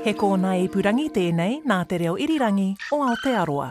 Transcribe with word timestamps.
He 0.00 0.14
kōna 0.16 0.54
purangi 0.72 1.10
tēnei 1.12 1.58
nā 1.68 1.76
te 1.84 1.98
reo 2.00 2.14
irirangi 2.16 2.70
o 2.96 3.02
Aotearoa. 3.04 3.66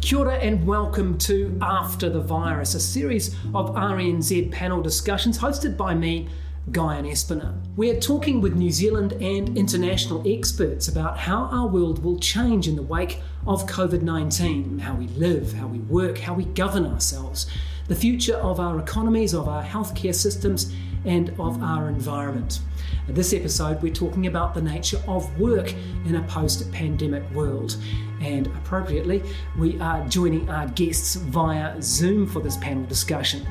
Kia 0.00 0.18
ora 0.18 0.36
and 0.36 0.64
welcome 0.64 1.18
to 1.18 1.58
After 1.60 2.08
the 2.08 2.20
Virus, 2.20 2.76
a 2.76 2.80
series 2.80 3.34
of 3.52 3.74
RNZ 3.74 4.52
panel 4.52 4.80
discussions 4.80 5.40
hosted 5.40 5.76
by 5.76 5.92
me, 5.92 6.28
Guyon 6.70 7.04
Espiner. 7.04 7.52
We're 7.76 7.98
talking 7.98 8.40
with 8.40 8.54
New 8.54 8.70
Zealand 8.70 9.14
and 9.14 9.58
international 9.58 10.22
experts 10.24 10.86
about 10.86 11.18
how 11.18 11.48
our 11.50 11.66
world 11.66 12.04
will 12.04 12.20
change 12.20 12.68
in 12.68 12.76
the 12.76 12.82
wake 12.82 13.18
of 13.44 13.66
COVID 13.66 14.02
19, 14.02 14.78
how 14.78 14.94
we 14.94 15.08
live, 15.08 15.52
how 15.52 15.66
we 15.66 15.80
work, 15.80 16.18
how 16.18 16.34
we 16.34 16.44
govern 16.44 16.86
ourselves, 16.86 17.46
the 17.90 17.96
future 17.96 18.36
of 18.36 18.60
our 18.60 18.78
economies, 18.78 19.34
of 19.34 19.48
our 19.48 19.64
healthcare 19.64 20.14
systems, 20.14 20.72
and 21.06 21.30
of 21.40 21.60
our 21.60 21.88
environment. 21.88 22.60
In 23.08 23.14
this 23.14 23.34
episode, 23.34 23.82
we're 23.82 23.92
talking 23.92 24.28
about 24.28 24.54
the 24.54 24.62
nature 24.62 25.02
of 25.08 25.40
work 25.40 25.74
in 26.06 26.14
a 26.14 26.22
post 26.28 26.70
pandemic 26.70 27.28
world. 27.32 27.76
And 28.20 28.46
appropriately, 28.46 29.24
we 29.58 29.80
are 29.80 30.06
joining 30.06 30.48
our 30.48 30.68
guests 30.68 31.16
via 31.16 31.82
Zoom 31.82 32.28
for 32.28 32.38
this 32.38 32.56
panel 32.58 32.84
discussion. 32.84 33.44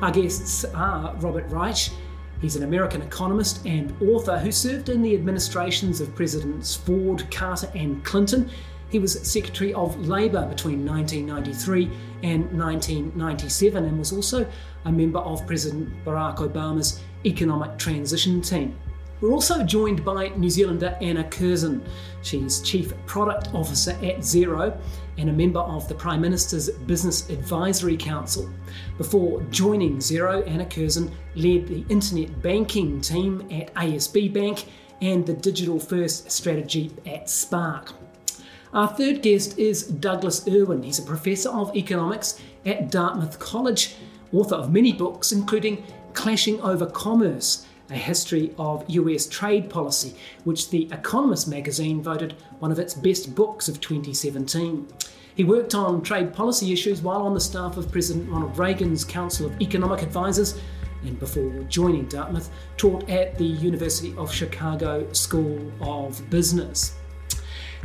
Our 0.00 0.10
guests 0.10 0.64
are 0.64 1.14
Robert 1.16 1.46
Reich. 1.50 1.90
He's 2.40 2.56
an 2.56 2.62
American 2.62 3.02
economist 3.02 3.66
and 3.66 3.94
author 4.00 4.38
who 4.38 4.50
served 4.50 4.88
in 4.88 5.02
the 5.02 5.14
administrations 5.14 6.00
of 6.00 6.14
Presidents 6.14 6.74
Ford, 6.74 7.30
Carter, 7.30 7.70
and 7.74 8.02
Clinton. 8.02 8.48
He 8.90 8.98
was 8.98 9.20
Secretary 9.28 9.74
of 9.74 10.06
Labour 10.06 10.46
between 10.46 10.86
1993 10.86 11.84
and 12.22 12.44
1997 12.58 13.84
and 13.84 13.98
was 13.98 14.12
also 14.12 14.46
a 14.84 14.92
member 14.92 15.18
of 15.20 15.46
President 15.46 15.92
Barack 16.04 16.36
Obama's 16.36 17.00
Economic 17.24 17.78
Transition 17.78 18.40
Team. 18.40 18.76
We're 19.20 19.32
also 19.32 19.62
joined 19.62 20.04
by 20.04 20.28
New 20.36 20.50
Zealander 20.50 20.98
Anna 21.00 21.24
Curzon. 21.24 21.82
She's 22.22 22.60
Chief 22.60 22.92
Product 23.06 23.54
Officer 23.54 23.92
at 23.92 24.18
Xero 24.18 24.78
and 25.16 25.30
a 25.30 25.32
member 25.32 25.60
of 25.60 25.88
the 25.88 25.94
Prime 25.94 26.20
Minister's 26.20 26.68
Business 26.68 27.30
Advisory 27.30 27.96
Council. 27.96 28.50
Before 28.98 29.40
joining 29.44 29.96
Xero, 29.96 30.46
Anna 30.46 30.66
Curzon 30.66 31.10
led 31.36 31.66
the 31.66 31.84
internet 31.88 32.42
banking 32.42 33.00
team 33.00 33.48
at 33.50 33.72
ASB 33.74 34.32
Bank 34.32 34.66
and 35.00 35.24
the 35.24 35.34
digital 35.34 35.78
first 35.78 36.30
strategy 36.30 36.90
at 37.06 37.30
Spark. 37.30 37.92
Our 38.74 38.88
third 38.88 39.22
guest 39.22 39.56
is 39.56 39.84
Douglas 39.84 40.48
Irwin. 40.48 40.82
He's 40.82 40.98
a 40.98 41.02
professor 41.02 41.48
of 41.48 41.76
economics 41.76 42.40
at 42.66 42.90
Dartmouth 42.90 43.38
College, 43.38 43.94
author 44.32 44.56
of 44.56 44.72
many 44.72 44.92
books, 44.92 45.30
including 45.30 45.84
Clashing 46.12 46.60
Over 46.60 46.86
Commerce 46.86 47.66
a 47.90 47.94
history 47.94 48.52
of 48.58 48.84
US 48.88 49.26
trade 49.26 49.70
policy, 49.70 50.16
which 50.42 50.70
The 50.70 50.88
Economist 50.90 51.46
magazine 51.46 52.02
voted 52.02 52.34
one 52.58 52.72
of 52.72 52.80
its 52.80 52.94
best 52.94 53.36
books 53.36 53.68
of 53.68 53.80
2017. 53.80 54.88
He 55.36 55.44
worked 55.44 55.76
on 55.76 56.02
trade 56.02 56.34
policy 56.34 56.72
issues 56.72 57.00
while 57.00 57.22
on 57.22 57.34
the 57.34 57.40
staff 57.40 57.76
of 57.76 57.92
President 57.92 58.28
Ronald 58.28 58.58
Reagan's 58.58 59.04
Council 59.04 59.46
of 59.46 59.60
Economic 59.60 60.02
Advisers 60.02 60.58
and 61.04 61.20
before 61.20 61.52
joining 61.68 62.06
Dartmouth, 62.06 62.50
taught 62.76 63.08
at 63.08 63.38
the 63.38 63.44
University 63.44 64.14
of 64.16 64.32
Chicago 64.32 65.12
School 65.12 65.70
of 65.80 66.28
Business. 66.30 66.94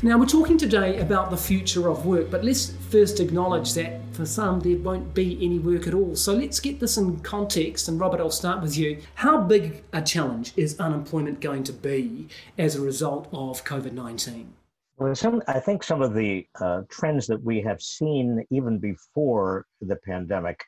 Now, 0.01 0.17
we're 0.17 0.27
talking 0.27 0.57
today 0.57 0.99
about 0.99 1.29
the 1.29 1.35
future 1.35 1.89
of 1.89 2.05
work, 2.05 2.31
but 2.31 2.41
let's 2.41 2.69
first 2.89 3.19
acknowledge 3.19 3.73
that 3.73 3.99
for 4.13 4.25
some 4.25 4.61
there 4.61 4.77
won't 4.77 5.13
be 5.13 5.37
any 5.43 5.59
work 5.59 5.87
at 5.87 5.93
all. 5.93 6.15
So 6.15 6.33
let's 6.33 6.61
get 6.61 6.79
this 6.79 6.95
in 6.95 7.19
context. 7.19 7.89
And 7.89 7.99
Robert, 7.99 8.21
I'll 8.21 8.31
start 8.31 8.61
with 8.61 8.77
you. 8.77 9.01
How 9.15 9.41
big 9.41 9.83
a 9.91 10.01
challenge 10.01 10.53
is 10.55 10.79
unemployment 10.79 11.41
going 11.41 11.65
to 11.65 11.73
be 11.73 12.29
as 12.57 12.77
a 12.77 12.81
result 12.81 13.27
of 13.33 13.65
COVID 13.65 13.91
19? 13.91 14.53
Well, 14.95 15.13
some, 15.15 15.43
I 15.49 15.59
think 15.59 15.83
some 15.83 16.01
of 16.01 16.13
the 16.13 16.47
uh, 16.61 16.83
trends 16.87 17.27
that 17.27 17.43
we 17.43 17.61
have 17.63 17.81
seen 17.81 18.45
even 18.51 18.79
before 18.79 19.65
the 19.81 19.97
pandemic 19.97 20.63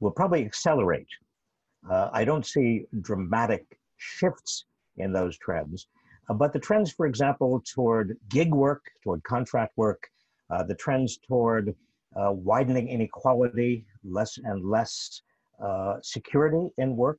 will 0.00 0.10
probably 0.10 0.44
accelerate. 0.44 1.08
Uh, 1.90 2.10
I 2.12 2.26
don't 2.26 2.44
see 2.44 2.84
dramatic 3.00 3.64
shifts 3.96 4.66
in 4.98 5.10
those 5.10 5.38
trends. 5.38 5.86
Uh, 6.28 6.34
but 6.34 6.52
the 6.52 6.58
trends, 6.58 6.90
for 6.90 7.06
example, 7.06 7.62
toward 7.72 8.16
gig 8.28 8.54
work, 8.54 8.82
toward 9.02 9.22
contract 9.24 9.76
work, 9.76 10.08
uh, 10.50 10.62
the 10.62 10.74
trends 10.74 11.18
toward 11.18 11.74
uh, 12.16 12.32
widening 12.32 12.88
inequality, 12.88 13.84
less 14.04 14.38
and 14.44 14.64
less 14.64 15.22
uh, 15.62 15.96
security 16.02 16.68
in 16.78 16.96
work, 16.96 17.18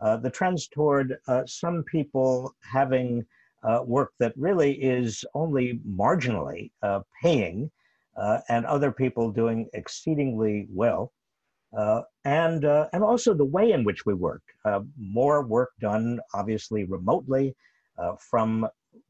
uh, 0.00 0.16
the 0.16 0.30
trends 0.30 0.68
toward 0.68 1.16
uh, 1.28 1.42
some 1.46 1.82
people 1.84 2.54
having 2.60 3.24
work 3.84 4.10
that 4.18 4.32
really 4.36 4.72
is 4.82 5.24
only 5.34 5.80
marginally 5.88 6.72
paying, 7.22 7.70
and 8.48 8.66
other 8.66 8.90
people 8.90 9.30
doing 9.30 9.68
exceedingly 9.72 10.66
well. 10.68 11.12
and 12.24 12.64
and 12.64 13.04
also 13.04 13.34
the 13.34 13.44
way 13.44 13.70
in 13.70 13.84
which 13.84 14.04
we 14.04 14.14
work, 14.14 14.42
more 14.98 15.42
work 15.46 15.70
done 15.80 16.18
obviously 16.34 16.82
remotely, 16.84 17.54
uh, 18.02 18.16
from 18.18 18.66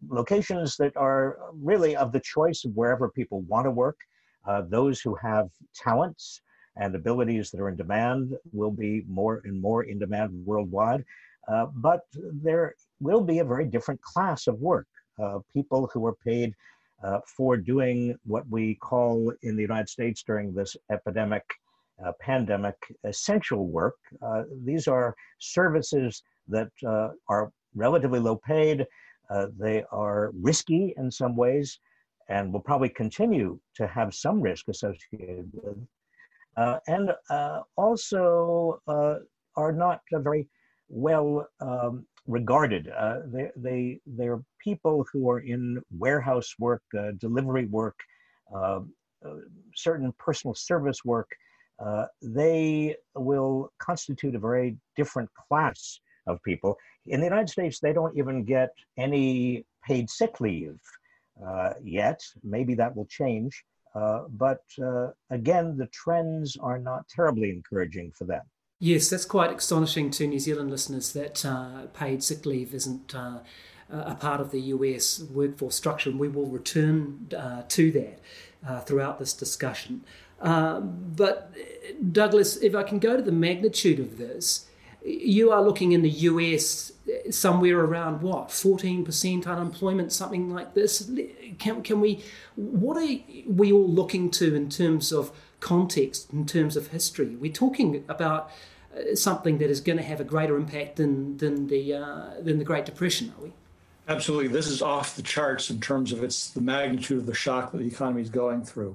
locations 0.08 0.76
that 0.76 0.96
are 0.96 1.38
really 1.54 1.96
of 1.96 2.12
the 2.12 2.20
choice 2.20 2.64
of 2.64 2.72
wherever 2.76 3.08
people 3.08 3.40
want 3.42 3.64
to 3.64 3.70
work. 3.70 3.98
Uh, 4.46 4.62
those 4.68 5.00
who 5.00 5.14
have 5.14 5.48
talents 5.74 6.40
and 6.76 6.94
abilities 6.94 7.50
that 7.50 7.60
are 7.60 7.68
in 7.68 7.76
demand 7.76 8.36
will 8.52 8.70
be 8.70 9.04
more 9.08 9.40
and 9.44 9.60
more 9.60 9.84
in 9.84 9.98
demand 9.98 10.30
worldwide. 10.44 11.04
Uh, 11.48 11.66
but 11.74 12.02
there 12.14 12.74
will 13.00 13.20
be 13.20 13.38
a 13.40 13.44
very 13.44 13.64
different 13.64 14.00
class 14.02 14.46
of 14.46 14.60
work. 14.60 14.86
Uh, 15.22 15.38
people 15.52 15.90
who 15.92 16.04
are 16.06 16.14
paid 16.24 16.54
uh, 17.04 17.18
for 17.26 17.56
doing 17.56 18.16
what 18.24 18.48
we 18.48 18.74
call 18.76 19.32
in 19.42 19.56
the 19.56 19.62
United 19.62 19.88
States 19.88 20.22
during 20.22 20.54
this 20.54 20.76
epidemic, 20.90 21.44
uh, 22.04 22.12
pandemic, 22.20 22.76
essential 23.04 23.66
work. 23.66 23.96
these 24.64 24.86
are 24.86 25.14
services 25.38 26.22
that 26.48 26.70
are 27.28 27.52
relatively 27.74 28.20
low 28.20 28.36
paid. 28.36 28.86
Uh, 29.30 29.46
they 29.58 29.84
are 29.90 30.30
risky 30.40 30.94
in 30.96 31.10
some 31.10 31.36
ways 31.36 31.78
and 32.28 32.52
will 32.52 32.60
probably 32.60 32.88
continue 32.88 33.58
to 33.74 33.86
have 33.86 34.14
some 34.14 34.40
risk 34.40 34.68
associated 34.68 35.50
with. 35.52 35.76
Uh, 36.56 36.78
and 36.86 37.10
uh, 37.30 37.60
also 37.76 38.80
uh, 38.86 39.16
are 39.56 39.72
not 39.72 40.00
very 40.12 40.46
well 40.88 41.46
um, 41.60 42.06
regarded. 42.26 42.88
Uh, 42.88 43.20
they, 43.26 43.50
they, 43.56 44.00
they're 44.06 44.42
people 44.62 45.04
who 45.12 45.30
are 45.30 45.40
in 45.40 45.82
warehouse 45.98 46.54
work, 46.58 46.82
uh, 46.98 47.12
delivery 47.18 47.66
work, 47.66 47.96
certain 49.74 50.12
personal 50.18 50.54
service 50.54 51.04
work. 51.04 51.30
they 52.20 52.94
will 53.14 53.72
constitute 53.78 54.34
a 54.34 54.38
very 54.38 54.76
different 54.96 55.30
class 55.34 56.00
of 56.26 56.42
people. 56.42 56.76
In 57.06 57.20
the 57.20 57.26
United 57.26 57.50
States, 57.50 57.80
they 57.80 57.92
don't 57.92 58.16
even 58.16 58.44
get 58.44 58.70
any 58.96 59.64
paid 59.84 60.08
sick 60.08 60.40
leave 60.40 60.78
uh, 61.44 61.72
yet. 61.82 62.20
Maybe 62.42 62.74
that 62.76 62.94
will 62.94 63.06
change. 63.06 63.64
Uh, 63.94 64.22
but 64.30 64.62
uh, 64.82 65.08
again, 65.30 65.76
the 65.76 65.86
trends 65.88 66.56
are 66.56 66.78
not 66.78 67.08
terribly 67.08 67.50
encouraging 67.50 68.12
for 68.16 68.24
them. 68.24 68.42
Yes, 68.78 69.10
that's 69.10 69.24
quite 69.24 69.54
astonishing 69.54 70.10
to 70.12 70.26
New 70.26 70.40
Zealand 70.40 70.70
listeners 70.70 71.12
that 71.12 71.44
uh, 71.44 71.86
paid 71.94 72.22
sick 72.22 72.46
leave 72.46 72.74
isn't 72.74 73.14
uh, 73.14 73.38
a 73.90 74.14
part 74.14 74.40
of 74.40 74.50
the 74.50 74.60
US 74.60 75.22
workforce 75.30 75.76
structure, 75.76 76.10
and 76.10 76.18
we 76.18 76.28
will 76.28 76.46
return 76.46 77.28
uh, 77.36 77.62
to 77.68 77.92
that 77.92 78.86
throughout 78.86 79.18
this 79.18 79.34
discussion. 79.34 80.02
but, 80.40 81.52
Douglas, 82.10 82.56
if 82.56 82.74
I 82.74 82.82
can 82.82 82.98
go 82.98 83.16
to 83.16 83.22
the 83.22 83.32
magnitude 83.32 84.00
of 84.00 84.18
this, 84.18 84.66
you 85.04 85.50
are 85.50 85.62
looking 85.62 85.92
in 85.92 86.02
the 86.02 86.10
US 86.10 86.91
somewhere 87.30 87.80
around 87.80 88.22
what 88.22 88.48
14% 88.48 89.46
unemployment 89.46 90.12
something 90.12 90.50
like 90.50 90.74
this 90.74 91.10
can, 91.58 91.82
can 91.82 92.00
we 92.00 92.22
what 92.56 92.96
are 92.96 93.18
we 93.46 93.72
all 93.72 93.88
looking 93.88 94.30
to 94.30 94.54
in 94.54 94.68
terms 94.68 95.12
of 95.12 95.32
context 95.62 96.30
in 96.32 96.44
terms 96.44 96.76
of 96.76 96.88
history. 96.88 97.36
We're 97.36 97.52
talking 97.52 98.04
about 98.08 98.50
uh, 98.94 99.14
something 99.14 99.56
that 99.58 99.70
is 99.70 99.80
going 99.80 99.96
to 99.96 100.04
have 100.04 100.20
a 100.20 100.24
greater 100.24 100.56
impact 100.56 100.96
than 100.96 101.38
than 101.38 101.68
the 101.68 101.94
uh, 101.94 102.30
than 102.42 102.58
the 102.58 102.64
Great 102.64 102.84
Depression, 102.84 103.32
are 103.38 103.44
we? 103.44 103.52
Absolutely, 104.08 104.48
this 104.48 104.66
is 104.66 104.82
off 104.82 105.16
the 105.16 105.22
charts 105.22 105.70
in 105.70 105.80
terms 105.80 106.12
of 106.12 106.22
its 106.22 106.50
the 106.50 106.60
magnitude 106.60 107.18
of 107.18 107.26
the 107.26 107.34
shock 107.34 107.72
that 107.72 107.78
the 107.78 107.86
economy 107.86 108.20
is 108.20 108.28
going 108.28 108.62
through. 108.62 108.94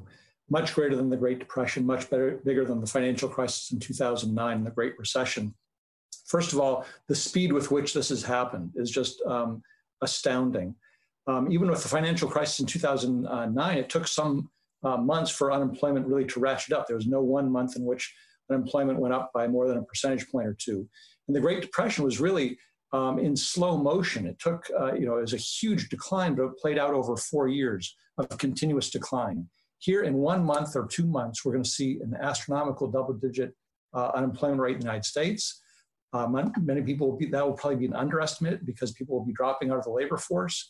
Much 0.49 0.75
greater 0.75 0.95
than 0.95 1.09
the 1.09 1.17
Great 1.17 1.39
Depression, 1.39 1.85
much 1.85 2.09
better, 2.09 2.39
bigger 2.45 2.63
than 2.63 2.79
the 2.79 2.87
financial 2.87 3.27
crisis 3.27 3.71
in 3.71 3.79
2009 3.79 4.57
and 4.57 4.65
the 4.65 4.71
Great 4.71 4.97
Recession. 4.99 5.53
First 6.27 6.53
of 6.53 6.59
all, 6.59 6.85
the 7.07 7.15
speed 7.15 7.51
with 7.53 7.71
which 7.71 7.93
this 7.93 8.09
has 8.09 8.21
happened 8.21 8.71
is 8.75 8.91
just 8.91 9.21
um, 9.25 9.61
astounding. 10.01 10.75
Um, 11.25 11.51
even 11.51 11.69
with 11.69 11.81
the 11.81 11.89
financial 11.89 12.29
crisis 12.29 12.59
in 12.59 12.65
2009, 12.65 13.77
it 13.77 13.89
took 13.89 14.07
some 14.07 14.49
uh, 14.83 14.97
months 14.97 15.31
for 15.31 15.51
unemployment 15.51 16.05
really 16.05 16.25
to 16.25 16.39
ratchet 16.39 16.73
up. 16.73 16.87
There 16.87 16.95
was 16.95 17.07
no 17.07 17.21
one 17.21 17.51
month 17.51 17.75
in 17.75 17.85
which 17.85 18.13
unemployment 18.49 18.99
went 18.99 19.13
up 19.13 19.31
by 19.33 19.47
more 19.47 19.67
than 19.67 19.77
a 19.77 19.83
percentage 19.83 20.29
point 20.29 20.47
or 20.47 20.53
two. 20.53 20.87
And 21.27 21.35
the 21.35 21.41
Great 21.41 21.61
Depression 21.61 22.03
was 22.03 22.19
really 22.19 22.57
um, 22.93 23.19
in 23.19 23.35
slow 23.35 23.77
motion. 23.77 24.25
It 24.25 24.39
took, 24.39 24.65
uh, 24.79 24.93
you 24.93 25.05
know, 25.05 25.17
it 25.17 25.21
was 25.21 25.33
a 25.33 25.37
huge 25.37 25.89
decline, 25.89 26.35
but 26.35 26.43
it 26.43 26.57
played 26.57 26.77
out 26.77 26.93
over 26.93 27.17
four 27.17 27.47
years 27.47 27.95
of 28.17 28.37
continuous 28.37 28.89
decline. 28.89 29.47
Here, 29.79 30.03
in 30.03 30.15
one 30.15 30.43
month 30.43 30.75
or 30.75 30.87
two 30.87 31.05
months, 31.05 31.43
we're 31.43 31.51
going 31.51 31.63
to 31.63 31.69
see 31.69 31.99
an 32.01 32.15
astronomical 32.19 32.87
double-digit 32.87 33.53
uh, 33.93 34.11
unemployment 34.15 34.61
rate 34.61 34.75
in 34.75 34.79
the 34.79 34.85
United 34.85 35.05
States. 35.05 35.61
Um, 36.13 36.53
many 36.61 36.81
people 36.81 37.11
will 37.11 37.17
be, 37.17 37.25
that 37.27 37.45
will 37.45 37.53
probably 37.53 37.79
be 37.79 37.85
an 37.85 37.93
underestimate 37.93 38.65
because 38.65 38.93
people 38.93 39.17
will 39.17 39.25
be 39.25 39.33
dropping 39.33 39.71
out 39.71 39.77
of 39.77 39.83
the 39.83 39.91
labor 39.91 40.17
force. 40.17 40.69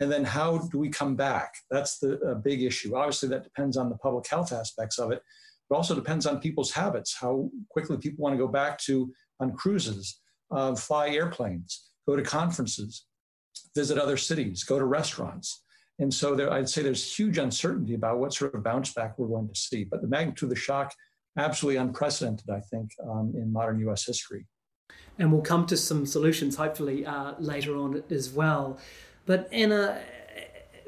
And 0.00 0.10
then 0.10 0.24
how 0.24 0.58
do 0.58 0.78
we 0.78 0.88
come 0.88 1.14
back? 1.14 1.54
That's 1.70 1.98
the 1.98 2.40
big 2.44 2.62
issue. 2.62 2.96
Obviously, 2.96 3.28
that 3.28 3.44
depends 3.44 3.76
on 3.76 3.88
the 3.88 3.96
public 3.96 4.26
health 4.26 4.52
aspects 4.52 4.98
of 4.98 5.12
it, 5.12 5.22
but 5.70 5.76
also 5.76 5.94
depends 5.94 6.26
on 6.26 6.40
people's 6.40 6.72
habits, 6.72 7.16
how 7.18 7.50
quickly 7.70 7.96
people 7.98 8.22
want 8.22 8.34
to 8.34 8.38
go 8.38 8.48
back 8.48 8.78
to 8.80 9.12
on 9.38 9.52
cruises, 9.52 10.20
uh, 10.50 10.74
fly 10.74 11.10
airplanes, 11.10 11.90
go 12.06 12.16
to 12.16 12.22
conferences, 12.22 13.06
visit 13.74 13.98
other 13.98 14.16
cities, 14.16 14.64
go 14.64 14.78
to 14.78 14.84
restaurants. 14.84 15.62
And 15.98 16.12
so 16.12 16.34
there, 16.34 16.52
I'd 16.52 16.68
say 16.68 16.82
there's 16.82 17.14
huge 17.14 17.38
uncertainty 17.38 17.94
about 17.94 18.18
what 18.18 18.34
sort 18.34 18.54
of 18.54 18.64
bounce 18.64 18.92
back 18.92 19.18
we're 19.18 19.28
going 19.28 19.48
to 19.48 19.54
see. 19.54 19.84
But 19.84 20.02
the 20.02 20.08
magnitude 20.08 20.44
of 20.44 20.50
the 20.50 20.56
shock, 20.56 20.92
absolutely 21.38 21.78
unprecedented, 21.78 22.50
I 22.50 22.60
think, 22.60 22.90
um, 23.08 23.34
in 23.36 23.52
modern 23.52 23.78
US 23.88 24.04
history. 24.04 24.46
And 25.18 25.30
we'll 25.30 25.42
come 25.42 25.66
to 25.66 25.76
some 25.76 26.04
solutions 26.04 26.56
hopefully 26.56 27.06
uh, 27.06 27.34
later 27.38 27.76
on 27.76 28.02
as 28.10 28.30
well. 28.30 28.78
But 29.24 29.48
Anna, 29.52 30.02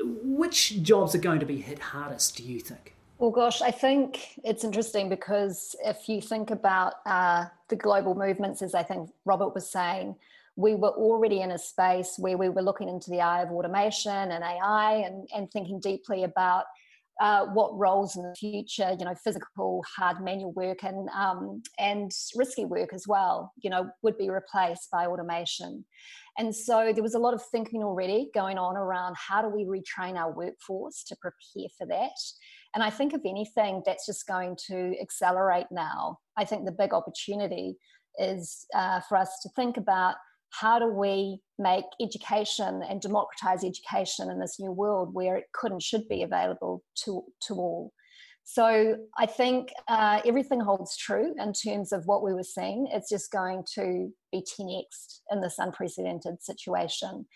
which 0.01 0.83
jobs 0.83 1.15
are 1.15 1.19
going 1.19 1.39
to 1.39 1.47
be 1.47 1.61
hit 1.61 1.79
hardest, 1.79 2.37
do 2.37 2.43
you 2.43 2.59
think? 2.59 2.97
Well, 3.19 3.31
gosh, 3.31 3.63
I 3.63 3.71
think 3.71 4.41
it's 4.43 4.65
interesting 4.65 5.09
because 5.09 5.77
if 5.85 6.09
you 6.09 6.21
think 6.21 6.51
about 6.51 6.95
uh, 7.07 7.47
the 7.69 7.77
global 7.77 8.17
movements, 8.17 8.61
as 8.61 8.75
I 8.75 8.83
think 8.83 9.11
Robert 9.25 9.55
was 9.55 9.71
saying, 9.71 10.17
we 10.57 10.75
were 10.75 10.91
already 10.91 11.41
in 11.41 11.53
a 11.53 11.59
space 11.59 12.17
where 12.19 12.37
we 12.37 12.49
were 12.49 12.63
looking 12.63 12.89
into 12.89 13.11
the 13.11 13.21
eye 13.21 13.43
of 13.43 13.51
automation 13.51 14.33
and 14.33 14.43
AI 14.43 15.05
and, 15.07 15.29
and 15.35 15.51
thinking 15.51 15.79
deeply 15.79 16.25
about 16.25 16.65
uh, 17.21 17.47
what 17.47 17.77
roles 17.79 18.17
in 18.17 18.23
the 18.23 18.35
future, 18.35 18.95
you 18.99 19.05
know, 19.05 19.15
physical, 19.23 19.85
hard 19.97 20.23
manual 20.23 20.53
work 20.53 20.83
and 20.83 21.09
um, 21.11 21.63
and 21.79 22.11
risky 22.35 22.65
work 22.65 22.93
as 22.93 23.07
well, 23.07 23.53
you 23.63 23.71
know, 23.71 23.89
would 24.03 24.19
be 24.19 24.31
replaced 24.31 24.91
by 24.91 25.07
automation. 25.07 25.85
And 26.37 26.55
so 26.55 26.91
there 26.93 27.03
was 27.03 27.15
a 27.15 27.21
lot 27.21 27.35
of 27.35 27.43
thinking 27.53 27.85
already 27.85 28.31
going 28.35 28.59
on 28.59 28.77
around 28.77 29.15
how 29.17 29.41
do 29.41 29.49
we 29.49 29.65
retrain 29.65 30.17
our 30.17 30.33
workforce 30.33 31.05
to 31.05 31.17
prepare 31.17 31.69
for 31.79 31.87
that. 31.87 32.19
And 32.75 32.83
I 32.83 32.91
think, 32.91 33.15
if 33.15 33.21
anything, 33.25 33.83
that's 33.87 34.07
just 34.07 34.27
going 34.27 34.57
to 34.67 34.95
accelerate 35.01 35.67
now. 35.71 36.19
I 36.37 36.45
think 36.45 36.65
the 36.65 36.73
big 36.73 36.93
opportunity 36.93 37.77
is 38.19 38.67
uh, 38.75 39.01
for 39.09 39.17
us 39.17 39.39
to 39.43 39.49
think 39.51 39.77
about 39.77 40.17
how 40.61 40.79
do 40.79 40.89
we 40.89 41.41
make 41.59 41.85
education 42.01 42.83
and 42.89 43.01
democratize 43.01 43.65
education 43.65 44.31
in 44.31 44.39
this 44.39 44.61
new 44.61 44.71
world 44.71 45.13
where 45.13 45.37
it 45.37 45.45
could 45.53 45.73
and 45.73 45.83
should 45.83 46.09
be 46.09 46.23
available 46.23 46.83
to, 47.05 47.25
to 47.47 47.55
all. 47.55 47.93
So 48.45 48.97
I 49.19 49.27
think 49.27 49.71
uh, 49.89 50.21
everything 50.27 50.61
holds 50.61 50.97
true 50.97 51.35
in 51.39 51.55
terms 51.55 51.93
of 51.93 52.05
what 52.05 52.23
we 52.23 52.35
were 52.35 52.43
seeing. 52.45 52.89
It's 52.93 53.09
just 53.09 53.33
going 53.33 53.65
to 53.75 54.13
be 54.31 54.43
10x 54.43 55.21
in 55.31 55.41
this 55.41 55.59
unprecedented 55.59 56.43
situation. 56.43 57.27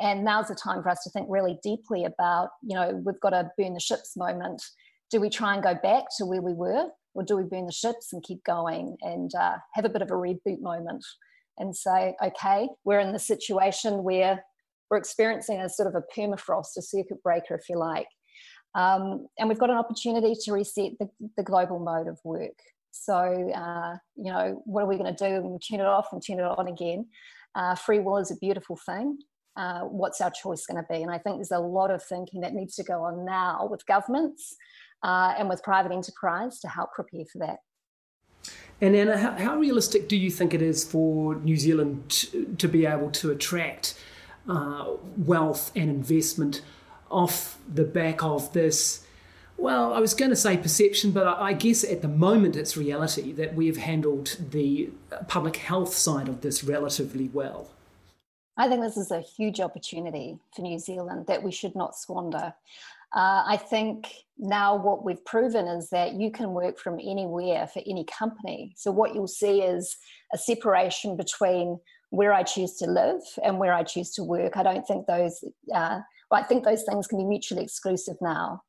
And 0.00 0.24
now's 0.24 0.48
the 0.48 0.56
time 0.56 0.82
for 0.82 0.90
us 0.90 1.02
to 1.04 1.10
think 1.10 1.28
really 1.30 1.58
deeply 1.62 2.04
about, 2.04 2.48
you 2.62 2.74
know, 2.74 3.00
we've 3.06 3.20
got 3.20 3.32
a 3.32 3.50
burn 3.56 3.74
the 3.74 3.80
ships 3.80 4.16
moment. 4.16 4.62
Do 5.10 5.20
we 5.20 5.30
try 5.30 5.54
and 5.54 5.62
go 5.62 5.74
back 5.74 6.04
to 6.18 6.26
where 6.26 6.42
we 6.42 6.52
were, 6.52 6.88
or 7.14 7.22
do 7.22 7.36
we 7.36 7.44
burn 7.44 7.66
the 7.66 7.72
ships 7.72 8.12
and 8.12 8.22
keep 8.24 8.42
going 8.44 8.96
and 9.02 9.30
uh, 9.36 9.56
have 9.74 9.84
a 9.84 9.88
bit 9.90 10.02
of 10.02 10.10
a 10.10 10.14
reboot 10.14 10.60
moment 10.60 11.04
and 11.58 11.74
say, 11.74 12.14
okay, 12.22 12.68
we're 12.84 13.00
in 13.00 13.12
the 13.12 13.18
situation 13.18 14.02
where 14.02 14.44
we're 14.90 14.98
experiencing 14.98 15.60
a 15.60 15.68
sort 15.68 15.88
of 15.88 15.94
a 15.94 16.18
permafrost, 16.18 16.76
a 16.76 16.82
circuit 16.82 17.22
breaker, 17.22 17.54
if 17.54 17.68
you 17.68 17.78
like 17.78 18.06
um, 18.76 19.26
and 19.38 19.48
we've 19.48 19.58
got 19.58 19.70
an 19.70 19.78
opportunity 19.78 20.34
to 20.44 20.52
reset 20.52 20.92
the, 21.00 21.08
the 21.38 21.42
global 21.42 21.78
mode 21.78 22.08
of 22.08 22.18
work. 22.24 22.58
So, 22.90 23.14
uh, 23.14 23.96
you 24.16 24.30
know, 24.30 24.62
what 24.66 24.82
are 24.82 24.86
we 24.86 24.98
going 24.98 25.14
to 25.14 25.28
do? 25.28 25.40
We 25.40 25.58
turn 25.58 25.80
it 25.80 25.86
off 25.86 26.08
and 26.12 26.22
turn 26.24 26.38
it 26.38 26.44
on 26.44 26.68
again. 26.68 27.06
Uh, 27.54 27.74
free 27.74 28.00
will 28.00 28.18
is 28.18 28.30
a 28.30 28.36
beautiful 28.36 28.78
thing. 28.84 29.18
Uh, 29.56 29.80
what's 29.80 30.20
our 30.20 30.30
choice 30.30 30.66
going 30.66 30.82
to 30.82 30.86
be? 30.92 31.02
And 31.02 31.10
I 31.10 31.16
think 31.16 31.38
there's 31.38 31.50
a 31.52 31.58
lot 31.58 31.90
of 31.90 32.02
thinking 32.02 32.42
that 32.42 32.52
needs 32.52 32.74
to 32.76 32.84
go 32.84 33.02
on 33.02 33.24
now 33.24 33.66
with 33.70 33.86
governments 33.86 34.54
uh, 35.02 35.32
and 35.38 35.48
with 35.48 35.62
private 35.62 35.92
enterprise 35.92 36.60
to 36.60 36.68
help 36.68 36.92
prepare 36.92 37.24
for 37.32 37.38
that. 37.38 37.56
And 38.80 38.94
Anna, 38.94 39.16
how, 39.16 39.32
how 39.32 39.56
realistic 39.56 40.08
do 40.08 40.16
you 40.16 40.30
think 40.30 40.52
it 40.52 40.60
is 40.60 40.84
for 40.84 41.36
New 41.36 41.56
Zealand 41.56 42.08
to, 42.10 42.54
to 42.58 42.68
be 42.68 42.84
able 42.84 43.10
to 43.12 43.30
attract 43.30 43.94
uh, 44.48 44.92
wealth 45.16 45.72
and 45.74 45.90
investment 45.90 46.62
off 47.10 47.58
the 47.72 47.84
back 47.84 48.22
of 48.22 48.52
this. 48.52 49.04
Well, 49.56 49.94
I 49.94 50.00
was 50.00 50.12
going 50.12 50.30
to 50.30 50.36
say 50.36 50.56
perception, 50.56 51.12
but 51.12 51.26
I 51.26 51.54
guess 51.54 51.82
at 51.82 52.02
the 52.02 52.08
moment 52.08 52.56
it's 52.56 52.76
reality 52.76 53.32
that 53.32 53.54
we've 53.54 53.78
handled 53.78 54.36
the 54.50 54.90
public 55.28 55.56
health 55.56 55.94
side 55.94 56.28
of 56.28 56.42
this 56.42 56.62
relatively 56.62 57.30
well. 57.32 57.68
I 58.58 58.68
think 58.68 58.82
this 58.82 58.96
is 58.96 59.10
a 59.10 59.20
huge 59.20 59.60
opportunity 59.60 60.38
for 60.54 60.62
New 60.62 60.78
Zealand 60.78 61.26
that 61.26 61.42
we 61.42 61.52
should 61.52 61.74
not 61.74 61.96
squander. 61.96 62.54
Uh, 63.16 63.42
I 63.46 63.56
think 63.56 64.12
now 64.38 64.76
what 64.76 65.04
we've 65.04 65.24
proven 65.24 65.66
is 65.66 65.88
that 65.90 66.12
you 66.14 66.30
can 66.30 66.52
work 66.52 66.78
from 66.78 67.00
anywhere 67.00 67.66
for 67.66 67.82
any 67.86 68.04
company. 68.04 68.74
So, 68.76 68.92
what 68.92 69.14
you'll 69.14 69.26
see 69.26 69.62
is 69.62 69.96
a 70.34 70.38
separation 70.38 71.16
between 71.16 71.80
where 72.10 72.32
I 72.32 72.42
choose 72.42 72.76
to 72.76 72.86
live 72.86 73.22
and 73.42 73.58
where 73.58 73.72
I 73.72 73.82
choose 73.82 74.12
to 74.12 74.22
work. 74.22 74.56
I 74.56 74.62
don't 74.62 74.86
think 74.86 75.06
those 75.06 75.42
uh, 75.74 76.00
but 76.30 76.42
I 76.42 76.42
think 76.42 76.64
those 76.64 76.82
things 76.82 77.06
can 77.06 77.18
be 77.18 77.24
mutually 77.24 77.62
exclusive 77.62 78.16
now. 78.20 78.62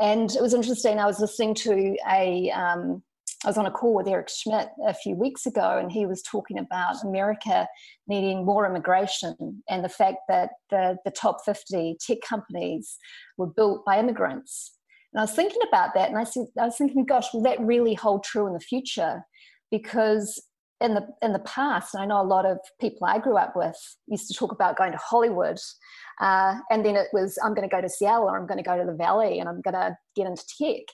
And 0.00 0.34
it 0.34 0.42
was 0.42 0.54
interesting. 0.54 0.98
I 0.98 1.06
was 1.06 1.20
listening 1.20 1.54
to 1.54 1.96
a, 2.10 2.50
um, 2.50 3.02
I 3.44 3.48
was 3.48 3.58
on 3.58 3.66
a 3.66 3.70
call 3.70 3.94
with 3.94 4.08
Eric 4.08 4.28
Schmidt 4.28 4.68
a 4.86 4.94
few 4.94 5.14
weeks 5.14 5.46
ago, 5.46 5.78
and 5.78 5.92
he 5.92 6.06
was 6.06 6.22
talking 6.22 6.58
about 6.58 7.04
America 7.04 7.68
needing 8.06 8.44
more 8.44 8.66
immigration 8.66 9.62
and 9.68 9.84
the 9.84 9.88
fact 9.88 10.18
that 10.28 10.50
the, 10.70 10.96
the 11.04 11.10
top 11.10 11.38
50 11.44 11.98
tech 12.00 12.18
companies 12.26 12.96
were 13.36 13.46
built 13.46 13.84
by 13.84 13.98
immigrants. 13.98 14.72
And 15.12 15.20
I 15.20 15.24
was 15.24 15.32
thinking 15.32 15.62
about 15.68 15.94
that, 15.94 16.08
and 16.08 16.18
I, 16.18 16.24
said, 16.24 16.46
I 16.58 16.64
was 16.64 16.76
thinking, 16.76 17.04
gosh, 17.04 17.32
will 17.32 17.42
that 17.42 17.60
really 17.60 17.94
hold 17.94 18.24
true 18.24 18.46
in 18.46 18.54
the 18.54 18.60
future? 18.60 19.22
Because 19.70 20.42
in 20.80 20.94
the 20.94 21.06
in 21.22 21.32
the 21.32 21.38
past, 21.40 21.96
I 21.96 22.04
know 22.04 22.20
a 22.20 22.22
lot 22.22 22.44
of 22.44 22.58
people 22.80 23.06
I 23.06 23.18
grew 23.18 23.36
up 23.36 23.56
with 23.56 23.76
used 24.08 24.28
to 24.28 24.34
talk 24.34 24.52
about 24.52 24.76
going 24.76 24.92
to 24.92 24.98
Hollywood, 24.98 25.58
uh, 26.20 26.56
and 26.70 26.84
then 26.84 26.96
it 26.96 27.08
was 27.12 27.38
I'm 27.42 27.54
going 27.54 27.68
to 27.68 27.74
go 27.74 27.80
to 27.80 27.88
Seattle 27.88 28.24
or 28.24 28.36
I'm 28.36 28.46
going 28.46 28.62
to 28.62 28.68
go 28.68 28.76
to 28.76 28.84
the 28.84 28.96
Valley 28.96 29.40
and 29.40 29.48
I'm 29.48 29.62
going 29.62 29.74
to 29.74 29.96
get 30.14 30.26
into 30.26 30.44
tech, 30.58 30.84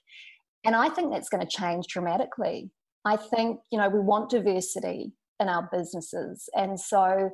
and 0.65 0.77
I 0.77 0.89
think 0.89 1.11
that's 1.11 1.29
going 1.29 1.47
to 1.47 1.57
change 1.57 1.87
dramatically. 1.89 2.71
I 3.05 3.17
think 3.17 3.61
you 3.71 3.79
know 3.79 3.89
we 3.89 4.01
want 4.01 4.31
diversity 4.31 5.13
in 5.41 5.49
our 5.49 5.69
businesses, 5.73 6.49
and 6.55 6.79
so 6.79 7.31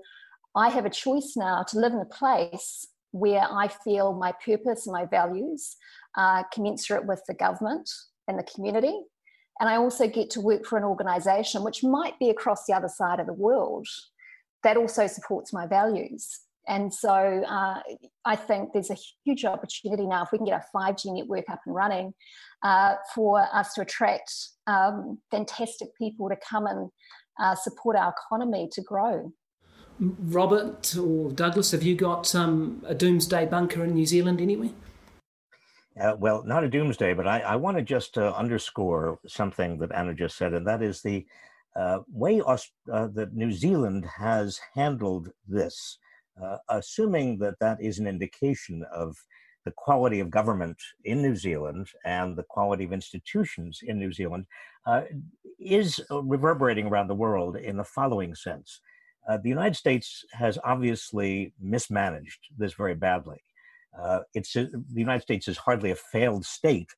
I 0.55 0.69
have 0.71 0.87
a 0.87 0.91
choice 0.91 1.35
now 1.37 1.63
to 1.69 1.79
live 1.79 1.93
in 1.93 2.01
a 2.01 2.05
place 2.05 2.87
where 3.11 3.47
I 3.51 3.69
feel 3.69 4.13
my 4.13 4.33
purpose 4.45 4.87
and 4.87 4.93
my 4.93 5.07
values 5.07 5.77
are 6.17 6.47
commensurate 6.53 7.07
with 7.07 7.23
the 7.27 7.35
government 7.35 7.89
and 8.27 8.39
the 8.39 8.43
community 8.43 9.03
and 9.61 9.69
I 9.69 9.77
also 9.77 10.09
get 10.09 10.31
to 10.31 10.41
work 10.41 10.65
for 10.65 10.79
an 10.79 10.85
organization 10.85 11.65
which 11.65 11.83
might 11.83 12.19
be 12.19 12.31
across 12.31 12.65
the 12.65 12.75
other 12.75 12.89
side 12.89 13.21
of 13.21 13.27
the 13.27 13.33
world 13.33 13.87
that 14.63 14.77
also 14.77 15.07
supports 15.07 15.53
my 15.53 15.67
values. 15.67 16.41
And 16.69 16.93
so 16.93 17.11
uh, 17.49 17.81
I 18.25 18.37
think 18.37 18.73
there's 18.73 18.91
a 18.91 18.97
huge 19.25 19.45
opportunity 19.45 20.07
now 20.07 20.23
if 20.23 20.33
we 20.33 20.39
can 20.39 20.47
get 20.47 20.55
our 20.55 20.65
5G 20.75 21.17
network 21.17 21.49
up 21.51 21.61
and 21.65 21.75
running 21.75 22.13
uh, 22.63 22.97
for 23.15 23.41
us 23.53 23.73
to 23.75 23.81
attract 23.81 24.33
um, 24.67 25.19
fantastic 25.31 25.89
people 25.97 26.29
to 26.29 26.37
come 26.49 26.67
and 26.67 26.91
uh, 27.41 27.55
support 27.55 27.97
our 27.97 28.13
economy 28.13 28.69
to 28.73 28.83
grow. 28.83 29.33
Robert 30.01 30.95
or 30.97 31.33
Douglas, 31.33 31.73
have 31.73 31.83
you 31.83 31.97
got 31.97 32.33
um, 32.35 32.85
a 32.87 32.95
doomsday 32.95 33.47
bunker 33.47 33.83
in 33.83 33.95
New 33.95 34.07
Zealand 34.07 34.41
anywhere? 34.41 34.71
Uh, 36.01 36.15
well, 36.19 36.45
not 36.45 36.63
a 36.63 36.69
doomsday, 36.69 37.15
but 37.15 37.27
I, 37.27 37.41
I 37.41 37.57
want 37.57 37.77
to 37.77 37.83
just 37.83 38.17
uh, 38.17 38.33
underscore 38.37 39.19
something 39.27 39.79
that 39.79 39.91
Anna 39.93 40.15
just 40.15 40.37
said, 40.37 40.55
and 40.55 40.67
that 40.67 40.83
is 40.83 41.03
the 41.03 41.27
uh, 41.75 42.01
way 42.13 42.41
Aust- 42.41 42.73
uh, 42.93 43.09
that 43.15 43.35
New 43.35 43.51
Zealand 43.51 44.05
has 44.05 44.61
handled 44.75 45.31
this, 45.49 45.99
uh, 46.42 46.59
assuming 46.68 47.38
that 47.38 47.59
that 47.61 47.78
is 47.80 47.99
an 47.99 48.07
indication 48.07 48.85
of 48.92 49.16
the 49.64 49.73
quality 49.76 50.21
of 50.21 50.30
government 50.30 50.78
in 51.04 51.21
New 51.21 51.37
Zealand 51.37 51.88
and 52.04 52.37
the 52.37 52.45
quality 52.45 52.85
of 52.85 52.92
institutions 52.92 53.80
in 53.83 53.99
New 53.99 54.12
Zealand, 54.12 54.47
uh, 54.87 55.02
is 55.59 56.00
reverberating 56.11 56.87
around 56.87 57.09
the 57.09 57.14
world 57.14 57.57
in 57.57 57.76
the 57.76 57.85
following 57.85 58.35
sense. 58.35 58.80
the 59.42 59.49
United 59.49 59.76
States 59.76 60.25
has 60.33 60.59
obviously 60.64 61.52
mismanaged 61.61 62.40
this 62.57 62.73
very 62.73 62.95
badly. 62.95 63.40
Uh, 63.99 64.21
it's 64.35 64.54
uh, 64.57 64.66
the 64.92 65.00
United 65.00 65.23
States 65.23 65.49
is 65.49 65.57
hardly 65.57 65.90
a 65.90 65.97
failed 65.97 66.45
state, 66.45 66.90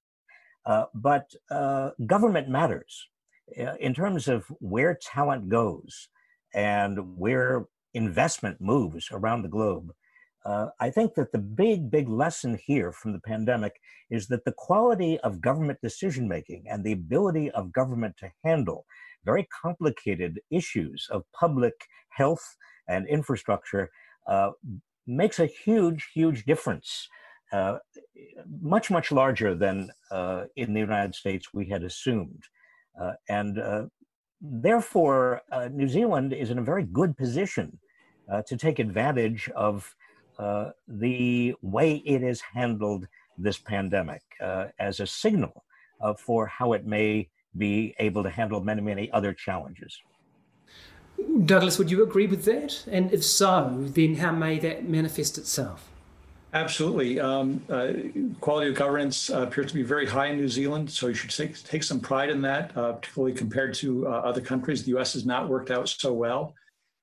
uh, 0.66 0.84
but 0.94 1.30
uh, 1.50 1.90
government 2.06 2.48
matters 2.48 3.08
uh, 3.58 3.74
in 3.80 3.94
terms 3.94 4.28
of 4.28 4.44
where 4.60 4.98
talent 5.00 5.48
goes 5.48 6.08
and 6.54 7.16
where 7.16 7.66
investment 7.94 8.60
moves 8.60 9.08
around 9.12 9.42
the 9.42 9.48
globe. 9.48 9.92
Uh, 10.44 10.68
I 10.80 10.90
think 10.90 11.14
that 11.14 11.32
the 11.32 11.38
big, 11.38 11.90
big 11.90 12.08
lesson 12.08 12.58
here 12.64 12.92
from 12.92 13.12
the 13.12 13.20
pandemic 13.20 13.78
is 14.10 14.26
that 14.28 14.44
the 14.44 14.52
quality 14.52 15.18
of 15.20 15.40
government 15.40 15.80
decision 15.82 16.26
making 16.26 16.64
and 16.68 16.82
the 16.82 16.92
ability 16.92 17.50
of 17.50 17.72
government 17.72 18.16
to 18.18 18.32
handle 18.42 18.86
very 19.24 19.46
complicated 19.62 20.40
issues 20.50 21.06
of 21.10 21.24
public 21.38 21.74
health 22.08 22.56
and 22.88 23.06
infrastructure 23.06 23.90
uh, 24.26 24.50
makes 25.06 25.38
a 25.38 25.46
huge, 25.46 26.08
huge 26.14 26.44
difference. 26.44 27.08
Uh, 27.52 27.78
much, 28.62 28.90
much 28.90 29.10
larger 29.10 29.54
than 29.54 29.90
uh, 30.10 30.44
in 30.56 30.72
the 30.72 30.80
United 30.80 31.14
States 31.14 31.52
we 31.52 31.68
had 31.68 31.82
assumed. 31.82 32.44
Uh, 33.00 33.12
and 33.28 33.58
uh, 33.58 33.86
therefore, 34.40 35.42
uh, 35.52 35.68
New 35.72 35.88
Zealand 35.88 36.32
is 36.32 36.50
in 36.50 36.58
a 36.58 36.62
very 36.62 36.84
good 36.84 37.16
position 37.16 37.78
uh, 38.30 38.42
to 38.42 38.56
take 38.56 38.78
advantage 38.78 39.50
of 39.54 39.94
the 40.88 41.54
way 41.60 41.96
it 41.96 42.22
has 42.22 42.40
handled 42.40 43.06
this 43.36 43.58
pandemic 43.58 44.22
as 44.78 45.00
a 45.00 45.06
signal 45.06 45.64
for 46.16 46.46
how 46.46 46.72
it 46.72 46.86
may 46.86 47.28
be 47.58 47.94
able 47.98 48.22
to 48.22 48.30
handle 48.30 48.62
many, 48.62 48.80
many 48.80 49.12
other 49.12 49.34
challenges. 49.34 50.00
Douglas, 51.44 51.78
would 51.78 51.90
you 51.90 52.02
agree 52.02 52.26
with 52.26 52.44
that? 52.44 52.84
And 52.90 53.12
if 53.12 53.22
so, 53.22 53.76
then 53.80 54.14
how 54.14 54.32
may 54.32 54.58
that 54.60 54.88
manifest 54.88 55.36
itself? 55.36 55.89
Absolutely. 56.52 57.20
Um, 57.20 57.62
uh, 57.68 57.92
quality 58.40 58.70
of 58.70 58.76
governance 58.76 59.30
uh, 59.30 59.42
appears 59.42 59.68
to 59.68 59.74
be 59.74 59.84
very 59.84 60.04
high 60.06 60.26
in 60.26 60.36
New 60.36 60.48
Zealand, 60.48 60.90
so 60.90 61.06
you 61.06 61.14
should 61.14 61.30
take, 61.30 61.62
take 61.62 61.84
some 61.84 62.00
pride 62.00 62.28
in 62.28 62.42
that, 62.42 62.76
uh, 62.76 62.94
particularly 62.94 63.34
compared 63.34 63.72
to 63.74 64.08
uh, 64.08 64.10
other 64.10 64.40
countries. 64.40 64.82
The 64.82 64.90
U.S. 64.90 65.12
has 65.12 65.24
not 65.24 65.48
worked 65.48 65.70
out 65.70 65.88
so 65.88 66.12
well. 66.12 66.54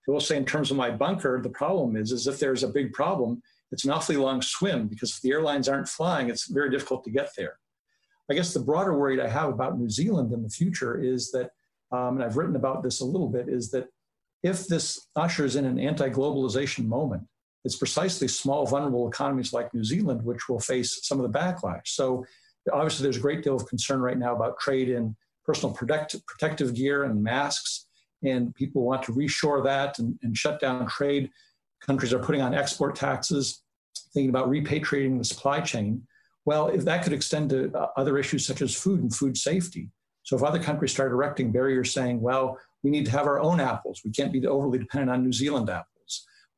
I 0.08 0.12
will 0.12 0.20
say, 0.20 0.36
in 0.36 0.46
terms 0.46 0.70
of 0.70 0.78
my 0.78 0.90
bunker, 0.90 1.42
the 1.42 1.50
problem 1.50 1.96
is, 1.96 2.12
is 2.12 2.28
if 2.28 2.40
there's 2.40 2.64
a 2.64 2.68
big 2.68 2.92
problem, 2.92 3.42
it's 3.72 3.86
an 3.86 3.92
awfully 3.92 4.18
long 4.18 4.42
swim 4.42 4.88
because 4.88 5.12
if 5.12 5.22
the 5.22 5.32
airlines 5.32 5.70
aren't 5.70 5.88
flying, 5.88 6.30
it's 6.30 6.48
very 6.48 6.70
difficult 6.70 7.04
to 7.06 7.12
get 7.12 7.30
there. 7.38 7.58
I 8.30 8.34
guess 8.34 8.54
the 8.54 8.60
broader 8.60 8.98
worry 8.98 9.22
I 9.22 9.30
have 9.30 9.50
about 9.50 9.80
New 9.80 9.90
Zealand 9.90 10.34
in 10.34 10.44
the 10.44 10.50
future 10.50 11.02
is 11.02 11.32
that, 11.32 11.52
um, 11.92 12.16
and 12.16 12.24
I've 12.24 12.36
written 12.36 12.58
about 12.58 12.84
this 12.84 13.00
a 13.00 13.06
little 13.06 13.30
bit, 13.30 13.48
is 13.48 13.72
that 13.72 13.88
if 14.44 14.68
this 14.68 15.08
ushers 15.16 15.56
in 15.56 15.66
an 15.66 15.80
anti 15.80 16.10
globalization 16.10 16.86
moment, 16.86 17.24
it's 17.66 17.76
precisely 17.76 18.28
small, 18.28 18.66
vulnerable 18.66 19.08
economies 19.08 19.54
like 19.54 19.74
New 19.74 19.84
Zealand 19.84 20.24
which 20.24 20.48
will 20.48 20.60
face 20.60 21.00
some 21.04 21.20
of 21.20 21.32
the 21.32 21.38
backlash. 21.38 21.88
So, 21.88 22.26
obviously, 22.72 23.04
there's 23.04 23.18
a 23.18 23.22
great 23.22 23.44
deal 23.44 23.56
of 23.56 23.68
concern 23.68 24.00
right 24.00 24.18
now 24.18 24.36
about 24.36 24.60
trade 24.60 24.90
in 24.90 25.16
personal 25.46 25.74
protect, 25.74 26.16
protective 26.28 26.74
gear 26.74 27.04
and 27.04 27.24
masks, 27.24 27.88
and 28.24 28.54
people 28.56 28.84
want 28.84 29.04
to 29.04 29.14
reshore 29.14 29.64
that 29.64 30.00
and, 30.00 30.18
and 30.24 30.38
shut 30.38 30.60
down 30.60 30.88
trade. 30.88 31.30
Countries 31.82 32.14
are 32.14 32.20
putting 32.20 32.42
on 32.42 32.54
export 32.54 32.96
taxes, 32.96 33.64
thinking 34.14 34.30
about 34.30 34.50
repatriating 34.50 35.18
the 35.18 35.24
supply 35.24 35.62
chain. 35.62 36.02
Well, 36.46 36.68
if 36.68 36.86
that 36.86 37.04
could 37.04 37.14
extend 37.14 37.50
to 37.52 37.72
uh, 37.78 37.88
other 37.98 38.18
issues 38.18 38.46
such 38.46 38.62
as 38.62 38.76
food 38.76 39.02
and 39.02 39.14
food 39.14 39.38
safety. 39.38 39.90
So, 40.24 40.36
if 40.36 40.44
other 40.44 40.62
countries 40.62 40.92
start 40.92 41.12
erecting 41.12 41.52
barriers 41.52 41.94
saying, 41.94 42.22
well, 42.22 42.58
we 42.84 42.92
need 42.92 43.06
to 43.06 43.12
have 43.12 43.28
our 43.28 43.40
own 43.40 43.60
apples. 43.60 44.02
We 44.04 44.12
can't 44.12 44.32
be 44.32 44.46
overly 44.46 44.80
dependent 44.80 45.12
on 45.12 45.24
New 45.24 45.34
Zealand 45.34 45.70
apples 45.70 45.97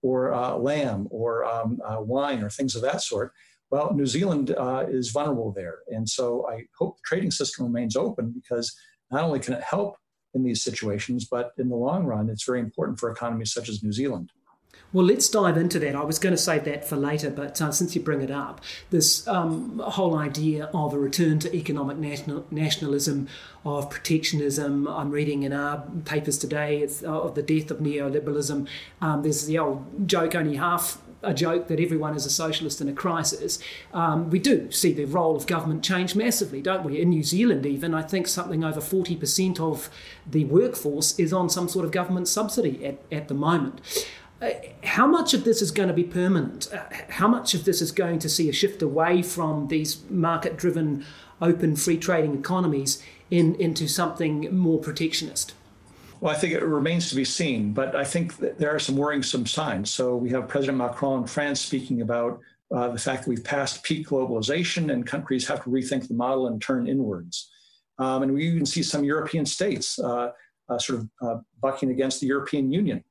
or 0.02 0.34
uh, 0.34 0.56
lamb 0.56 1.08
or 1.12 1.46
um, 1.46 1.80
uh, 1.86 2.00
wine 2.00 2.42
or 2.44 2.50
things 2.50 2.76
of 2.76 2.82
that 2.82 3.02
sort. 3.02 3.32
Well, 3.72 3.94
New 3.94 4.06
Zealand 4.06 4.56
uh, 4.58 4.86
is 4.90 5.12
vulnerable 5.12 5.52
there. 5.52 5.80
And 5.90 6.08
so 6.10 6.48
I 6.50 6.66
hope 6.78 6.98
the 6.98 7.02
trading 7.06 7.32
system 7.32 7.66
remains 7.66 7.96
open 7.96 8.32
because 8.32 8.76
not 9.12 9.24
only 9.24 9.40
can 9.40 9.54
it 9.54 9.64
help 9.64 9.96
in 10.34 10.44
these 10.44 10.64
situations, 10.64 11.28
but 11.30 11.52
in 11.58 11.70
the 11.70 11.76
long 11.76 12.06
run, 12.06 12.30
it's 12.30 12.46
very 12.46 12.60
important 12.60 13.00
for 13.00 13.12
economies 13.12 13.54
such 13.54 13.70
as 13.70 13.84
New 13.84 13.92
Zealand. 13.92 14.32
Well, 14.92 15.06
let's 15.06 15.30
dive 15.30 15.56
into 15.56 15.78
that. 15.80 15.96
I 15.96 16.04
was 16.04 16.18
going 16.18 16.34
to 16.34 16.42
save 16.42 16.64
that 16.66 16.84
for 16.84 16.96
later, 16.96 17.30
but 17.30 17.62
uh, 17.62 17.72
since 17.72 17.96
you 17.96 18.02
bring 18.02 18.22
it 18.22 18.32
up, 18.32 18.62
this 18.90 19.28
um, 19.28 19.80
whole 19.80 20.18
idea 20.18 20.66
of 20.74 20.94
a 20.94 21.00
return 21.00 21.38
to 21.40 21.56
economic 21.56 21.98
national, 21.98 22.46
nationalism, 22.50 23.28
of 23.66 23.90
protectionism. 23.90 24.88
I'm 24.88 25.12
reading 25.12 25.44
in 25.44 25.54
our 25.54 25.84
papers 26.06 26.38
today 26.38 26.80
it's, 26.80 27.04
uh, 27.04 27.08
of 27.08 27.36
the 27.36 27.44
death 27.44 27.70
of 27.72 27.80
neoliberalism. 27.80 28.68
Um, 29.02 29.22
there's 29.22 29.46
the 29.46 29.60
old 29.60 30.08
joke, 30.08 30.34
only 30.34 30.56
half 30.56 31.00
a 31.22 31.34
joke 31.34 31.68
that 31.68 31.80
everyone 31.80 32.16
is 32.16 32.26
a 32.26 32.30
socialist 32.30 32.80
in 32.80 32.88
a 32.88 32.94
crisis. 32.94 33.60
Um, 33.94 34.30
we 34.30 34.40
do 34.40 34.72
see 34.72 34.94
the 34.94 35.06
role 35.06 35.36
of 35.36 35.46
government 35.48 35.84
change 35.84 36.16
massively, 36.16 36.62
don't 36.62 36.84
we? 36.84 37.02
In 37.02 37.10
New 37.10 37.24
Zealand, 37.24 37.66
even, 37.66 37.94
I 37.94 38.02
think 38.02 38.28
something 38.28 38.64
over 38.64 38.80
40% 38.80 39.60
of 39.60 39.90
the 40.26 40.46
workforce 40.46 41.20
is 41.20 41.34
on 41.34 41.50
some 41.50 41.68
sort 41.68 41.86
of 41.86 41.92
government 41.92 42.28
subsidy 42.28 42.86
at, 42.86 43.00
at 43.12 43.28
the 43.28 43.34
moment. 43.34 43.82
Uh, 44.42 44.52
how 44.84 45.06
much 45.06 45.34
of 45.34 45.44
this 45.44 45.62
is 45.62 45.72
going 45.72 45.90
to 45.90 45.94
be 45.94 46.04
permanent? 46.04 46.70
Uh, 46.74 46.84
how 47.10 47.28
much 47.28 47.54
of 47.54 47.66
this 47.66 47.82
is 47.82 47.92
going 47.92 48.20
to 48.20 48.30
see 48.30 48.48
a 48.48 48.54
shift 48.54 48.82
away 48.82 49.22
from 49.22 49.68
these 49.68 50.02
market 50.10 50.56
driven, 50.56 51.06
open, 51.42 51.76
free 51.76 51.98
trading 51.98 52.38
economies 52.38 53.04
in, 53.30 53.56
into 53.56 53.88
something 53.88 54.56
more 54.56 54.80
protectionist? 54.80 55.54
Well, 56.22 56.34
I 56.34 56.38
think 56.38 56.54
it 56.54 56.64
remains 56.64 57.10
to 57.10 57.16
be 57.16 57.26
seen, 57.26 57.74
but 57.74 57.96
I 57.96 58.04
think 58.04 58.38
there 58.38 58.74
are 58.74 58.80
some 58.80 58.96
worrisome 58.96 59.46
signs. 59.46 59.90
So 59.90 60.16
we 60.16 60.30
have 60.32 60.48
President 60.48 60.78
Macron 60.78 61.22
in 61.22 61.28
France 61.28 61.62
speaking 61.62 62.02
about 62.02 62.40
uh, 62.74 62.90
the 62.90 63.00
fact 63.00 63.24
that 63.24 63.30
we've 63.30 63.44
passed 63.44 63.84
peak 63.84 64.08
globalization 64.08 64.92
and 64.94 65.06
countries 65.06 65.48
have 65.48 65.64
to 65.64 65.70
rethink 65.70 66.08
the 66.08 66.14
model 66.14 66.48
and 66.48 66.62
turn 66.62 66.88
inwards. 66.88 67.50
Um, 67.98 68.24
and 68.24 68.34
we 68.34 68.48
even 68.48 68.66
see 68.66 68.84
some 68.84 69.04
European 69.04 69.46
states 69.46 70.00
uh, 70.00 70.32
uh, 70.70 70.78
sort 70.78 71.00
of 71.00 71.10
uh, 71.22 71.42
bucking 71.62 71.90
against 71.90 72.22
the 72.22 72.28
European 72.28 72.72
Union 72.72 73.04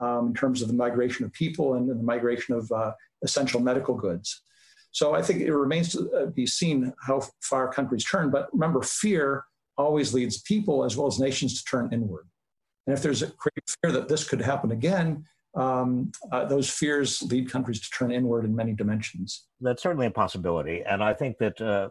um, 0.00 0.28
in 0.28 0.34
terms 0.34 0.62
of 0.62 0.68
the 0.68 0.74
migration 0.74 1.24
of 1.24 1.32
people 1.32 1.74
and, 1.74 1.88
the 1.88 1.94
migration 1.94 2.54
of 2.54 2.70
uh, 2.72 2.92
essential 3.22 3.60
medical 3.60 3.94
goods. 3.94 4.42
So 4.90 5.14
I 5.14 5.22
think 5.22 5.40
it 5.40 5.54
remains 5.54 5.92
to 5.92 6.10
uh, 6.12 6.26
be 6.26 6.46
seen 6.46 6.92
how 7.06 7.22
far 7.40 7.72
countries 7.72 8.04
turn. 8.04 8.30
But 8.30 8.48
remember, 8.52 8.82
fear 8.82 9.44
always 9.76 10.14
leads 10.14 10.40
people 10.42 10.84
as 10.84 10.96
well 10.96 11.06
as 11.06 11.18
nations 11.18 11.62
to 11.62 11.64
turn 11.70 11.90
inward. 11.92 12.26
And 12.86 12.96
if 12.96 13.02
there's 13.02 13.22
a 13.22 13.26
great 13.26 13.64
fear 13.82 13.92
that 13.92 14.08
this 14.08 14.26
could 14.26 14.40
happen 14.40 14.70
again, 14.70 15.24
um, 15.54 16.12
uh, 16.32 16.44
those 16.44 16.68
fears 16.68 17.22
lead 17.22 17.50
countries 17.50 17.80
to 17.80 17.90
turn 17.90 18.12
inward 18.12 18.44
in 18.44 18.54
many 18.54 18.72
dimensions. 18.72 19.46
That's 19.60 19.82
certainly 19.82 20.06
a 20.06 20.10
possibility. 20.10 20.82
And 20.84 21.02
I 21.02 21.14
think 21.14 21.38
that 21.38 21.60
uh, 21.60 21.88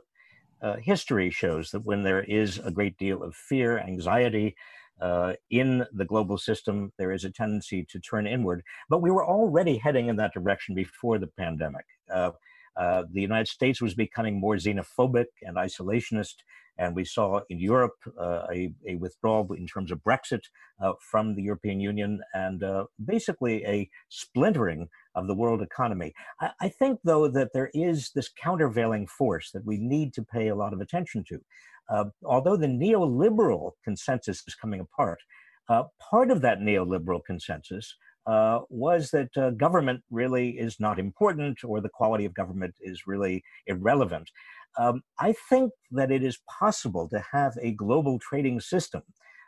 uh, 0.62 0.78
history 0.78 1.30
shows 1.32 1.72
that 1.72 1.86
when 1.86 2.04
there 2.04 2.24
is 2.24 2.60
a 2.60 2.72
great 2.72 2.98
deal 2.98 3.24
of 3.24 3.36
fear, 3.36 3.80
anxiety, 3.80 4.56
uh, 5.02 5.34
in 5.50 5.86
the 5.94 6.06
global 6.06 6.38
system, 6.38 6.92
there 6.98 7.12
is 7.12 7.26
a 7.26 7.30
tendency 7.30 7.84
to 7.86 8.00
turn 8.00 8.28
inward. 8.28 8.64
But 8.90 9.02
we 9.02 9.12
were 9.12 9.26
already 9.26 9.78
heading 9.78 10.08
in 10.08 10.16
that 10.18 10.34
direction 10.34 10.76
before 10.76 11.20
the 11.20 11.28
pandemic. 11.28 11.86
Uh, 12.12 12.32
uh, 12.78 13.04
the 13.12 13.22
United 13.22 13.48
States 13.48 13.82
was 13.82 13.94
becoming 13.94 14.40
more 14.40 14.56
xenophobic 14.56 15.28
and 15.42 15.58
isolationist, 15.58 16.36
and 16.78 16.96
we 16.96 17.06
saw 17.06 17.40
in 17.50 17.60
Europe 17.60 17.96
uh, 18.20 18.48
a, 18.52 18.74
a, 18.88 18.96
withdrawal 18.96 19.48
in 19.54 19.66
terms 19.66 19.92
of 19.92 20.04
Brexit 20.04 20.42
uh, 20.82 20.92
from 21.00 21.36
the 21.36 21.44
European 21.44 21.80
Union 21.80 22.20
and 22.34 22.64
uh, 22.64 22.86
basically 23.06 23.64
a 23.66 23.90
splintering 24.10 24.90
of 25.16 25.28
the 25.28 25.36
world 25.36 25.62
economy. 25.62 26.14
I, 26.42 26.52
I, 26.60 26.70
think, 26.70 27.00
though, 27.06 27.30
that 27.30 27.52
there 27.54 27.72
is 27.74 28.12
this 28.14 28.30
countervailing 28.30 29.08
force 29.08 29.52
that 29.52 29.66
we 29.66 29.78
need 29.78 30.14
to 30.16 30.24
pay 30.24 30.50
a 30.50 30.56
lot 30.56 30.74
of 30.74 30.82
attention 30.82 31.24
to. 31.30 31.40
Uh, 31.88 32.06
although 32.26 32.58
the 32.58 32.68
neoliberal 32.68 33.72
consensus 33.84 34.44
is 34.46 34.56
coming 34.56 34.82
apart, 34.82 35.20
part 35.68 36.30
of 36.30 36.42
that 36.42 36.60
neoliberal 36.60 37.24
consensus 37.26 37.96
uh, 38.28 38.60
was 38.70 39.12
that 39.12 39.36
uh, 39.38 39.52
government 39.52 40.02
really 40.10 40.52
is 40.52 40.80
not 40.80 41.00
important 41.00 41.64
or 41.64 41.82
the 41.82 41.90
quality 41.90 42.26
of 42.26 42.34
government 42.34 42.76
is 42.82 43.08
really 43.08 43.44
irrelevant. 43.68 44.30
Um, 44.78 45.04
I 45.20 45.34
think 45.50 45.72
that 45.92 46.12
it 46.12 46.24
is 46.24 46.40
possible 46.60 47.08
to 47.10 47.24
have 47.32 47.54
a 47.62 47.72
global 47.72 48.20
trading 48.20 48.60
system 48.60 49.04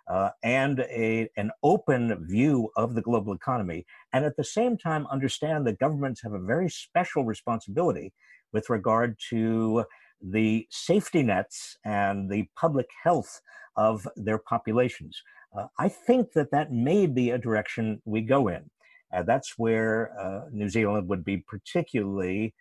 uh, 0.09 0.29
and 0.43 0.79
a, 0.81 1.27
an 1.35 1.51
open 1.63 2.25
view 2.25 2.69
of 2.77 2.95
the 2.95 3.01
global 3.01 3.33
economy, 3.33 3.85
and 4.13 4.23
at 4.23 4.37
the 4.37 4.43
same 4.43 4.77
time 4.77 5.05
understand 5.07 5.67
that 5.67 5.79
governments 5.79 6.21
have 6.23 6.33
a 6.33 6.39
very 6.39 6.69
special 6.69 7.25
responsibility 7.25 8.13
with 8.53 8.69
regard 8.69 9.17
to 9.29 9.83
the 10.21 10.65
safety 10.71 11.23
nets 11.23 11.77
and 11.83 12.31
the 12.31 12.47
public 12.55 12.87
health 13.03 13.41
of 13.75 14.07
their 14.15 14.37
populations. 14.37 15.21
Uh, 15.57 15.67
I 15.79 15.89
think 15.89 16.33
that 16.33 16.51
that 16.51 16.71
may 16.71 17.07
be 17.07 17.31
a 17.31 17.37
direction 17.37 18.01
we 18.05 18.21
go 18.21 18.47
in. 18.47 18.69
Uh, 19.11 19.23
that's 19.23 19.57
where 19.57 20.11
uh, 20.19 20.49
New 20.51 20.69
Zealand 20.69 21.07
would 21.07 21.23
be 21.23 21.37
particularly 21.37 22.53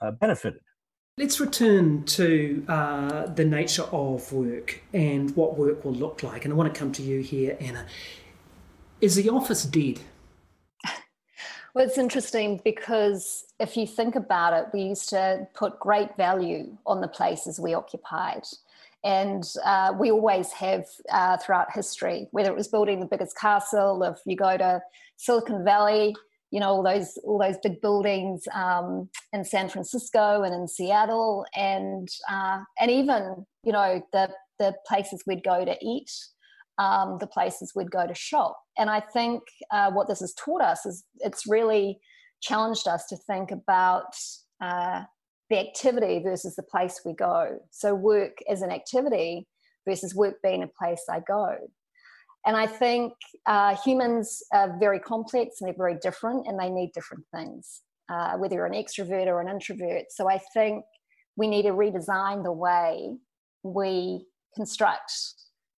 uh, 0.00 0.12
benefited. 0.12 0.60
Let's 1.16 1.40
return 1.40 2.04
to 2.04 2.64
uh, 2.68 3.26
the 3.26 3.44
nature 3.44 3.82
of 3.90 4.32
work 4.32 4.80
and 4.92 5.34
what 5.34 5.58
work 5.58 5.84
will 5.84 5.94
look 5.94 6.22
like. 6.22 6.44
And 6.44 6.54
I 6.54 6.56
want 6.56 6.72
to 6.72 6.78
come 6.78 6.92
to 6.92 7.02
you 7.02 7.20
here, 7.20 7.56
Anna. 7.58 7.86
Is 9.00 9.16
the 9.16 9.28
office 9.28 9.64
dead? 9.64 10.00
Well, 11.74 11.86
it's 11.86 11.98
interesting 11.98 12.60
because 12.64 13.44
if 13.60 13.76
you 13.76 13.86
think 13.86 14.16
about 14.16 14.52
it, 14.54 14.68
we 14.72 14.80
used 14.80 15.10
to 15.10 15.46
put 15.54 15.78
great 15.78 16.16
value 16.16 16.76
on 16.86 17.00
the 17.00 17.06
places 17.06 17.60
we 17.60 17.74
occupied. 17.74 18.42
And 19.04 19.44
uh, 19.64 19.92
we 19.98 20.10
always 20.10 20.50
have 20.52 20.84
uh, 21.12 21.36
throughout 21.36 21.72
history, 21.72 22.26
whether 22.32 22.50
it 22.50 22.56
was 22.56 22.68
building 22.68 23.00
the 23.00 23.06
biggest 23.06 23.36
castle, 23.36 24.02
if 24.02 24.18
you 24.26 24.36
go 24.36 24.56
to 24.56 24.80
Silicon 25.16 25.64
Valley, 25.64 26.14
you 26.50 26.60
know 26.60 26.68
all 26.68 26.82
those 26.82 27.18
all 27.24 27.38
those 27.38 27.58
big 27.62 27.80
buildings 27.80 28.44
um, 28.54 29.08
in 29.32 29.44
San 29.44 29.68
Francisco 29.68 30.42
and 30.42 30.54
in 30.54 30.66
Seattle, 30.66 31.44
and 31.54 32.08
uh, 32.30 32.60
and 32.80 32.90
even 32.90 33.46
you 33.62 33.72
know 33.72 34.02
the 34.12 34.30
the 34.58 34.74
places 34.86 35.22
we'd 35.26 35.44
go 35.44 35.64
to 35.64 35.76
eat, 35.82 36.10
um, 36.78 37.18
the 37.20 37.26
places 37.26 37.72
we'd 37.74 37.90
go 37.90 38.06
to 38.06 38.14
shop. 38.14 38.58
And 38.76 38.90
I 38.90 39.00
think 39.00 39.42
uh, 39.70 39.90
what 39.90 40.08
this 40.08 40.20
has 40.20 40.34
taught 40.34 40.62
us 40.62 40.86
is 40.86 41.04
it's 41.18 41.46
really 41.46 42.00
challenged 42.40 42.88
us 42.88 43.06
to 43.06 43.16
think 43.16 43.50
about 43.50 44.14
uh, 44.60 45.02
the 45.50 45.58
activity 45.58 46.20
versus 46.22 46.56
the 46.56 46.62
place 46.62 47.00
we 47.04 47.14
go. 47.14 47.58
So 47.70 47.94
work 47.94 48.38
as 48.50 48.62
an 48.62 48.70
activity 48.70 49.46
versus 49.86 50.14
work 50.14 50.36
being 50.42 50.62
a 50.62 50.68
place 50.78 51.04
I 51.10 51.20
go. 51.26 51.56
And 52.46 52.56
I 52.56 52.66
think 52.66 53.12
uh, 53.46 53.76
humans 53.76 54.42
are 54.52 54.78
very 54.78 55.00
complex 55.00 55.60
and 55.60 55.68
they're 55.68 55.76
very 55.76 55.98
different 56.02 56.46
and 56.46 56.58
they 56.58 56.70
need 56.70 56.92
different 56.94 57.24
things, 57.34 57.82
uh, 58.10 58.36
whether 58.36 58.54
you're 58.54 58.66
an 58.66 58.72
extrovert 58.72 59.26
or 59.26 59.40
an 59.40 59.48
introvert. 59.48 60.06
So 60.10 60.30
I 60.30 60.38
think 60.54 60.84
we 61.36 61.46
need 61.46 61.62
to 61.62 61.70
redesign 61.70 62.44
the 62.44 62.52
way 62.52 63.16
we 63.62 64.26
construct 64.54 65.12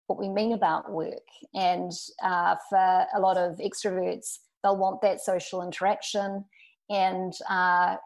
what 0.06 0.18
we 0.18 0.28
mean 0.28 0.52
about 0.52 0.90
work. 0.92 1.26
And 1.54 1.92
uh, 2.22 2.56
for 2.68 3.06
a 3.14 3.20
lot 3.20 3.36
of 3.36 3.58
extroverts, 3.58 4.38
they'll 4.62 4.76
want 4.76 5.00
that 5.02 5.20
social 5.20 5.62
interaction. 5.62 6.44
And 6.88 7.32
uh, 7.48 7.96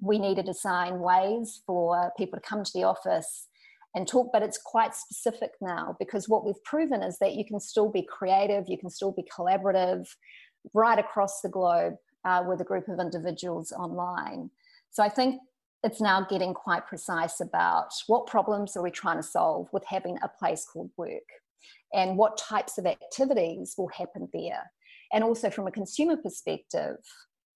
we 0.00 0.18
need 0.18 0.36
to 0.36 0.42
design 0.42 1.00
ways 1.00 1.62
for 1.66 2.12
people 2.16 2.38
to 2.38 2.48
come 2.48 2.64
to 2.64 2.72
the 2.74 2.84
office 2.84 3.48
and 3.94 4.08
talk, 4.08 4.30
but 4.32 4.42
it's 4.42 4.58
quite 4.58 4.94
specific 4.94 5.50
now 5.60 5.96
because 5.98 6.28
what 6.28 6.44
we've 6.44 6.62
proven 6.64 7.02
is 7.02 7.18
that 7.18 7.34
you 7.34 7.44
can 7.44 7.60
still 7.60 7.90
be 7.90 8.02
creative, 8.02 8.64
you 8.68 8.78
can 8.78 8.90
still 8.90 9.12
be 9.12 9.24
collaborative 9.24 10.06
right 10.72 10.98
across 10.98 11.40
the 11.40 11.48
globe 11.48 11.94
uh, 12.24 12.42
with 12.46 12.60
a 12.60 12.64
group 12.64 12.88
of 12.88 13.00
individuals 13.00 13.72
online. 13.72 14.50
So 14.90 15.02
I 15.02 15.08
think 15.08 15.40
it's 15.84 16.00
now 16.00 16.24
getting 16.28 16.54
quite 16.54 16.86
precise 16.86 17.40
about 17.40 17.88
what 18.06 18.26
problems 18.26 18.76
are 18.76 18.82
we 18.82 18.90
trying 18.90 19.16
to 19.16 19.22
solve 19.22 19.68
with 19.72 19.84
having 19.86 20.16
a 20.22 20.28
place 20.28 20.64
called 20.64 20.90
work 20.96 21.10
and 21.92 22.16
what 22.16 22.38
types 22.38 22.78
of 22.78 22.86
activities 22.86 23.74
will 23.76 23.88
happen 23.88 24.28
there. 24.32 24.70
And 25.12 25.24
also 25.24 25.50
from 25.50 25.66
a 25.66 25.72
consumer 25.72 26.16
perspective, 26.16 26.96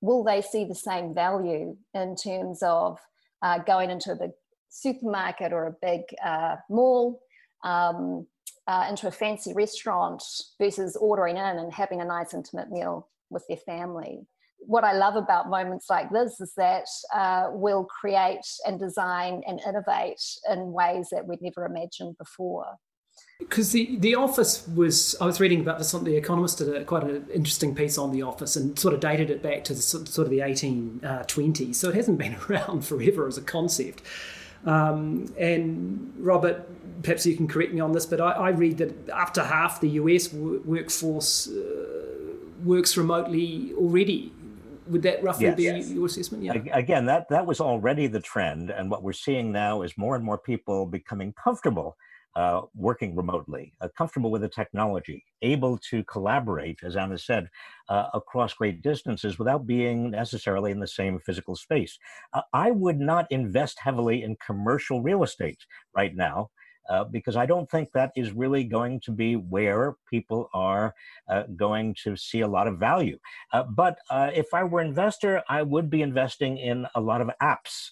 will 0.06 0.22
they 0.22 0.40
see 0.40 0.64
the 0.64 0.75
same 0.75 1.12
value 1.12 1.76
in 1.92 2.14
terms 2.16 2.62
of 2.62 2.98
uh, 3.42 3.58
going 3.58 3.90
into 3.90 4.12
a 4.12 4.16
big 4.16 4.30
supermarket 4.68 5.52
or 5.52 5.66
a 5.66 5.76
big 5.82 6.02
uh, 6.25 6.56
mall 6.70 7.20
um, 7.64 8.26
uh, 8.68 8.86
into 8.88 9.08
a 9.08 9.10
fancy 9.10 9.52
restaurant 9.52 10.22
versus 10.60 10.96
ordering 10.96 11.36
in 11.36 11.58
and 11.58 11.72
having 11.72 12.00
a 12.00 12.04
nice 12.04 12.34
intimate 12.34 12.70
meal 12.70 13.08
with 13.30 13.44
their 13.48 13.58
family. 13.58 14.21
What 14.58 14.84
I 14.84 14.92
love 14.92 15.16
about 15.16 15.50
moments 15.50 15.86
like 15.90 16.10
this 16.10 16.40
is 16.40 16.52
that 16.56 16.86
uh, 17.14 17.49
we'll 17.52 17.84
create 17.84 18.47
and 18.66 18.78
design 18.78 19.42
and 19.47 19.60
innovate 19.66 20.23
in 20.50 20.73
ways 20.73 21.08
that 21.10 21.26
we'd 21.26 21.42
never 21.42 21.66
imagined 21.66 22.16
before 22.19 22.66
because 23.38 23.72
the, 23.72 23.96
the 23.99 24.14
office 24.14 24.66
was 24.68 25.14
i 25.20 25.26
was 25.26 25.40
reading 25.40 25.60
about 25.60 25.78
this 25.78 25.92
on 25.94 26.04
the 26.04 26.16
economist 26.16 26.58
did 26.58 26.75
a, 26.75 26.84
quite 26.84 27.04
an 27.04 27.26
interesting 27.32 27.75
piece 27.75 27.99
on 27.99 28.10
the 28.12 28.22
office 28.22 28.56
and 28.56 28.78
sort 28.78 28.94
of 28.94 29.00
dated 29.00 29.30
it 29.30 29.42
back 29.42 29.64
to 29.64 29.75
the, 29.75 29.82
sort 29.82 30.18
of 30.18 30.30
the 30.30 30.38
1820s 30.38 31.70
uh, 31.70 31.72
so 31.72 31.88
it 31.88 31.94
hasn't 31.94 32.18
been 32.18 32.36
around 32.49 32.84
forever 32.84 33.26
as 33.26 33.36
a 33.36 33.42
concept 33.42 34.02
um, 34.64 35.32
and 35.38 36.12
robert 36.18 36.68
perhaps 37.02 37.26
you 37.26 37.36
can 37.36 37.46
correct 37.46 37.72
me 37.72 37.80
on 37.80 37.92
this 37.92 38.06
but 38.06 38.20
i, 38.20 38.32
I 38.32 38.49
read 38.50 38.78
that 38.78 39.10
up 39.10 39.34
to 39.34 39.44
half 39.44 39.80
the 39.80 39.88
us 39.88 40.32
workforce 40.32 41.49
uh, 41.49 41.92
works 42.64 42.96
remotely 42.96 43.72
already 43.76 44.32
would 44.88 45.02
that 45.02 45.22
roughly 45.22 45.46
yes, 45.46 45.56
be 45.56 45.62
yes. 45.64 45.90
your 45.90 46.06
assessment? 46.06 46.44
Yeah. 46.44 46.52
Again, 46.72 47.06
that 47.06 47.28
that 47.28 47.44
was 47.44 47.60
already 47.60 48.06
the 48.06 48.20
trend, 48.20 48.70
and 48.70 48.88
what 48.88 49.02
we're 49.02 49.12
seeing 49.12 49.50
now 49.50 49.82
is 49.82 49.99
more 49.99 50.14
and 50.14 50.25
more 50.25 50.38
people 50.38 50.86
becoming 50.86 51.32
comfortable 51.32 51.96
uh, 52.36 52.60
working 52.75 53.16
remotely, 53.16 53.72
uh, 53.80 53.88
comfortable 53.96 54.30
with 54.30 54.42
the 54.42 54.49
technology, 54.49 55.25
able 55.40 55.78
to 55.78 56.04
collaborate, 56.04 56.78
as 56.84 56.94
Anna 56.94 57.16
said, 57.16 57.49
uh, 57.88 58.08
across 58.12 58.52
great 58.52 58.82
distances 58.82 59.38
without 59.38 59.66
being 59.66 60.10
necessarily 60.10 60.70
in 60.70 60.78
the 60.78 60.86
same 60.86 61.18
physical 61.18 61.56
space. 61.56 61.99
Uh, 62.34 62.42
I 62.52 62.72
would 62.72 63.00
not 63.00 63.26
invest 63.30 63.78
heavily 63.80 64.22
in 64.22 64.36
commercial 64.44 65.02
real 65.02 65.22
estate 65.25 65.64
right 65.96 66.14
now. 66.14 66.50
Uh, 66.88 67.02
because 67.02 67.34
I 67.34 67.46
don't 67.46 67.68
think 67.68 67.90
that 67.94 68.12
is 68.14 68.30
really 68.30 68.62
going 68.62 69.00
to 69.00 69.10
be 69.10 69.34
where 69.34 69.96
people 70.08 70.49
are 70.54 70.94
uh, 71.28 71.42
going 71.56 71.96
to 72.04 72.14
see 72.16 72.42
a 72.42 72.46
lot 72.46 72.68
of 72.68 72.78
value. 72.78 73.18
but 73.70 73.99
if 74.12 74.54
I 74.54 74.62
were 74.62 74.78
an 74.78 74.86
investor, 74.86 75.42
I 75.49 75.62
would 75.62 75.90
be 75.90 76.02
investing 76.02 76.58
in 76.58 76.86
a 76.94 77.00
lot 77.00 77.20
of 77.20 77.30
apps 77.42 77.90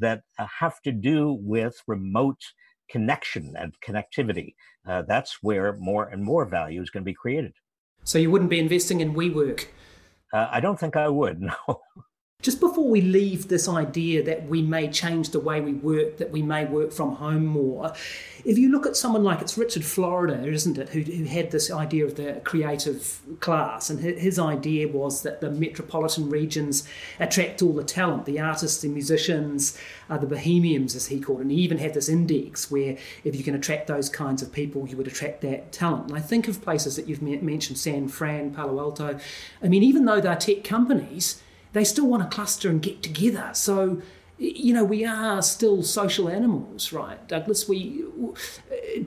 that 0.00 0.22
have 0.36 0.82
to 0.82 0.90
do 0.90 1.38
with 1.40 1.80
remote 1.86 2.42
connection 2.88 3.54
and 3.58 3.74
connectivity. 3.80 4.54
Uh, 4.86 5.02
that's 5.02 5.42
where 5.42 5.76
more 5.76 6.08
and 6.08 6.22
more 6.22 6.44
value 6.44 6.82
is 6.82 6.90
going 6.90 7.02
to 7.02 7.08
be 7.08 7.14
created. 7.14 7.52
So 8.04 8.18
you 8.18 8.30
wouldn't 8.30 8.50
be 8.50 8.58
investing 8.58 9.00
in 9.00 9.14
WeWork? 9.14 9.66
Uh, 10.32 10.48
I 10.50 10.60
don't 10.60 10.78
think 10.78 10.96
I 10.96 11.08
would, 11.08 11.40
no. 11.68 11.80
Just 12.40 12.60
before 12.60 12.88
we 12.88 13.00
leave 13.00 13.48
this 13.48 13.68
idea 13.68 14.22
that 14.22 14.46
we 14.46 14.62
may 14.62 14.86
change 14.86 15.30
the 15.30 15.40
way 15.40 15.60
we 15.60 15.72
work, 15.72 16.18
that 16.18 16.30
we 16.30 16.40
may 16.40 16.64
work 16.64 16.92
from 16.92 17.16
home 17.16 17.44
more, 17.44 17.92
if 18.44 18.56
you 18.56 18.70
look 18.70 18.86
at 18.86 18.96
someone 18.96 19.24
like 19.24 19.40
it's 19.40 19.58
Richard 19.58 19.84
Florida, 19.84 20.46
isn't 20.46 20.78
it, 20.78 20.90
who, 20.90 21.00
who 21.00 21.24
had 21.24 21.50
this 21.50 21.68
idea 21.68 22.04
of 22.04 22.14
the 22.14 22.40
creative 22.44 23.20
class, 23.40 23.90
and 23.90 23.98
his 23.98 24.38
idea 24.38 24.86
was 24.86 25.22
that 25.22 25.40
the 25.40 25.50
metropolitan 25.50 26.30
regions 26.30 26.86
attract 27.18 27.60
all 27.60 27.72
the 27.72 27.82
talent, 27.82 28.24
the 28.24 28.38
artists, 28.38 28.82
the 28.82 28.88
musicians, 28.88 29.76
uh, 30.08 30.16
the 30.16 30.24
bohemians, 30.24 30.94
as 30.94 31.08
he 31.08 31.18
called 31.18 31.40
it. 31.40 31.42
And 31.42 31.50
he 31.50 31.58
even 31.58 31.78
had 31.78 31.92
this 31.92 32.08
index 32.08 32.70
where 32.70 32.96
if 33.24 33.34
you 33.34 33.42
can 33.42 33.56
attract 33.56 33.88
those 33.88 34.08
kinds 34.08 34.42
of 34.42 34.52
people, 34.52 34.88
you 34.88 34.96
would 34.96 35.08
attract 35.08 35.40
that 35.40 35.72
talent. 35.72 36.10
And 36.10 36.16
I 36.16 36.20
think 36.20 36.46
of 36.46 36.62
places 36.62 36.94
that 36.94 37.08
you've 37.08 37.20
mentioned, 37.20 37.78
San 37.78 38.06
Fran, 38.06 38.54
Palo 38.54 38.78
Alto. 38.78 39.18
I 39.60 39.66
mean, 39.66 39.82
even 39.82 40.04
though 40.04 40.20
they're 40.20 40.36
tech 40.36 40.62
companies, 40.62 41.42
they 41.72 41.84
still 41.84 42.06
want 42.06 42.22
to 42.22 42.34
cluster 42.34 42.68
and 42.68 42.82
get 42.82 43.02
together. 43.02 43.50
So, 43.52 44.00
you 44.38 44.72
know, 44.72 44.84
we 44.84 45.04
are 45.04 45.42
still 45.42 45.82
social 45.82 46.28
animals, 46.28 46.92
right, 46.92 47.26
Douglas? 47.28 47.68
We 47.68 48.04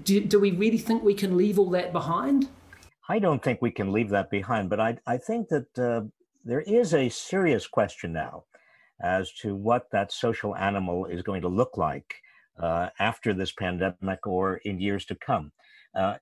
do, 0.03 0.21
do 0.21 0.39
we 0.39 0.51
really 0.51 0.77
think 0.77 1.03
we 1.03 1.13
can 1.13 1.37
leave 1.37 1.57
all 1.57 1.69
that 1.71 1.91
behind? 1.91 2.49
I 3.09 3.19
don't 3.19 3.43
think 3.43 3.61
we 3.61 3.71
can 3.71 3.91
leave 3.91 4.09
that 4.09 4.29
behind, 4.29 4.69
but 4.69 4.79
I, 4.79 4.97
I 5.05 5.17
think 5.17 5.49
that 5.49 5.79
uh, 5.79 6.01
there 6.45 6.61
is 6.61 6.93
a 6.93 7.09
serious 7.09 7.67
question 7.67 8.13
now 8.13 8.45
as 9.01 9.33
to 9.33 9.55
what 9.55 9.89
that 9.91 10.11
social 10.11 10.55
animal 10.55 11.05
is 11.05 11.21
going 11.23 11.41
to 11.41 11.47
look 11.47 11.77
like 11.77 12.15
uh, 12.59 12.89
after 12.99 13.33
this 13.33 13.51
pandemic 13.51 14.25
or 14.27 14.57
in 14.57 14.79
years 14.79 15.05
to 15.05 15.15
come. 15.15 15.51
Uh, 15.95 16.15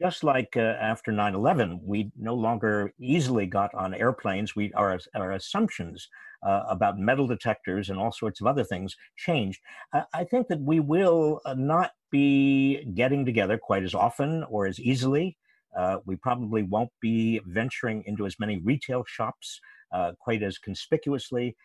just 0.00 0.24
like 0.24 0.56
uh, 0.56 0.76
after 0.80 1.12
9-11 1.12 1.80
we 1.82 2.10
no 2.16 2.34
longer 2.34 2.92
easily 2.98 3.46
got 3.46 3.74
on 3.74 3.94
airplanes. 3.94 4.54
We 4.54 4.72
our, 4.74 4.98
our 5.14 5.32
assumptions 5.32 6.08
uh, 6.46 6.64
about 6.68 6.98
metal 6.98 7.26
detectors 7.26 7.90
and 7.90 7.98
all 7.98 8.12
sorts 8.12 8.40
of 8.40 8.46
other 8.46 8.64
things 8.64 8.96
changed. 9.16 9.60
Uh, 9.92 10.02
i 10.14 10.24
think 10.24 10.48
that 10.48 10.60
we 10.60 10.80
will 10.80 11.40
uh, 11.44 11.54
not 11.54 11.92
be 12.10 12.84
getting 12.94 13.24
together 13.24 13.58
quite 13.58 13.82
as 13.82 13.94
often 13.94 14.44
or 14.44 14.66
as 14.66 14.80
easily. 14.80 15.36
Uh, 15.76 15.98
we 16.06 16.16
probably 16.16 16.62
won't 16.62 16.90
be 17.00 17.40
venturing 17.46 18.02
into 18.06 18.24
as 18.24 18.38
many 18.38 18.58
retail 18.58 19.04
shops 19.06 19.60
uh, 19.92 20.12
quite 20.18 20.42
as 20.42 20.58
conspicuously. 20.58 21.56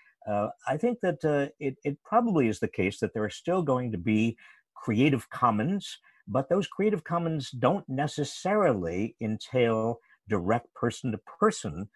I 0.67 0.77
think 0.77 0.99
that 1.01 1.51
it, 1.59 1.75
it 1.83 1.97
probably 2.03 2.47
is 2.47 2.59
the 2.59 2.67
case 2.69 2.99
that 2.99 3.13
there 3.13 3.25
are 3.25 3.29
still 3.29 3.62
going 3.62 3.91
to 3.91 3.97
be 3.97 4.38
creative 4.73 5.29
commons 5.29 5.97
but 6.27 6.49
those 6.49 6.67
Creative 6.67 7.03
Commons 7.03 7.51
don't 7.51 7.88
necessarily 7.88 9.15
entail 9.21 9.99
direct 10.29 10.73
person 10.73 11.12
to 11.12 11.17
person 11.39 11.89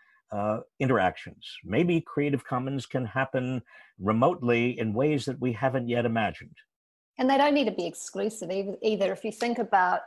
interactions. 0.79 1.45
Maybe 1.63 2.01
Creative 2.01 2.43
Commons 2.43 2.85
can 2.85 3.05
happen 3.05 3.61
remotely 3.99 4.77
in 4.77 4.93
ways 4.93 5.25
that 5.25 5.39
we 5.39 5.53
haven't 5.53 5.87
yet 5.87 6.05
imagined. 6.05 6.55
And 7.17 7.29
they 7.29 7.37
don't 7.37 7.53
need 7.53 7.65
to 7.65 7.71
be 7.71 7.85
exclusive 7.85 8.51
either. 8.81 9.11
If 9.11 9.23
you 9.23 9.31
think 9.31 9.57
about 9.57 10.01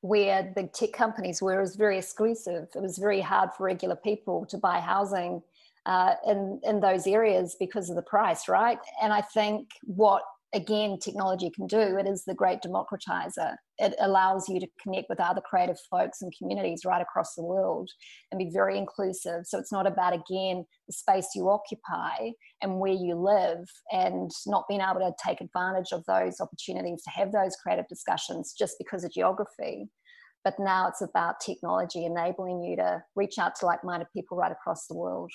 where 0.00 0.52
the 0.56 0.64
tech 0.64 0.92
companies 0.92 1.42
were, 1.42 1.58
it 1.58 1.60
was 1.60 1.76
very 1.76 1.98
exclusive. 1.98 2.68
It 2.74 2.82
was 2.82 2.98
very 2.98 3.20
hard 3.20 3.52
for 3.52 3.64
regular 3.64 3.96
people 3.96 4.46
to 4.46 4.58
buy 4.58 4.80
housing 4.80 5.42
uh, 5.86 6.14
in 6.26 6.60
in 6.64 6.80
those 6.80 7.06
areas 7.06 7.56
because 7.58 7.88
of 7.90 7.96
the 7.96 8.02
price, 8.02 8.48
right? 8.48 8.78
And 9.02 9.12
I 9.12 9.20
think 9.20 9.70
what 9.84 10.22
again 10.54 10.98
technology 10.98 11.50
can 11.50 11.66
do 11.66 11.98
it 11.98 12.06
is 12.06 12.24
the 12.24 12.34
great 12.34 12.60
democratizer. 12.60 13.54
It 13.78 13.94
allows 14.00 14.48
you 14.48 14.58
to 14.60 14.66
connect 14.82 15.08
with 15.08 15.20
other 15.20 15.42
creative 15.42 15.78
folks 15.90 16.22
and 16.22 16.32
communities 16.36 16.82
right 16.86 17.02
across 17.02 17.34
the 17.34 17.44
world 17.44 17.90
and 18.30 18.38
be 18.38 18.50
very 18.52 18.78
inclusive. 18.78 19.46
So 19.46 19.58
it's 19.58 19.72
not 19.72 19.86
about 19.86 20.14
again 20.14 20.64
the 20.86 20.92
space 20.92 21.28
you 21.34 21.48
occupy 21.50 22.30
and 22.62 22.80
where 22.80 22.92
you 22.92 23.14
live 23.14 23.68
and 23.92 24.30
not 24.46 24.64
being 24.68 24.80
able 24.80 25.00
to 25.00 25.12
take 25.24 25.40
advantage 25.40 25.92
of 25.92 26.04
those 26.06 26.40
opportunities 26.40 27.02
to 27.02 27.10
have 27.10 27.32
those 27.32 27.56
creative 27.62 27.88
discussions 27.88 28.54
just 28.58 28.74
because 28.78 29.04
of 29.04 29.12
geography. 29.12 29.88
But 30.44 30.54
now 30.58 30.88
it's 30.88 31.02
about 31.02 31.40
technology 31.40 32.04
enabling 32.06 32.62
you 32.62 32.76
to 32.76 33.02
reach 33.16 33.38
out 33.38 33.54
to 33.56 33.66
like-minded 33.66 34.08
people 34.14 34.38
right 34.38 34.52
across 34.52 34.86
the 34.86 34.96
world 34.96 35.30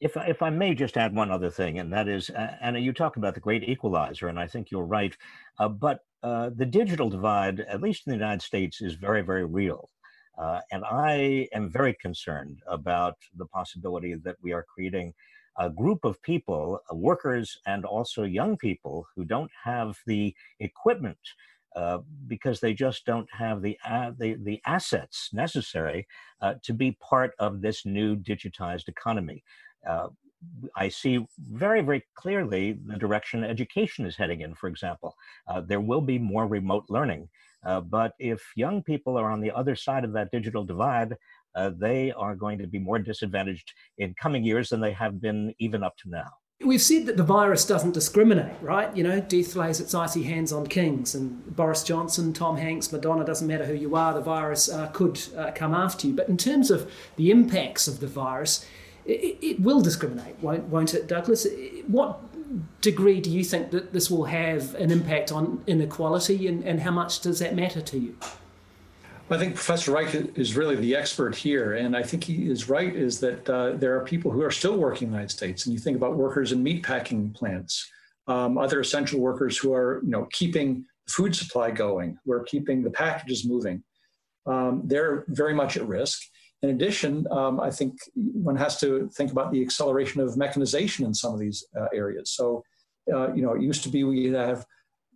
if, 0.00 0.16
if 0.16 0.42
I 0.42 0.50
may 0.50 0.74
just 0.74 0.96
add 0.96 1.14
one 1.14 1.30
other 1.30 1.50
thing, 1.50 1.78
and 1.78 1.92
that 1.92 2.08
is, 2.08 2.30
uh, 2.30 2.56
Anna, 2.60 2.78
you 2.78 2.92
talk 2.92 3.16
about 3.16 3.34
the 3.34 3.40
great 3.40 3.64
equalizer, 3.64 4.28
and 4.28 4.38
I 4.38 4.46
think 4.46 4.70
you're 4.70 4.84
right. 4.84 5.16
Uh, 5.58 5.68
but 5.68 6.00
uh, 6.22 6.50
the 6.54 6.66
digital 6.66 7.10
divide, 7.10 7.60
at 7.60 7.80
least 7.80 8.06
in 8.06 8.10
the 8.10 8.16
United 8.16 8.42
States, 8.42 8.80
is 8.80 8.94
very, 8.94 9.22
very 9.22 9.44
real. 9.44 9.90
Uh, 10.36 10.60
and 10.72 10.84
I 10.84 11.48
am 11.52 11.70
very 11.70 11.94
concerned 11.94 12.60
about 12.66 13.16
the 13.36 13.46
possibility 13.46 14.14
that 14.14 14.36
we 14.42 14.52
are 14.52 14.64
creating 14.64 15.14
a 15.58 15.70
group 15.70 16.04
of 16.04 16.20
people, 16.22 16.80
uh, 16.90 16.96
workers 16.96 17.58
and 17.66 17.84
also 17.84 18.24
young 18.24 18.56
people, 18.56 19.06
who 19.14 19.24
don't 19.24 19.50
have 19.62 19.98
the 20.06 20.34
equipment 20.58 21.18
uh, 21.76 21.98
because 22.26 22.60
they 22.60 22.72
just 22.72 23.04
don't 23.04 23.28
have 23.32 23.60
the, 23.60 23.76
uh, 23.84 24.12
the, 24.18 24.34
the 24.34 24.60
assets 24.64 25.30
necessary 25.32 26.06
uh, 26.40 26.54
to 26.62 26.72
be 26.72 26.96
part 27.00 27.32
of 27.38 27.60
this 27.60 27.84
new 27.84 28.16
digitized 28.16 28.88
economy 28.88 29.42
uh, 29.86 30.08
I 30.76 30.88
see 30.88 31.26
very, 31.38 31.80
very 31.80 32.04
clearly 32.14 32.78
the 32.86 32.96
direction 32.96 33.44
education 33.44 34.06
is 34.06 34.16
heading 34.16 34.42
in, 34.42 34.54
for 34.54 34.68
example. 34.68 35.16
Uh, 35.48 35.60
there 35.60 35.80
will 35.80 36.00
be 36.00 36.18
more 36.18 36.46
remote 36.46 36.84
learning. 36.88 37.28
Uh, 37.64 37.80
but 37.80 38.12
if 38.18 38.42
young 38.56 38.82
people 38.82 39.16
are 39.18 39.30
on 39.30 39.40
the 39.40 39.50
other 39.50 39.74
side 39.74 40.04
of 40.04 40.12
that 40.12 40.30
digital 40.30 40.64
divide, 40.64 41.16
uh, 41.54 41.70
they 41.78 42.12
are 42.12 42.34
going 42.34 42.58
to 42.58 42.66
be 42.66 42.78
more 42.78 42.98
disadvantaged 42.98 43.72
in 43.98 44.14
coming 44.20 44.44
years 44.44 44.68
than 44.68 44.80
they 44.80 44.92
have 44.92 45.20
been 45.20 45.54
even 45.58 45.82
up 45.82 45.96
to 45.96 46.10
now. 46.10 46.30
We've 46.60 46.80
said 46.80 47.06
that 47.06 47.16
the 47.16 47.24
virus 47.24 47.66
doesn't 47.66 47.92
discriminate, 47.92 48.54
right? 48.62 48.94
You 48.96 49.02
know, 49.02 49.20
death 49.20 49.56
lays 49.56 49.80
its 49.80 49.94
icy 49.94 50.22
hands 50.22 50.52
on 50.52 50.66
kings, 50.66 51.14
and 51.14 51.54
Boris 51.56 51.82
Johnson, 51.82 52.32
Tom 52.32 52.56
Hanks, 52.56 52.92
Madonna, 52.92 53.24
doesn't 53.24 53.46
matter 53.46 53.66
who 53.66 53.74
you 53.74 53.96
are, 53.96 54.14
the 54.14 54.20
virus 54.20 54.68
uh, 54.68 54.86
could 54.88 55.20
uh, 55.36 55.50
come 55.52 55.74
after 55.74 56.06
you. 56.06 56.14
But 56.14 56.28
in 56.28 56.36
terms 56.36 56.70
of 56.70 56.90
the 57.16 57.30
impacts 57.30 57.88
of 57.88 58.00
the 58.00 58.06
virus, 58.06 58.64
it, 59.06 59.38
it 59.42 59.60
will 59.60 59.80
discriminate, 59.80 60.36
won't, 60.40 60.64
won't 60.64 60.94
it, 60.94 61.06
Douglas? 61.06 61.46
What 61.86 62.20
degree 62.80 63.20
do 63.20 63.30
you 63.30 63.44
think 63.44 63.70
that 63.70 63.92
this 63.92 64.10
will 64.10 64.24
have 64.24 64.74
an 64.76 64.90
impact 64.90 65.32
on 65.32 65.62
inequality, 65.66 66.46
and, 66.48 66.64
and 66.64 66.80
how 66.80 66.90
much 66.90 67.20
does 67.20 67.38
that 67.38 67.54
matter 67.54 67.80
to 67.80 67.98
you? 67.98 68.16
I 69.30 69.38
think 69.38 69.54
Professor 69.54 69.90
Reich 69.90 70.14
is 70.36 70.54
really 70.54 70.76
the 70.76 70.94
expert 70.94 71.34
here, 71.34 71.74
and 71.74 71.96
I 71.96 72.02
think 72.02 72.24
he 72.24 72.50
is 72.50 72.68
right. 72.68 72.94
Is 72.94 73.20
that 73.20 73.48
uh, 73.48 73.72
there 73.72 73.96
are 73.96 74.04
people 74.04 74.30
who 74.30 74.42
are 74.42 74.50
still 74.50 74.76
working 74.76 75.08
in 75.08 75.12
the 75.12 75.16
United 75.16 75.34
States, 75.34 75.64
and 75.64 75.72
you 75.72 75.80
think 75.80 75.96
about 75.96 76.16
workers 76.16 76.52
in 76.52 76.62
meatpacking 76.62 77.34
plants, 77.34 77.90
um, 78.28 78.58
other 78.58 78.80
essential 78.80 79.20
workers 79.20 79.56
who 79.56 79.72
are, 79.72 80.00
you 80.04 80.10
know, 80.10 80.28
keeping 80.30 80.84
the 81.06 81.12
food 81.12 81.34
supply 81.34 81.70
going, 81.70 82.18
who 82.24 82.32
are 82.32 82.44
keeping 82.44 82.82
the 82.82 82.90
packages 82.90 83.46
moving. 83.46 83.82
Um, 84.46 84.82
they're 84.84 85.24
very 85.28 85.54
much 85.54 85.78
at 85.78 85.88
risk. 85.88 86.20
In 86.64 86.70
addition, 86.70 87.26
um, 87.30 87.60
I 87.60 87.70
think 87.70 87.98
one 88.14 88.56
has 88.56 88.80
to 88.80 89.10
think 89.10 89.30
about 89.30 89.52
the 89.52 89.60
acceleration 89.60 90.22
of 90.22 90.38
mechanization 90.38 91.04
in 91.04 91.12
some 91.12 91.34
of 91.34 91.38
these 91.38 91.62
uh, 91.78 91.88
areas. 91.92 92.30
So, 92.30 92.64
uh, 93.12 93.34
you 93.34 93.42
know, 93.42 93.52
it 93.52 93.60
used 93.60 93.82
to 93.82 93.90
be 93.90 94.02
we 94.02 94.32
have 94.32 94.64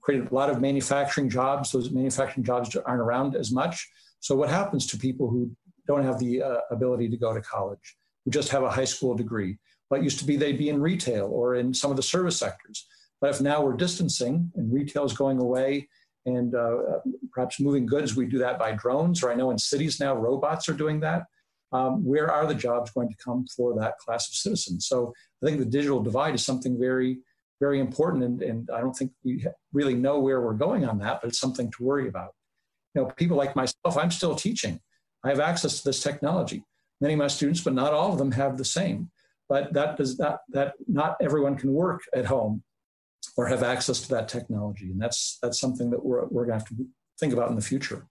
created 0.02 0.30
a 0.30 0.34
lot 0.34 0.50
of 0.50 0.60
manufacturing 0.60 1.30
jobs. 1.30 1.72
Those 1.72 1.90
manufacturing 1.90 2.44
jobs 2.44 2.76
aren't 2.76 3.00
around 3.00 3.34
as 3.34 3.50
much. 3.50 3.88
So, 4.20 4.34
what 4.34 4.50
happens 4.50 4.86
to 4.88 4.98
people 4.98 5.30
who 5.30 5.50
don't 5.86 6.04
have 6.04 6.18
the 6.18 6.42
uh, 6.42 6.58
ability 6.70 7.08
to 7.08 7.16
go 7.16 7.32
to 7.32 7.40
college, 7.40 7.96
who 8.26 8.30
just 8.30 8.50
have 8.50 8.62
a 8.62 8.70
high 8.70 8.84
school 8.84 9.14
degree? 9.14 9.56
What 9.88 10.02
used 10.02 10.18
to 10.18 10.26
be 10.26 10.36
they'd 10.36 10.58
be 10.58 10.68
in 10.68 10.82
retail 10.82 11.30
or 11.32 11.54
in 11.54 11.72
some 11.72 11.90
of 11.90 11.96
the 11.96 12.02
service 12.02 12.36
sectors. 12.36 12.86
But 13.22 13.30
if 13.30 13.40
now 13.40 13.62
we're 13.62 13.72
distancing 13.72 14.52
and 14.54 14.70
retail 14.70 15.06
is 15.06 15.14
going 15.14 15.38
away 15.38 15.88
and 16.26 16.54
uh, 16.54 16.98
perhaps 17.32 17.58
moving 17.58 17.86
goods, 17.86 18.14
we 18.14 18.26
do 18.26 18.36
that 18.40 18.58
by 18.58 18.72
drones, 18.72 19.22
or 19.22 19.32
I 19.32 19.34
know 19.34 19.50
in 19.50 19.56
cities 19.56 19.98
now 19.98 20.14
robots 20.14 20.68
are 20.68 20.74
doing 20.74 21.00
that 21.00 21.22
um, 21.72 22.04
where 22.04 22.30
are 22.30 22.46
the 22.46 22.54
jobs 22.54 22.90
going 22.92 23.08
to 23.08 23.16
come 23.22 23.46
for 23.54 23.74
that 23.78 23.98
class 23.98 24.28
of 24.28 24.34
citizens? 24.34 24.86
So 24.86 25.12
I 25.42 25.46
think 25.46 25.58
the 25.58 25.66
digital 25.66 26.02
divide 26.02 26.34
is 26.34 26.44
something 26.44 26.78
very, 26.78 27.18
very 27.60 27.80
important, 27.80 28.24
and, 28.24 28.42
and 28.42 28.70
I 28.70 28.80
don't 28.80 28.94
think 28.94 29.12
we 29.24 29.44
really 29.72 29.94
know 29.94 30.18
where 30.18 30.40
we're 30.40 30.54
going 30.54 30.86
on 30.86 30.98
that, 31.00 31.20
but 31.20 31.28
it's 31.28 31.40
something 31.40 31.70
to 31.72 31.82
worry 31.82 32.08
about. 32.08 32.34
You 32.94 33.02
know, 33.02 33.08
people 33.16 33.36
like 33.36 33.54
myself, 33.54 33.96
I'm 33.98 34.10
still 34.10 34.34
teaching. 34.34 34.80
I 35.24 35.28
have 35.28 35.40
access 35.40 35.78
to 35.78 35.84
this 35.84 36.02
technology. 36.02 36.64
Many 37.00 37.14
of 37.14 37.18
my 37.18 37.28
students, 37.28 37.60
but 37.60 37.74
not 37.74 37.92
all 37.92 38.12
of 38.12 38.18
them, 38.18 38.32
have 38.32 38.56
the 38.56 38.64
same. 38.64 39.10
But 39.48 39.72
that 39.72 39.96
does 39.96 40.18
not 40.18 40.40
that 40.50 40.74
not 40.86 41.16
everyone 41.22 41.56
can 41.56 41.72
work 41.72 42.02
at 42.14 42.26
home 42.26 42.62
or 43.36 43.46
have 43.46 43.62
access 43.62 44.00
to 44.02 44.08
that 44.10 44.28
technology, 44.28 44.90
and 44.90 45.00
that's 45.00 45.38
that's 45.42 45.58
something 45.58 45.90
that 45.90 46.04
we're 46.04 46.26
we're 46.26 46.44
going 46.44 46.58
to 46.58 46.64
have 46.64 46.76
to 46.76 46.86
think 47.18 47.32
about 47.32 47.48
in 47.48 47.56
the 47.56 47.62
future. 47.62 48.06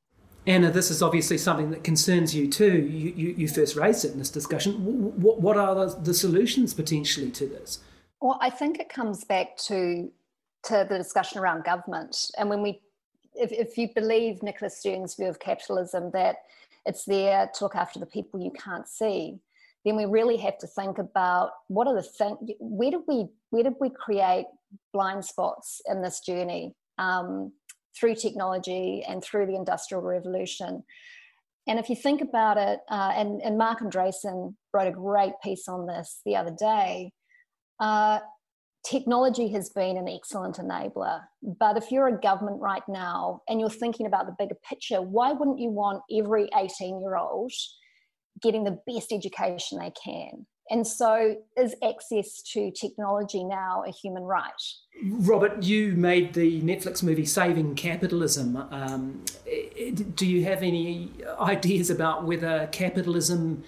Anna, 0.48 0.72
this 0.72 0.90
is 0.90 1.04
obviously 1.04 1.38
something 1.38 1.70
that 1.72 1.84
concerns 1.84 2.34
you 2.34 2.50
too. 2.50 2.78
You, 2.78 3.14
you, 3.16 3.36
you 3.38 3.48
first 3.48 3.76
raised 3.76 4.06
it 4.06 4.14
in 4.14 4.18
this 4.18 4.30
discussion. 4.30 4.74
What, 5.22 5.42
what 5.42 5.58
are 5.58 5.76
the, 5.76 6.00
the 6.02 6.14
solutions 6.14 6.74
potentially 6.74 7.30
to 7.32 7.46
this? 7.46 7.80
Well, 8.22 8.40
I 8.42 8.50
think 8.50 8.80
it 8.80 8.90
comes 8.90 9.24
back 9.24 9.58
to 9.68 10.10
to 10.64 10.86
the 10.90 10.98
discussion 10.98 11.40
around 11.40 11.64
government. 11.64 12.32
And 12.38 12.50
when 12.50 12.62
we, 12.62 12.82
if, 13.36 13.52
if 13.52 13.78
you 13.78 13.90
believe 13.94 14.44
Nicholas 14.44 14.78
Stern's 14.80 15.16
view 15.16 15.28
of 15.28 15.40
capitalism, 15.40 16.12
that 16.12 16.38
it's 16.86 17.06
there 17.06 17.50
to 17.54 17.64
look 17.64 17.76
after 17.76 18.00
the 18.00 18.06
people 18.06 18.40
you 18.40 18.52
can't 18.52 18.88
see, 18.88 19.38
then 19.86 19.96
we 19.96 20.06
really 20.06 20.36
have 20.38 20.58
to 20.58 20.68
think 20.68 20.98
about 20.98 21.52
what 21.68 21.88
are 21.88 21.94
the 21.94 22.02
things, 22.02 22.38
where 22.60 22.92
did 22.92 23.02
we, 23.08 23.28
where 23.52 23.64
did 23.64 23.76
we 23.80 23.90
create 23.90 24.48
blind 24.92 25.24
spots 25.24 25.82
in 25.86 26.02
this 26.02 26.20
journey? 26.20 26.74
Um, 26.98 27.54
through 28.00 28.16
technology 28.16 29.04
and 29.08 29.24
through 29.24 29.46
the 29.46 29.56
Industrial 29.56 30.02
Revolution. 30.02 30.84
And 31.68 31.80
if 31.80 31.90
you 31.90 31.96
think 31.96 32.22
about 32.22 32.58
it, 32.58 32.80
uh, 32.90 33.12
and, 33.16 33.42
and 33.42 33.58
Marc 33.58 33.80
Andreessen 33.80 34.56
wrote 34.74 34.88
a 34.88 34.92
great 34.92 35.34
piece 35.44 35.68
on 35.68 35.86
this 35.86 36.22
the 36.26 36.36
other 36.36 36.56
day, 36.58 37.12
uh, 37.80 38.20
technology 38.86 39.50
has 39.50 39.70
been 39.70 39.98
an 39.98 40.08
excellent 40.08 40.58
enabler. 40.58 41.22
But 41.60 41.78
if 41.78 41.92
you're 41.92 42.08
a 42.08 42.20
government 42.20 42.62
right 42.62 42.84
now 42.88 43.42
and 43.50 43.60
you're 43.60 43.70
thinking 43.70 44.06
about 44.06 44.28
the 44.28 44.36
bigger 44.40 44.56
picture, 44.68 45.02
why 45.02 45.34
wouldn't 45.34 45.60
you 45.60 45.70
want 45.70 46.04
every 46.12 46.50
18 46.58 47.02
year 47.02 47.18
old 47.18 47.52
getting 48.42 48.64
the 48.64 48.80
best 48.88 49.12
education 49.12 49.80
they 49.80 49.92
can? 49.92 50.46
And 50.70 50.86
so, 50.86 51.36
is 51.56 51.76
access 51.84 52.42
to 52.54 52.72
technology 52.72 53.44
now 53.44 53.84
a 53.88 53.92
human 53.92 54.24
right? 54.24 54.52
Robert, 55.04 55.64
you 55.64 55.94
made 55.94 56.34
the 56.34 56.62
Netflix 56.62 57.04
movie 57.04 57.26
Saving 57.26 57.76
Capitalism. 57.76 58.58
Um, 58.72 59.24
do 60.16 60.26
you 60.26 60.44
have 60.44 60.64
any 60.64 61.12
ideas 61.40 61.90
about 61.90 62.26
whether 62.26 62.68
capitalism 62.72 63.64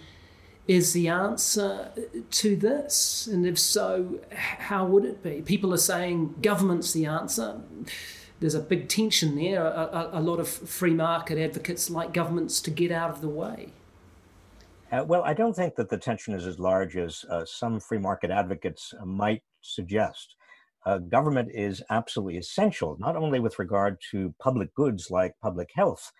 is 0.67 0.93
the 0.93 1.07
answer 1.07 1.91
to 2.31 2.55
this? 2.55 3.27
And 3.27 3.45
if 3.45 3.57
so, 3.57 4.19
how 4.31 4.85
would 4.85 5.05
it 5.05 5.23
be? 5.23 5.41
People 5.41 5.73
are 5.73 5.77
saying 5.77 6.35
government's 6.41 6.93
the 6.93 7.05
answer. 7.05 7.61
There's 8.39 8.55
a 8.55 8.59
big 8.59 8.87
tension 8.87 9.35
there. 9.35 9.65
A, 9.65 9.69
a, 9.69 10.09
a 10.13 10.21
lot 10.21 10.39
of 10.39 10.47
free 10.47 10.93
market 10.93 11.37
advocates 11.37 11.89
like 11.89 12.13
governments 12.13 12.61
to 12.61 12.71
get 12.71 12.91
out 12.91 13.09
of 13.09 13.21
the 13.21 13.29
way. 13.29 13.69
Uh, 14.91 15.03
well, 15.07 15.21
I 15.23 15.33
don't 15.33 15.55
think 15.55 15.75
that 15.75 15.89
the 15.89 15.97
tension 15.97 16.33
is 16.33 16.47
as 16.47 16.57
large 16.57 16.97
as 16.97 17.23
uh, 17.29 17.45
some 17.45 17.79
free 17.79 17.99
market 17.99 18.31
advocates 18.31 18.93
might 19.05 19.43
suggest. 19.61 20.35
Uh, 20.85 20.97
government 20.97 21.49
is 21.53 21.83
absolutely 21.91 22.37
essential, 22.37 22.97
not 22.99 23.15
only 23.15 23.39
with 23.39 23.59
regard 23.59 23.97
to 24.11 24.33
public 24.39 24.73
goods 24.73 25.11
like 25.11 25.35
public 25.43 25.69
health, 25.75 26.11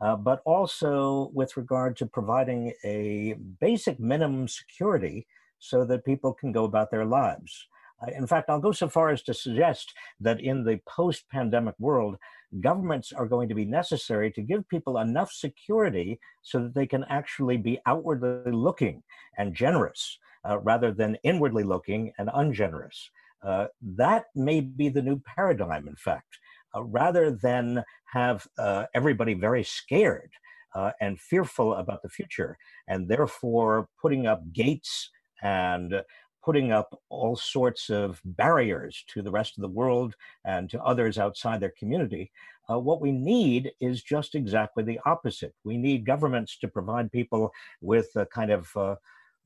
uh, 0.00 0.16
but 0.16 0.42
also 0.44 1.30
with 1.34 1.56
regard 1.56 1.96
to 1.96 2.06
providing 2.06 2.72
a 2.84 3.34
basic 3.60 4.00
minimum 4.00 4.48
security 4.48 5.26
so 5.60 5.84
that 5.84 6.04
people 6.04 6.32
can 6.32 6.50
go 6.50 6.64
about 6.64 6.90
their 6.90 7.04
lives. 7.04 7.68
Uh, 8.02 8.10
in 8.16 8.26
fact, 8.26 8.50
I'll 8.50 8.60
go 8.60 8.72
so 8.72 8.88
far 8.88 9.10
as 9.10 9.22
to 9.22 9.34
suggest 9.34 9.92
that 10.20 10.40
in 10.40 10.64
the 10.64 10.80
post 10.86 11.28
pandemic 11.30 11.74
world, 11.78 12.16
governments 12.60 13.12
are 13.12 13.26
going 13.26 13.48
to 13.48 13.54
be 13.54 13.64
necessary 13.64 14.30
to 14.32 14.42
give 14.42 14.68
people 14.68 14.98
enough 14.98 15.32
security 15.32 16.20
so 16.42 16.58
that 16.60 16.74
they 16.74 16.86
can 16.86 17.04
actually 17.08 17.56
be 17.56 17.78
outwardly 17.86 18.52
looking 18.52 19.02
and 19.38 19.54
generous 19.54 20.18
uh, 20.48 20.58
rather 20.58 20.92
than 20.92 21.16
inwardly 21.22 21.64
looking 21.64 22.12
and 22.18 22.30
ungenerous. 22.34 23.10
Uh, 23.42 23.66
that 23.82 24.26
may 24.34 24.60
be 24.60 24.88
the 24.88 25.02
new 25.02 25.20
paradigm, 25.36 25.88
in 25.88 25.96
fact. 25.96 26.38
uh, 26.76 26.82
rather 26.82 27.30
than 27.30 27.82
have 28.04 28.46
uh, 28.58 28.84
everybody 28.94 29.34
very 29.34 29.64
scared 29.64 30.30
uh, 30.74 30.92
and 31.00 31.20
fearful 31.20 31.74
about 31.74 32.02
the 32.02 32.08
future, 32.08 32.58
and 32.88 33.08
therefore 33.08 33.88
putting 34.00 34.26
up 34.26 34.42
gates 34.52 35.10
and 35.42 36.02
putting 36.46 36.70
up 36.70 36.96
all 37.08 37.34
sorts 37.34 37.90
of 37.90 38.20
barriers 38.24 39.04
to 39.08 39.20
the 39.20 39.30
rest 39.30 39.58
of 39.58 39.62
the 39.62 39.76
world 39.80 40.14
and 40.44 40.70
to 40.70 40.80
others 40.80 41.18
outside 41.18 41.58
their 41.58 41.74
community. 41.76 42.30
Uh, 42.70 42.78
what 42.78 43.00
we 43.00 43.10
need 43.10 43.72
is 43.80 44.04
just 44.04 44.36
exactly 44.36 44.84
the 44.84 45.00
opposite. 45.04 45.52
We 45.64 45.76
need 45.76 46.06
governments 46.06 46.56
to 46.58 46.68
provide 46.68 47.10
people 47.10 47.52
with 47.80 48.10
a 48.14 48.26
kind 48.26 48.52
of 48.52 48.70
uh, 48.76 48.94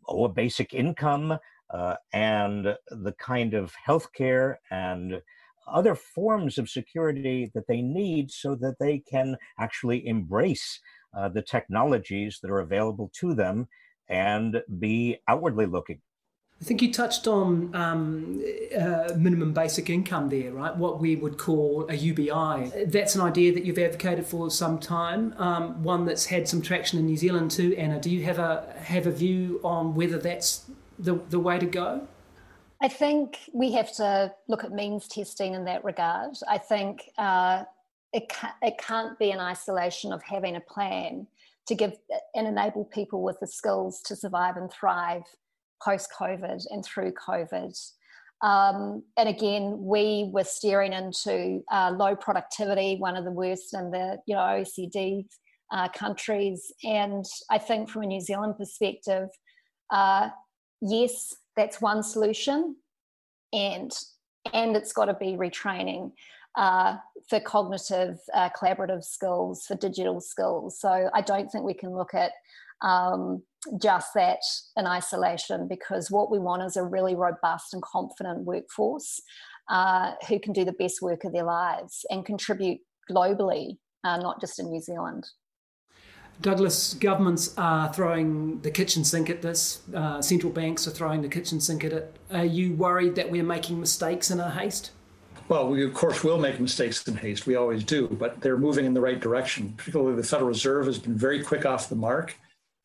oh, 0.09 0.25
a 0.25 0.29
basic 0.29 0.75
income 0.75 1.39
uh, 1.71 1.97
and 2.13 2.77
the 2.91 3.15
kind 3.19 3.55
of 3.55 3.73
healthcare 3.89 4.57
and 4.71 5.23
other 5.67 5.95
forms 5.95 6.59
of 6.59 6.69
security 6.69 7.51
that 7.55 7.67
they 7.67 7.81
need 7.81 8.31
so 8.31 8.55
that 8.57 8.77
they 8.79 8.99
can 8.99 9.39
actually 9.59 10.07
embrace 10.07 10.81
uh, 11.17 11.31
the 11.31 11.43
technologies 11.43 12.41
that 12.43 12.51
are 12.51 12.61
available 12.61 13.11
to 13.15 13.33
them 13.33 13.69
and 14.09 14.63
be 14.79 15.17
outwardly 15.29 15.65
looking. 15.65 16.01
I 16.61 16.65
think 16.67 16.83
you 16.83 16.93
touched 16.93 17.27
on 17.27 17.75
um, 17.75 18.45
uh, 18.79 19.15
minimum 19.17 19.55
basic 19.55 19.89
income 19.89 20.29
there, 20.29 20.53
right? 20.53 20.77
What 20.77 21.01
we 21.01 21.17
would 21.17 21.39
call 21.39 21.87
a 21.89 21.95
UBI. 21.95 22.85
That's 22.87 23.15
an 23.15 23.23
idea 23.23 23.55
that 23.55 23.65
you've 23.65 23.79
advocated 23.79 24.27
for 24.27 24.51
some 24.51 24.79
time. 24.79 25.35
Um, 25.39 25.83
one 25.83 26.05
that's 26.05 26.27
had 26.27 26.47
some 26.47 26.61
traction 26.61 26.99
in 26.99 27.07
New 27.07 27.17
Zealand 27.17 27.51
too. 27.51 27.75
Anna, 27.79 27.99
do 27.99 28.11
you 28.11 28.25
have 28.25 28.39
a 28.39 28.75
have 28.77 29.07
a 29.07 29.11
view 29.11 29.59
on 29.65 29.95
whether 29.95 30.19
that's 30.19 30.71
the 30.99 31.15
the 31.31 31.41
way 31.41 31.59
to 31.59 31.65
go? 31.65 32.07
I 32.83 32.89
think 32.89 33.39
we 33.55 33.73
have 33.73 33.93
to 33.95 34.35
look 34.47 34.63
at 34.63 34.71
means 34.71 35.09
testing 35.09 35.55
in 35.55 35.65
that 35.65 35.83
regard. 35.83 36.37
I 36.47 36.59
think 36.59 37.11
uh, 37.17 37.65
it 38.13 38.29
ca- 38.29 38.57
it 38.61 38.77
can't 38.77 39.19
be 39.19 39.31
an 39.31 39.41
isolation 39.41 40.13
of 40.13 40.23
having 40.23 40.57
a 40.57 40.61
plan 40.61 41.27
to 41.69 41.75
give 41.75 41.97
and 42.35 42.47
enable 42.47 42.85
people 42.85 43.23
with 43.23 43.41
the 43.41 43.47
skills 43.47 44.03
to 44.03 44.15
survive 44.15 44.59
and 44.59 44.71
thrive 44.71 45.23
post 45.83 46.11
COVID 46.19 46.65
and 46.71 46.85
through 46.85 47.13
COVID. 47.13 47.77
Um, 48.43 49.03
and 49.17 49.29
again, 49.29 49.77
we 49.79 50.31
were 50.33 50.45
steering 50.45 50.93
into 50.93 51.63
uh, 51.71 51.93
low 51.95 52.17
productivity, 52.17 52.97
one 52.97 53.17
of 53.17 53.25
the 53.25 53.31
worst 53.31 53.75
in 53.75 53.91
the 53.91 54.19
you 54.27 54.35
know 54.35 54.41
OECD 54.41 55.27
uh, 55.71 55.89
countries. 55.89 56.73
And 56.85 57.25
I 57.51 57.59
think 57.59 57.91
from 57.91 58.03
a 58.03 58.07
New 58.07 58.21
Zealand 58.21 58.57
perspective, 58.57 59.29
uh, 59.91 60.31
yes, 60.81 61.35
that's 61.57 61.81
one 61.81 62.03
solution, 62.03 62.77
and 63.53 63.93
and 64.55 64.75
it's 64.75 64.93
got 64.93 65.07
to 65.07 65.15
be 65.15 65.33
retraining 65.33 66.13
uh, 66.57 66.97
for 67.29 67.41
cognitive, 67.41 68.19
uh, 68.35 68.49
collaborative 68.51 69.05
skills, 69.05 69.65
for 69.67 69.77
digital 69.77 70.21
skills. 70.21 70.81
So 70.81 71.11
I 71.13 71.21
don't 71.21 71.51
think 71.51 71.65
we 71.65 71.75
can 71.75 71.95
look 71.95 72.15
at 72.15 72.33
um, 72.83 73.43
just 73.81 74.15
that 74.15 74.41
in 74.77 74.87
isolation 74.87 75.69
because 75.69 76.11
what 76.11 76.31
we 76.31 76.39
want 76.39 76.63
is 76.63 76.77
a 76.77 76.85
really 76.85 77.15
robust 77.15 77.75
and 77.75 77.83
confident 77.83 78.45
workforce 78.45 79.21
uh, 79.69 80.13
who 80.29 80.39
can 80.41 80.53
do 80.53 80.65
the 80.65 80.73
best 80.73 81.03
work 81.03 81.25
of 81.25 81.33
their 81.33 81.45
lives 81.45 82.05
and 82.11 82.25
contribute 82.25 82.81
globally, 83.11 83.77
uh, 84.05 84.17
not 84.17 84.41
just 84.41 84.59
in 84.59 84.71
New 84.71 84.81
Zealand. 84.81 85.27
Douglas, 86.41 86.95
governments 86.95 87.55
are 87.59 87.93
throwing 87.93 88.61
the 88.63 88.71
kitchen 88.71 89.05
sink 89.05 89.29
at 89.29 89.43
this. 89.43 89.83
Uh, 89.95 90.23
central 90.23 90.51
banks 90.51 90.87
are 90.89 90.91
throwing 90.91 91.21
the 91.21 91.29
kitchen 91.29 91.61
sink 91.61 91.85
at 91.85 91.93
it. 91.93 92.17
Are 92.33 92.47
you 92.47 92.73
worried 92.75 93.15
that 93.17 93.31
we're 93.31 93.45
making 93.45 93.79
mistakes 93.79 94.31
in 94.31 94.41
our 94.41 94.51
haste? 94.51 94.93
Well, 95.49 95.69
we 95.69 95.85
of 95.85 95.93
course 95.93 96.25
will 96.25 96.39
make 96.39 96.59
mistakes 96.59 97.07
in 97.07 97.17
haste. 97.17 97.47
We 97.47 97.57
always 97.57 97.85
do, 97.85 98.09
but 98.09 98.41
they're 98.41 98.57
moving 98.57 98.87
in 98.87 98.95
the 98.95 99.01
right 99.01 99.21
direction. 99.21 99.75
Particularly, 99.77 100.17
the 100.17 100.23
Federal 100.23 100.49
Reserve 100.49 100.87
has 100.87 100.99
been 100.99 101.17
very 101.17 101.43
quick 101.43 101.67
off 101.67 101.89
the 101.89 101.97
mark 101.97 102.37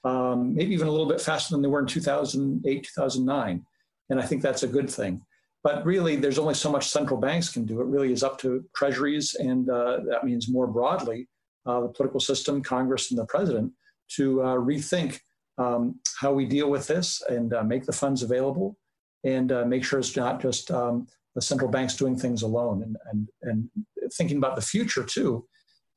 um, 0.06 0.54
maybe 0.54 0.74
even 0.74 0.88
a 0.88 0.92
little 0.92 1.08
bit 1.08 1.20
faster 1.20 1.54
than 1.54 1.62
they 1.62 1.68
were 1.68 1.80
in 1.80 1.88
2008, 1.88 2.88
2009. 2.96 3.66
And 4.10 4.20
I 4.20 4.24
think 4.24 4.42
that's 4.42 4.64
a 4.64 4.68
good 4.68 4.90
thing. 4.90 5.22
But 5.64 5.84
really, 5.84 6.16
there's 6.16 6.38
only 6.38 6.54
so 6.54 6.72
much 6.72 6.88
central 6.90 7.20
banks 7.20 7.50
can 7.50 7.66
do. 7.66 7.82
It 7.82 7.88
really 7.88 8.14
is 8.14 8.22
up 8.22 8.38
to 8.42 8.64
treasuries, 8.76 9.34
and 9.34 9.68
uh, 9.68 10.02
that 10.08 10.24
means 10.24 10.48
more 10.48 10.68
broadly 10.68 11.28
uh, 11.66 11.82
the 11.82 11.88
political 11.88 12.20
system, 12.20 12.62
Congress, 12.62 13.10
and 13.10 13.20
the 13.20 13.26
president 13.26 13.72
to 14.10 14.44
uh, 14.44 14.56
rethink 14.56 15.20
um, 15.58 16.00
how 16.20 16.32
we 16.32 16.46
deal 16.46 16.70
with 16.70 16.86
this 16.86 17.24
and 17.28 17.54
uh, 17.54 17.64
make 17.64 17.86
the 17.86 17.92
funds 17.92 18.22
available 18.22 18.78
and 19.24 19.52
uh, 19.52 19.66
make 19.66 19.84
sure 19.84 19.98
it's 19.98 20.16
not 20.16 20.40
just 20.40 20.70
um, 20.70 21.08
the 21.34 21.42
central 21.42 21.72
banks 21.72 21.96
doing 21.96 22.16
things 22.16 22.44
alone 22.44 22.84
and, 22.84 22.98
and, 23.12 23.30
and 23.42 23.70
thinking 24.14 24.38
about 24.38 24.56
the 24.56 24.62
future 24.62 25.04
too 25.04 25.48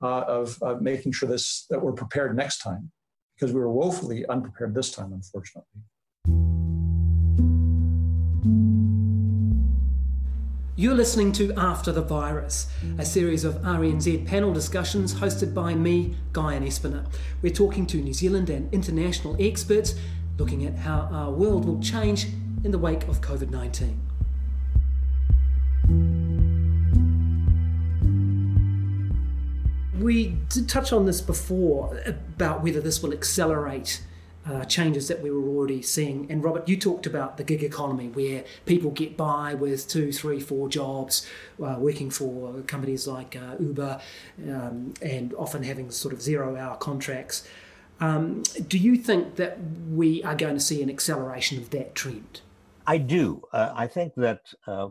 uh, 0.02 0.22
of 0.22 0.58
making 0.80 1.12
sure 1.12 1.28
this 1.28 1.66
that 1.68 1.82
we're 1.82 1.92
prepared 1.92 2.34
next 2.34 2.58
time 2.58 2.90
because 3.38 3.54
we 3.54 3.60
were 3.60 3.70
woefully 3.70 4.26
unprepared 4.26 4.74
this 4.74 4.90
time, 4.90 5.12
unfortunately. 5.12 5.82
You're 10.74 10.94
listening 10.94 11.32
to 11.32 11.52
After 11.54 11.92
the 11.92 12.02
Virus, 12.02 12.68
a 12.98 13.04
series 13.04 13.44
of 13.44 13.54
RNZ 13.56 14.26
panel 14.26 14.52
discussions 14.52 15.14
hosted 15.14 15.52
by 15.52 15.74
me, 15.74 16.16
Guyon 16.32 16.64
Espiner. 16.64 17.04
We're 17.42 17.52
talking 17.52 17.86
to 17.86 17.96
New 17.98 18.12
Zealand 18.12 18.48
and 18.48 18.72
international 18.72 19.36
experts 19.40 19.94
looking 20.36 20.64
at 20.66 20.76
how 20.76 21.08
our 21.12 21.32
world 21.32 21.64
will 21.64 21.80
change 21.80 22.26
in 22.64 22.70
the 22.70 22.78
wake 22.78 23.06
of 23.08 23.20
COVID 23.20 23.50
19. 23.50 24.07
We 30.08 30.28
did 30.48 30.66
touch 30.70 30.90
on 30.90 31.04
this 31.04 31.20
before 31.20 32.00
about 32.06 32.62
whether 32.62 32.80
this 32.80 33.02
will 33.02 33.12
accelerate 33.12 34.02
uh, 34.46 34.64
changes 34.64 35.06
that 35.06 35.20
we 35.20 35.30
were 35.30 35.46
already 35.46 35.82
seeing. 35.82 36.26
And 36.30 36.42
Robert, 36.42 36.66
you 36.66 36.78
talked 36.78 37.04
about 37.04 37.36
the 37.36 37.44
gig 37.44 37.62
economy 37.62 38.08
where 38.08 38.42
people 38.64 38.90
get 38.90 39.18
by 39.18 39.52
with 39.52 39.86
two, 39.86 40.10
three, 40.10 40.40
four 40.40 40.70
jobs, 40.70 41.26
uh, 41.62 41.76
working 41.78 42.08
for 42.08 42.62
companies 42.62 43.06
like 43.06 43.36
uh, 43.36 43.56
Uber, 43.60 44.00
um, 44.50 44.94
and 45.02 45.34
often 45.34 45.62
having 45.62 45.90
sort 45.90 46.14
of 46.14 46.22
zero-hour 46.22 46.78
contracts. 46.78 47.46
Um, 48.00 48.44
do 48.66 48.78
you 48.78 48.96
think 48.96 49.36
that 49.36 49.58
we 49.90 50.22
are 50.22 50.34
going 50.34 50.54
to 50.54 50.60
see 50.60 50.82
an 50.82 50.88
acceleration 50.88 51.58
of 51.58 51.68
that 51.68 51.94
trend? 51.94 52.40
I 52.86 52.96
do. 52.96 53.42
Uh, 53.52 53.74
I 53.76 53.86
think 53.86 54.14
that 54.16 54.40
uh, 54.66 54.88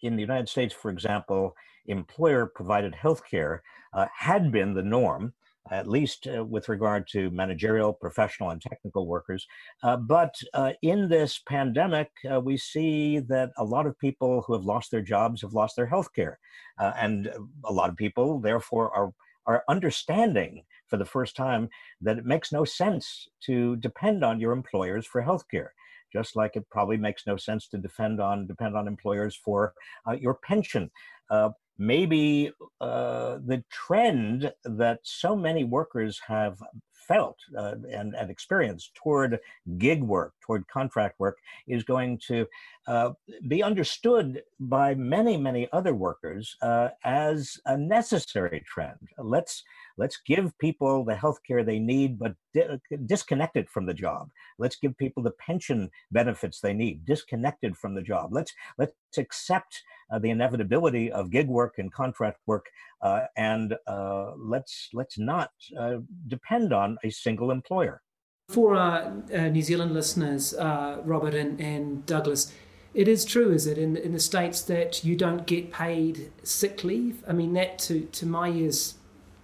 in 0.00 0.16
the 0.16 0.22
United 0.22 0.48
States, 0.48 0.72
for 0.72 0.90
example, 0.90 1.54
employer-provided 1.86 2.94
health 2.94 3.28
care 3.30 3.62
uh, 3.94 4.06
had 4.16 4.52
been 4.52 4.74
the 4.74 4.82
norm, 4.82 5.32
at 5.70 5.88
least 5.88 6.26
uh, 6.26 6.44
with 6.44 6.68
regard 6.68 7.08
to 7.08 7.30
managerial, 7.30 7.92
professional, 7.92 8.50
and 8.50 8.60
technical 8.60 9.06
workers. 9.06 9.46
Uh, 9.82 9.96
but 9.96 10.34
uh, 10.52 10.72
in 10.82 11.08
this 11.08 11.40
pandemic, 11.46 12.10
uh, 12.30 12.40
we 12.40 12.56
see 12.56 13.18
that 13.20 13.50
a 13.56 13.64
lot 13.64 13.86
of 13.86 13.98
people 13.98 14.42
who 14.42 14.52
have 14.52 14.64
lost 14.64 14.90
their 14.90 15.00
jobs 15.02 15.40
have 15.40 15.54
lost 15.54 15.76
their 15.76 15.86
health 15.86 16.12
care. 16.12 16.38
Uh, 16.78 16.92
and 16.98 17.32
a 17.64 17.72
lot 17.72 17.88
of 17.88 17.96
people, 17.96 18.38
therefore, 18.40 18.94
are, 18.94 19.12
are 19.46 19.64
understanding 19.68 20.62
for 20.88 20.98
the 20.98 21.04
first 21.04 21.34
time 21.34 21.68
that 22.00 22.18
it 22.18 22.26
makes 22.26 22.52
no 22.52 22.64
sense 22.64 23.28
to 23.40 23.76
depend 23.76 24.22
on 24.22 24.40
your 24.40 24.52
employers 24.52 25.06
for 25.06 25.22
health 25.22 25.48
care 25.50 25.72
just 26.12 26.36
like 26.36 26.54
it 26.54 26.64
probably 26.70 26.96
makes 26.96 27.26
no 27.26 27.36
sense 27.36 27.66
to 27.66 27.76
depend 27.76 28.20
on 28.20 28.46
depend 28.46 28.76
on 28.76 28.86
employers 28.86 29.34
for 29.34 29.74
uh, 30.06 30.12
your 30.12 30.34
pension. 30.34 30.88
Uh, 31.28 31.50
maybe 31.78 32.52
uh, 32.80 33.38
the 33.44 33.62
trend 33.70 34.52
that 34.64 35.00
so 35.02 35.34
many 35.34 35.64
workers 35.64 36.20
have 36.26 36.62
felt 37.06 37.36
uh, 37.56 37.74
and, 37.90 38.14
and 38.14 38.30
experienced 38.30 38.94
toward 38.94 39.38
gig 39.78 40.02
work, 40.02 40.32
toward 40.40 40.66
contract 40.68 41.18
work, 41.20 41.38
is 41.66 41.82
going 41.82 42.18
to 42.18 42.46
uh, 42.86 43.10
be 43.48 43.62
understood 43.62 44.42
by 44.60 44.94
many, 44.94 45.36
many 45.36 45.68
other 45.72 45.94
workers 45.94 46.56
uh, 46.62 46.88
as 47.04 47.58
a 47.66 47.76
necessary 47.76 48.62
trend. 48.66 48.98
Let's 49.18 49.64
let's 49.96 50.18
give 50.26 50.56
people 50.58 51.04
the 51.04 51.14
health 51.14 51.38
care 51.46 51.62
they 51.62 51.78
need, 51.78 52.18
but 52.18 52.34
di- 52.52 52.78
disconnected 53.06 53.68
from 53.68 53.86
the 53.86 53.94
job. 53.94 54.30
Let's 54.58 54.76
give 54.76 54.96
people 54.96 55.22
the 55.22 55.32
pension 55.32 55.90
benefits 56.10 56.60
they 56.60 56.72
need, 56.72 57.04
disconnected 57.04 57.76
from 57.76 57.94
the 57.94 58.02
job. 58.02 58.32
Let's 58.32 58.52
let's 58.78 58.92
accept 59.18 59.82
uh, 60.10 60.18
the 60.18 60.30
inevitability 60.30 61.10
of 61.12 61.30
gig 61.30 61.48
work 61.48 61.74
and 61.78 61.92
contract 61.92 62.40
work, 62.46 62.66
uh, 63.02 63.22
and 63.36 63.74
uh, 63.86 64.32
let's 64.36 64.88
let's 64.92 65.18
not 65.18 65.50
uh, 65.78 65.96
depend 66.28 66.72
on 66.72 66.98
a 67.04 67.10
single 67.10 67.50
employer. 67.50 68.02
For 68.50 68.76
uh, 68.76 69.10
New 69.30 69.62
Zealand 69.62 69.92
listeners, 69.94 70.52
uh, 70.52 71.00
Robert 71.02 71.34
and, 71.34 71.58
and 71.60 72.04
Douglas, 72.04 72.52
it 72.92 73.08
is 73.08 73.24
true, 73.24 73.50
is 73.50 73.66
it, 73.66 73.78
in, 73.78 73.96
in 73.96 74.12
the 74.12 74.20
States 74.20 74.60
that 74.62 75.02
you 75.02 75.16
don't 75.16 75.46
get 75.46 75.72
paid 75.72 76.30
sick 76.42 76.84
leave? 76.84 77.24
I 77.26 77.32
mean, 77.32 77.54
that 77.54 77.78
to, 77.80 78.02
to 78.02 78.26
my 78.26 78.50
ears 78.50 78.96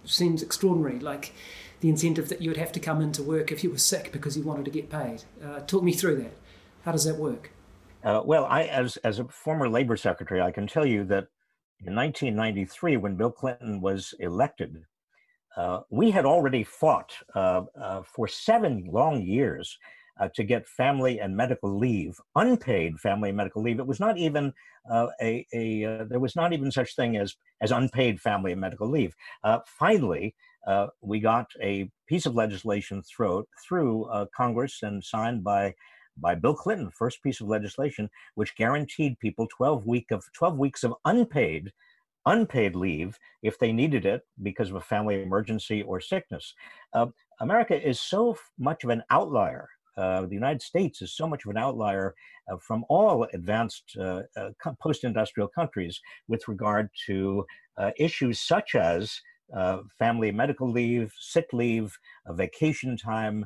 seems 0.05 0.41
extraordinary. 0.41 0.99
Like 0.99 1.33
the 1.81 1.89
incentive 1.89 2.29
that 2.29 2.41
you 2.41 2.49
would 2.49 2.57
have 2.57 2.71
to 2.73 2.79
come 2.79 3.01
into 3.01 3.23
work 3.23 3.51
if 3.51 3.63
you 3.63 3.71
were 3.71 3.77
sick 3.77 4.11
because 4.11 4.37
you 4.37 4.43
wanted 4.43 4.65
to 4.65 4.71
get 4.71 4.89
paid. 4.89 5.23
Uh, 5.43 5.59
talk 5.61 5.83
me 5.83 5.93
through 5.93 6.17
that. 6.17 6.33
How 6.85 6.91
does 6.91 7.05
that 7.05 7.17
work? 7.17 7.51
Uh, 8.03 8.21
well, 8.23 8.45
I, 8.45 8.63
as 8.63 8.97
as 8.97 9.19
a 9.19 9.25
former 9.25 9.69
labor 9.69 9.97
secretary, 9.97 10.41
I 10.41 10.51
can 10.51 10.67
tell 10.67 10.85
you 10.85 11.03
that 11.05 11.27
in 11.83 11.95
1993, 11.95 12.97
when 12.97 13.15
Bill 13.15 13.31
Clinton 13.31 13.81
was 13.81 14.13
elected, 14.19 14.83
uh, 15.57 15.81
we 15.89 16.11
had 16.11 16.25
already 16.25 16.63
fought 16.63 17.13
uh, 17.35 17.63
uh, 17.79 18.01
for 18.03 18.27
seven 18.27 18.87
long 18.91 19.21
years 19.21 19.77
uh, 20.21 20.29
to 20.35 20.43
get 20.43 20.67
family 20.67 21.19
and 21.19 21.35
medical 21.35 21.77
leave, 21.77 22.17
unpaid 22.35 22.99
family 22.99 23.29
and 23.29 23.37
medical 23.37 23.61
leave. 23.61 23.79
It 23.79 23.87
was 23.87 23.99
not 23.99 24.17
even 24.17 24.53
uh, 24.89 25.07
a, 25.21 25.45
a 25.53 25.83
uh, 25.83 26.03
there 26.05 26.19
was 26.19 26.35
not 26.35 26.53
even 26.53 26.71
such 26.71 26.95
thing 26.95 27.17
as 27.17 27.35
as 27.61 27.71
unpaid 27.71 28.21
family 28.21 28.51
and 28.51 28.61
medical 28.61 28.87
leave. 28.89 29.15
finally, 29.65 30.35
we 31.01 31.19
got 31.19 31.47
a 31.61 31.89
piece 32.07 32.25
of 32.25 32.35
legislation 32.35 33.01
through 33.01 33.45
through 33.67 34.07
Congress 34.35 34.83
and 34.83 35.03
signed 35.03 35.43
by 35.43 35.73
by 36.17 36.35
Bill 36.35 36.53
Clinton, 36.53 36.91
first 36.91 37.23
piece 37.23 37.41
of 37.41 37.47
legislation, 37.47 38.09
which 38.35 38.55
guaranteed 38.55 39.19
people 39.19 39.47
12 39.49 39.87
week 39.87 40.11
of 40.11 40.23
12 40.33 40.57
weeks 40.57 40.83
of 40.83 40.93
unpaid 41.05 41.71
unpaid 42.25 42.75
leave 42.75 43.17
if 43.41 43.57
they 43.57 43.71
needed 43.71 44.05
it 44.05 44.21
because 44.43 44.69
of 44.69 44.75
a 44.75 44.81
family 44.81 45.21
emergency 45.21 45.81
or 45.81 45.99
sickness. 45.99 46.53
Uh, 46.93 47.07
America 47.39 47.75
is 47.75 47.99
so 47.99 48.37
much 48.59 48.83
of 48.83 48.91
an 48.91 49.03
outlier. 49.09 49.67
Uh, 49.97 50.21
the 50.21 50.33
United 50.33 50.61
States 50.61 51.01
is 51.01 51.15
so 51.15 51.27
much 51.27 51.45
of 51.45 51.51
an 51.51 51.57
outlier 51.57 52.15
uh, 52.51 52.57
from 52.57 52.85
all 52.89 53.27
advanced 53.33 53.95
uh, 53.99 54.21
uh, 54.37 54.49
post 54.81 55.03
industrial 55.03 55.47
countries 55.47 55.99
with 56.27 56.47
regard 56.47 56.89
to 57.05 57.45
uh, 57.77 57.91
issues 57.97 58.39
such 58.39 58.75
as 58.75 59.21
family 59.99 60.31
medical 60.31 60.71
leave, 60.71 61.11
sick 61.19 61.47
leave, 61.51 61.93
vacation 62.29 62.95
time, 62.95 63.45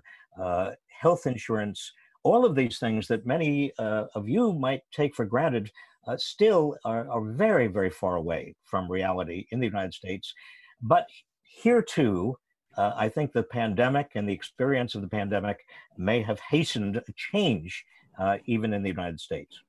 health 1.01 1.25
insurance, 1.25 1.91
all 2.25 2.43
of 2.43 2.55
these 2.55 2.79
things 2.79 3.07
that 3.07 3.25
many 3.25 3.71
uh, 3.77 4.05
of 4.15 4.27
you 4.27 4.51
might 4.51 4.81
take 4.91 5.15
for 5.15 5.25
granted 5.25 5.71
uh, 6.07 6.17
still 6.17 6.75
are, 6.83 7.07
are, 7.09 7.21
very, 7.21 7.67
very 7.67 7.91
far 7.91 8.15
away 8.15 8.55
from 8.63 8.91
reality 8.91 9.45
in 9.51 9.59
the 9.59 9.67
United 9.67 9.93
States. 9.93 10.33
But 10.81 11.05
here 11.43 11.83
too, 11.83 12.35
uh, 12.77 12.93
I 12.95 13.09
think 13.09 13.31
the 13.31 13.43
pandemic 13.43 14.11
and 14.15 14.27
the 14.27 14.33
experience 14.33 14.95
of 14.95 15.01
the 15.01 15.07
pandemic 15.07 15.65
may 15.97 16.21
have 16.21 16.39
hastened 16.39 16.97
a 16.97 17.11
change 17.15 17.85
uh, 18.19 18.37
even 18.45 18.73
in 18.73 18.83
the 18.83 18.89
United 18.89 19.19
States. 19.19 19.61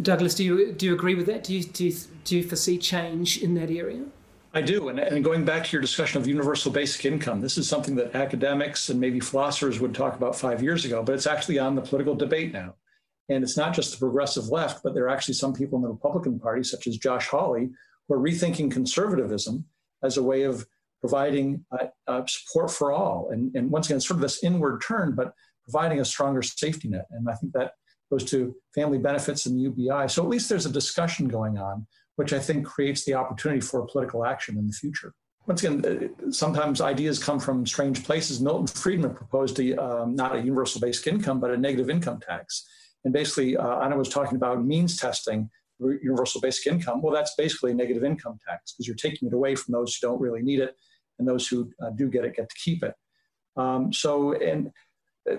Douglas, 0.00 0.34
do 0.34 0.44
you 0.44 0.72
do 0.72 0.86
you 0.86 0.94
agree 0.94 1.14
with 1.14 1.26
that? 1.26 1.44
Do 1.44 1.54
you 1.54 1.64
do 1.64 1.86
you, 1.86 1.96
do 2.24 2.36
you 2.36 2.42
foresee 2.42 2.78
change 2.78 3.38
in 3.38 3.54
that 3.54 3.70
area? 3.70 4.04
I 4.56 4.62
do. 4.62 4.88
And, 4.88 5.00
and 5.00 5.24
going 5.24 5.44
back 5.44 5.64
to 5.64 5.72
your 5.72 5.82
discussion 5.82 6.20
of 6.20 6.28
universal 6.28 6.70
basic 6.70 7.04
income, 7.04 7.40
this 7.40 7.58
is 7.58 7.68
something 7.68 7.96
that 7.96 8.14
academics 8.14 8.88
and 8.88 9.00
maybe 9.00 9.18
philosophers 9.18 9.80
would 9.80 9.94
talk 9.94 10.14
about 10.14 10.36
five 10.36 10.62
years 10.62 10.84
ago, 10.84 11.02
but 11.02 11.16
it's 11.16 11.26
actually 11.26 11.58
on 11.58 11.74
the 11.74 11.82
political 11.82 12.14
debate 12.14 12.52
now. 12.52 12.74
And 13.28 13.42
it's 13.42 13.56
not 13.56 13.74
just 13.74 13.90
the 13.90 13.98
progressive 13.98 14.48
left, 14.48 14.84
but 14.84 14.94
there 14.94 15.04
are 15.04 15.08
actually 15.08 15.34
some 15.34 15.54
people 15.54 15.76
in 15.78 15.82
the 15.82 15.88
Republican 15.88 16.38
Party, 16.38 16.62
such 16.62 16.86
as 16.86 16.98
Josh 16.98 17.26
Hawley, 17.26 17.70
who 18.06 18.14
are 18.14 18.20
rethinking 18.20 18.70
conservatism 18.70 19.64
as 20.04 20.18
a 20.18 20.22
way 20.22 20.42
of 20.42 20.64
providing 21.04 21.62
uh, 21.70 21.86
uh, 22.06 22.22
support 22.26 22.70
for 22.70 22.90
all. 22.90 23.28
And, 23.30 23.54
and 23.54 23.70
once 23.70 23.88
again, 23.88 24.00
sort 24.00 24.16
of 24.16 24.22
this 24.22 24.42
inward 24.42 24.80
turn, 24.80 25.14
but 25.14 25.34
providing 25.62 26.00
a 26.00 26.04
stronger 26.04 26.40
safety 26.40 26.88
net. 26.88 27.04
And 27.10 27.28
I 27.28 27.34
think 27.34 27.52
that 27.52 27.72
goes 28.10 28.24
to 28.30 28.54
family 28.74 28.96
benefits 28.96 29.44
and 29.44 29.60
UBI. 29.60 30.08
So 30.08 30.22
at 30.22 30.30
least 30.30 30.48
there's 30.48 30.64
a 30.64 30.72
discussion 30.72 31.28
going 31.28 31.58
on 31.58 31.86
which 32.16 32.32
I 32.32 32.38
think 32.38 32.64
creates 32.64 33.04
the 33.04 33.14
opportunity 33.14 33.60
for 33.60 33.86
political 33.86 34.24
action 34.24 34.56
in 34.56 34.66
the 34.66 34.72
future. 34.72 35.12
Once 35.46 35.62
again, 35.62 35.84
uh, 35.84 36.30
sometimes 36.30 36.80
ideas 36.80 37.22
come 37.22 37.38
from 37.38 37.66
strange 37.66 38.04
places. 38.04 38.40
Milton 38.40 38.66
Friedman 38.66 39.14
proposed 39.14 39.58
a, 39.60 39.76
um, 39.82 40.14
not 40.14 40.34
a 40.36 40.38
universal 40.38 40.80
basic 40.80 41.06
income, 41.06 41.40
but 41.40 41.50
a 41.50 41.56
negative 41.56 41.90
income 41.90 42.20
tax. 42.20 42.64
And 43.04 43.12
basically, 43.12 43.56
uh, 43.56 43.80
Anna 43.80 43.96
was 43.96 44.08
talking 44.08 44.36
about 44.36 44.64
means 44.64 44.96
testing 44.96 45.50
universal 45.80 46.40
basic 46.40 46.72
income. 46.72 47.02
Well, 47.02 47.12
that's 47.12 47.34
basically 47.36 47.72
a 47.72 47.74
negative 47.74 48.04
income 48.04 48.38
tax 48.48 48.72
because 48.72 48.86
you're 48.86 48.96
taking 48.96 49.28
it 49.28 49.34
away 49.34 49.54
from 49.54 49.72
those 49.72 49.94
who 49.94 50.08
don't 50.08 50.20
really 50.20 50.40
need 50.40 50.60
it, 50.60 50.74
and 51.18 51.28
those 51.28 51.46
who 51.48 51.70
uh, 51.82 51.90
do 51.90 52.08
get 52.08 52.24
it 52.24 52.36
get 52.36 52.48
to 52.48 52.56
keep 52.56 52.82
it. 52.82 52.94
Um, 53.56 53.92
so, 53.92 54.32
and 54.32 54.70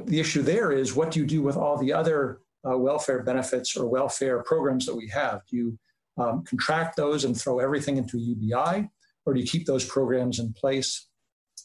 the 0.05 0.19
issue 0.19 0.41
there 0.41 0.71
is 0.71 0.95
what 0.95 1.11
do 1.11 1.19
you 1.19 1.25
do 1.25 1.41
with 1.41 1.57
all 1.57 1.77
the 1.77 1.93
other 1.93 2.39
uh, 2.67 2.77
welfare 2.77 3.23
benefits 3.23 3.75
or 3.77 3.87
welfare 3.87 4.41
programs 4.43 4.85
that 4.85 4.95
we 4.95 5.07
have? 5.09 5.41
Do 5.49 5.57
you 5.57 5.79
um, 6.17 6.43
contract 6.43 6.95
those 6.95 7.25
and 7.25 7.39
throw 7.39 7.59
everything 7.59 7.97
into 7.97 8.17
UBI, 8.17 8.89
or 9.25 9.33
do 9.33 9.39
you 9.39 9.45
keep 9.45 9.65
those 9.65 9.85
programs 9.85 10.39
in 10.39 10.53
place 10.53 11.07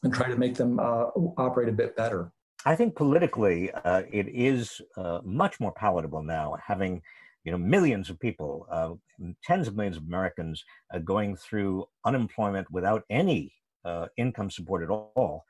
and 0.03 0.13
try 0.13 0.29
to 0.29 0.37
make 0.37 0.55
them 0.55 0.79
uh, 0.79 1.07
operate 1.39 1.69
a 1.69 1.73
bit 1.73 1.97
better? 1.97 2.33
I 2.67 2.77
think 2.77 2.95
politically, 2.95 3.71
uh, 3.71 4.03
it 4.13 4.29
is 4.29 4.81
uh, 4.97 5.21
much 5.25 5.61
more 5.61 5.73
palatable 5.73 6.23
now, 6.23 6.57
having 6.63 7.01
you 7.45 7.53
know 7.53 7.59
millions 7.59 8.11
of 8.11 8.21
people, 8.21 8.67
uh, 8.71 8.93
tens 9.43 9.67
of 9.67 9.77
millions 9.77 9.97
of 9.97 10.03
Americans 10.03 10.63
uh, 10.93 10.99
going 10.99 11.37
through 11.37 11.87
unemployment 12.05 12.71
without 12.71 13.05
any 13.09 13.53
income 14.17 14.51
support 14.51 14.83
at 14.83 14.91
all, 14.91 15.45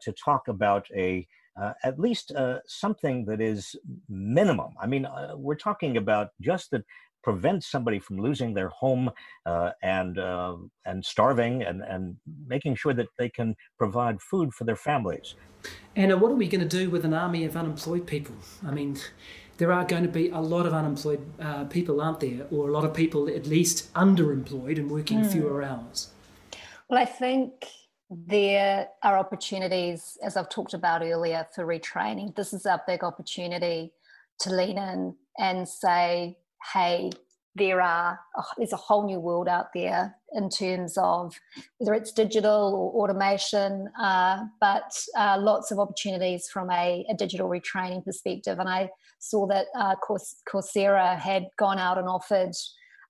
to 0.00 0.12
talk 0.12 0.48
about 0.48 0.86
a 0.94 1.26
uh, 1.60 1.72
at 1.84 1.98
least 1.98 2.32
uh, 2.32 2.58
something 2.66 3.24
that 3.24 3.40
is 3.40 3.74
minimum. 4.08 4.74
I 4.80 4.86
mean, 4.86 5.06
uh, 5.06 5.32
we're 5.36 5.54
talking 5.54 5.96
about 5.96 6.28
just 6.40 6.70
that 6.72 6.84
prevent 7.22 7.64
somebody 7.64 7.98
from 7.98 8.18
losing 8.18 8.54
their 8.54 8.68
home 8.68 9.10
uh, 9.46 9.70
and 9.82 10.18
uh, 10.18 10.56
and 10.84 11.04
starving 11.04 11.62
and 11.62 11.82
and 11.82 12.16
making 12.46 12.76
sure 12.76 12.94
that 12.94 13.08
they 13.18 13.28
can 13.28 13.56
provide 13.78 14.20
food 14.20 14.52
for 14.54 14.64
their 14.64 14.76
families. 14.76 15.34
Anna, 15.96 16.16
what 16.16 16.30
are 16.30 16.36
we 16.36 16.46
going 16.46 16.66
to 16.68 16.76
do 16.80 16.90
with 16.90 17.04
an 17.04 17.14
army 17.14 17.44
of 17.44 17.56
unemployed 17.56 18.06
people? 18.06 18.36
I 18.64 18.70
mean, 18.70 18.98
there 19.56 19.72
are 19.72 19.84
going 19.84 20.04
to 20.04 20.08
be 20.08 20.28
a 20.28 20.38
lot 20.38 20.66
of 20.66 20.72
unemployed 20.72 21.22
uh, 21.40 21.64
people, 21.64 22.00
aren't 22.00 22.20
there, 22.20 22.46
or 22.52 22.68
a 22.68 22.72
lot 22.72 22.84
of 22.84 22.94
people 22.94 23.28
at 23.28 23.46
least 23.46 23.92
underemployed 23.94 24.76
and 24.76 24.90
working 24.90 25.22
mm. 25.22 25.32
fewer 25.32 25.62
hours. 25.62 26.10
Well, 26.88 27.00
I 27.00 27.04
think 27.04 27.66
there 28.08 28.88
are 29.02 29.18
opportunities, 29.18 30.16
as 30.22 30.36
I've 30.36 30.48
talked 30.48 30.74
about 30.74 31.02
earlier, 31.02 31.46
for 31.52 31.66
retraining. 31.66 32.36
This 32.36 32.52
is 32.52 32.64
our 32.64 32.80
big 32.86 33.02
opportunity 33.02 33.92
to 34.40 34.54
lean 34.54 34.78
in 34.78 35.16
and 35.38 35.68
say, 35.68 36.36
hey, 36.72 37.10
there 37.56 37.80
are 37.80 38.20
oh, 38.36 38.44
there's 38.58 38.72
a 38.72 38.76
whole 38.76 39.06
new 39.06 39.18
world 39.18 39.48
out 39.48 39.68
there 39.74 40.14
in 40.34 40.48
terms 40.50 40.96
of 40.98 41.34
whether 41.78 41.94
it's 41.94 42.12
digital 42.12 42.92
or 42.94 43.02
automation, 43.02 43.88
uh, 44.00 44.44
but 44.60 44.92
uh, 45.16 45.38
lots 45.40 45.72
of 45.72 45.78
opportunities 45.78 46.48
from 46.52 46.70
a, 46.70 47.04
a, 47.10 47.14
digital 47.14 47.48
retraining 47.48 48.04
perspective. 48.04 48.58
And 48.58 48.68
I 48.68 48.90
saw 49.18 49.46
that 49.46 49.66
uh, 49.74 49.94
Coursera 50.46 51.18
had 51.18 51.46
gone 51.58 51.78
out 51.78 51.96
and 51.96 52.08
offered 52.08 52.52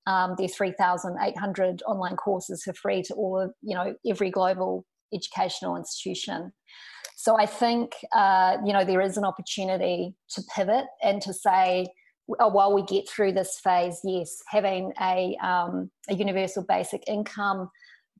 um, 0.06 0.34
their 0.38 0.48
3,800 0.48 1.82
online 1.86 2.16
courses 2.16 2.62
for 2.62 2.72
free 2.74 3.02
to 3.02 3.14
all 3.14 3.40
of 3.40 3.52
you 3.62 3.74
know 3.74 3.94
every 4.06 4.30
global 4.30 4.84
educational 5.14 5.76
institution. 5.76 6.52
So 7.16 7.38
I 7.38 7.46
think 7.46 7.92
uh, 8.14 8.58
you 8.64 8.72
know 8.72 8.84
there 8.84 9.00
is 9.00 9.16
an 9.16 9.24
opportunity 9.24 10.14
to 10.30 10.42
pivot 10.54 10.84
and 11.02 11.20
to 11.22 11.32
say 11.32 11.88
uh, 12.40 12.50
while 12.50 12.74
we 12.74 12.82
get 12.82 13.08
through 13.08 13.32
this 13.32 13.58
phase, 13.62 14.00
yes, 14.04 14.42
having 14.48 14.92
a, 15.00 15.36
um, 15.42 15.90
a 16.08 16.14
universal 16.14 16.64
basic 16.64 17.02
income, 17.06 17.70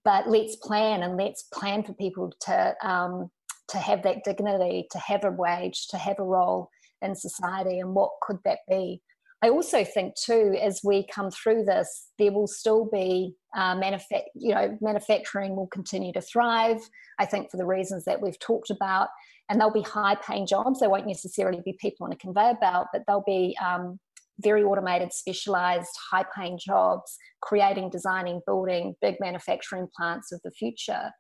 but 0.05 0.29
let's 0.29 0.57
plan 0.57 1.03
and 1.03 1.16
let's 1.16 1.44
plan 1.53 1.83
for 1.83 1.92
people 1.94 2.33
to 2.42 2.75
um, 2.83 3.29
to 3.68 3.79
have 3.79 4.05
that 4.05 4.22
dignity, 4.25 4.87
to 4.92 4.99
have 4.99 5.25
a 5.25 5.31
wage, 5.31 5.88
to 5.88 5.96
have 5.96 6.20
a 6.20 6.25
role 6.25 6.70
in 7.03 7.16
society, 7.16 7.81
and 7.81 7.94
what 7.94 8.11
could 8.22 8.38
that 8.44 8.59
be? 8.68 9.03
I 9.47 9.51
also 9.51 9.85
think 9.85 10.17
too, 10.17 10.57
as 10.61 10.81
we 10.83 11.07
come 11.07 11.31
through 11.31 11.67
this, 11.67 12.09
there 12.19 12.33
will 12.33 12.49
still 12.49 12.89
be 12.93 13.37
uh, 13.57 13.77
manufa- 13.77 14.25
you 14.35 14.53
know, 14.53 14.77
manufacturing 14.81 15.55
will 15.55 15.69
continue 15.69 16.13
to 16.15 16.21
thrive. 16.21 16.81
I 17.21 17.27
think 17.27 17.49
for 17.53 17.57
the 17.57 17.65
reasons 17.65 18.05
that 18.07 18.21
we've 18.21 18.39
talked 18.41 18.71
about, 18.71 19.09
and 19.49 19.61
they'll 19.61 19.71
be 19.71 19.83
high 19.83 20.17
paying 20.17 20.49
jobs. 20.49 20.81
They 20.81 20.89
won't 20.89 21.07
necessarily 21.07 21.63
be 21.65 21.79
people 21.81 22.07
on 22.07 22.13
a 22.13 22.17
conveyor 22.17 22.57
belt, 22.61 22.89
but 22.93 23.03
they'll 23.07 23.23
be 23.25 23.57
um, 23.65 24.01
very 24.41 24.65
automated, 24.65 25.13
specialized, 25.13 25.91
high 26.11 26.25
paying 26.35 26.59
jobs, 26.59 27.17
creating, 27.41 27.91
designing, 27.91 28.41
building 28.47 28.97
big 29.01 29.14
manufacturing 29.20 29.87
plants 29.97 30.33
of 30.33 30.41
the 30.43 30.51
future. 30.51 31.12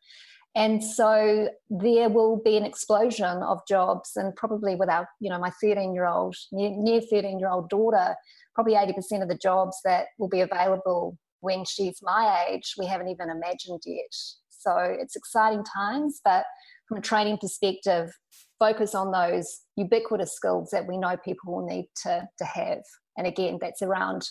And 0.56 0.82
so 0.82 1.50
there 1.68 2.08
will 2.08 2.40
be 2.42 2.56
an 2.56 2.64
explosion 2.64 3.42
of 3.42 3.60
jobs, 3.68 4.12
and 4.16 4.34
probably 4.34 4.74
without, 4.74 5.04
you 5.20 5.28
know, 5.28 5.38
my 5.38 5.50
13 5.60 5.94
year 5.94 6.06
old, 6.06 6.34
near 6.50 7.02
13 7.02 7.38
year 7.38 7.50
old 7.50 7.68
daughter, 7.68 8.16
probably 8.54 8.72
80% 8.72 9.22
of 9.22 9.28
the 9.28 9.38
jobs 9.40 9.78
that 9.84 10.06
will 10.18 10.30
be 10.30 10.40
available 10.40 11.18
when 11.40 11.66
she's 11.66 11.98
my 12.02 12.46
age, 12.48 12.74
we 12.78 12.86
haven't 12.86 13.08
even 13.08 13.28
imagined 13.28 13.82
yet. 13.84 14.14
So 14.48 14.74
it's 14.78 15.14
exciting 15.14 15.62
times, 15.62 16.22
but 16.24 16.46
from 16.88 16.96
a 16.96 17.02
training 17.02 17.36
perspective, 17.38 18.10
focus 18.58 18.94
on 18.94 19.12
those 19.12 19.60
ubiquitous 19.76 20.34
skills 20.34 20.70
that 20.70 20.86
we 20.86 20.96
know 20.96 21.18
people 21.18 21.54
will 21.54 21.66
need 21.66 21.88
to, 22.04 22.26
to 22.38 22.44
have. 22.44 22.80
And 23.18 23.26
again, 23.26 23.58
that's 23.60 23.82
around 23.82 24.26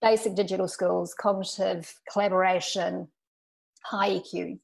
basic 0.00 0.36
digital 0.36 0.68
skills, 0.68 1.12
cognitive 1.12 1.92
collaboration, 2.10 3.08
high 3.84 4.10
EQ. 4.10 4.60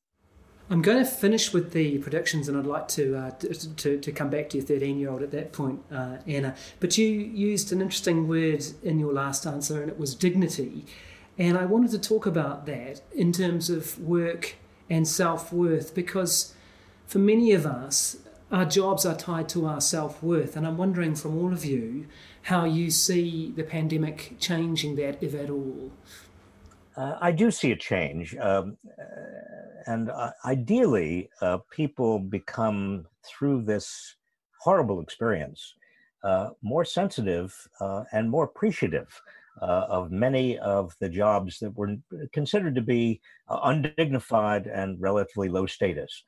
I'm 0.68 0.82
going 0.82 0.98
to 0.98 1.04
finish 1.04 1.52
with 1.52 1.72
the 1.72 1.98
predictions, 1.98 2.48
and 2.48 2.58
I'd 2.58 2.66
like 2.66 2.88
to 2.88 3.16
uh, 3.16 3.30
to, 3.30 3.98
to 3.98 4.12
come 4.12 4.30
back 4.30 4.50
to 4.50 4.58
your 4.58 4.66
13 4.66 4.98
year 4.98 5.10
old 5.10 5.22
at 5.22 5.30
that 5.30 5.52
point, 5.52 5.80
uh, 5.92 6.16
Anna. 6.26 6.56
But 6.80 6.98
you 6.98 7.06
used 7.06 7.72
an 7.72 7.80
interesting 7.80 8.26
word 8.26 8.64
in 8.82 8.98
your 8.98 9.12
last 9.12 9.46
answer, 9.46 9.80
and 9.80 9.90
it 9.90 9.98
was 9.98 10.14
dignity. 10.14 10.84
And 11.38 11.56
I 11.56 11.66
wanted 11.66 11.90
to 11.92 11.98
talk 11.98 12.26
about 12.26 12.66
that 12.66 13.02
in 13.14 13.32
terms 13.32 13.70
of 13.70 13.98
work 14.00 14.56
and 14.90 15.06
self 15.06 15.52
worth 15.52 15.94
because 15.94 16.54
for 17.06 17.18
many 17.18 17.52
of 17.52 17.66
us, 17.66 18.16
our 18.50 18.64
jobs 18.64 19.04
are 19.04 19.16
tied 19.16 19.48
to 19.50 19.66
our 19.66 19.80
self 19.80 20.22
worth. 20.22 20.56
And 20.56 20.66
I'm 20.66 20.76
wondering 20.76 21.14
from 21.14 21.36
all 21.38 21.52
of 21.52 21.64
you 21.64 22.06
how 22.42 22.64
you 22.64 22.90
see 22.90 23.52
the 23.54 23.64
pandemic 23.64 24.36
changing 24.38 24.96
that, 24.96 25.22
if 25.22 25.34
at 25.34 25.50
all. 25.50 25.92
Uh, 26.96 27.18
I 27.20 27.30
do 27.30 27.50
see 27.50 27.72
a 27.72 27.76
change. 27.76 28.36
Um, 28.36 28.76
uh, 28.98 29.02
and 29.86 30.10
uh, 30.10 30.30
ideally, 30.44 31.28
uh, 31.42 31.58
people 31.70 32.18
become, 32.18 33.06
through 33.24 33.62
this 33.62 34.16
horrible 34.60 35.00
experience, 35.00 35.74
uh, 36.24 36.50
more 36.62 36.84
sensitive 36.84 37.54
uh, 37.80 38.04
and 38.12 38.30
more 38.30 38.44
appreciative 38.44 39.08
of 39.62 40.10
many 40.10 40.58
of 40.58 40.94
the 41.00 41.08
jobs 41.08 41.58
that 41.60 41.74
were 41.74 41.96
considered 42.34 42.74
to 42.74 42.82
be 42.82 43.18
undignified 43.48 44.66
and 44.66 45.00
relatively 45.00 45.48
low 45.48 45.64
status, 45.64 46.24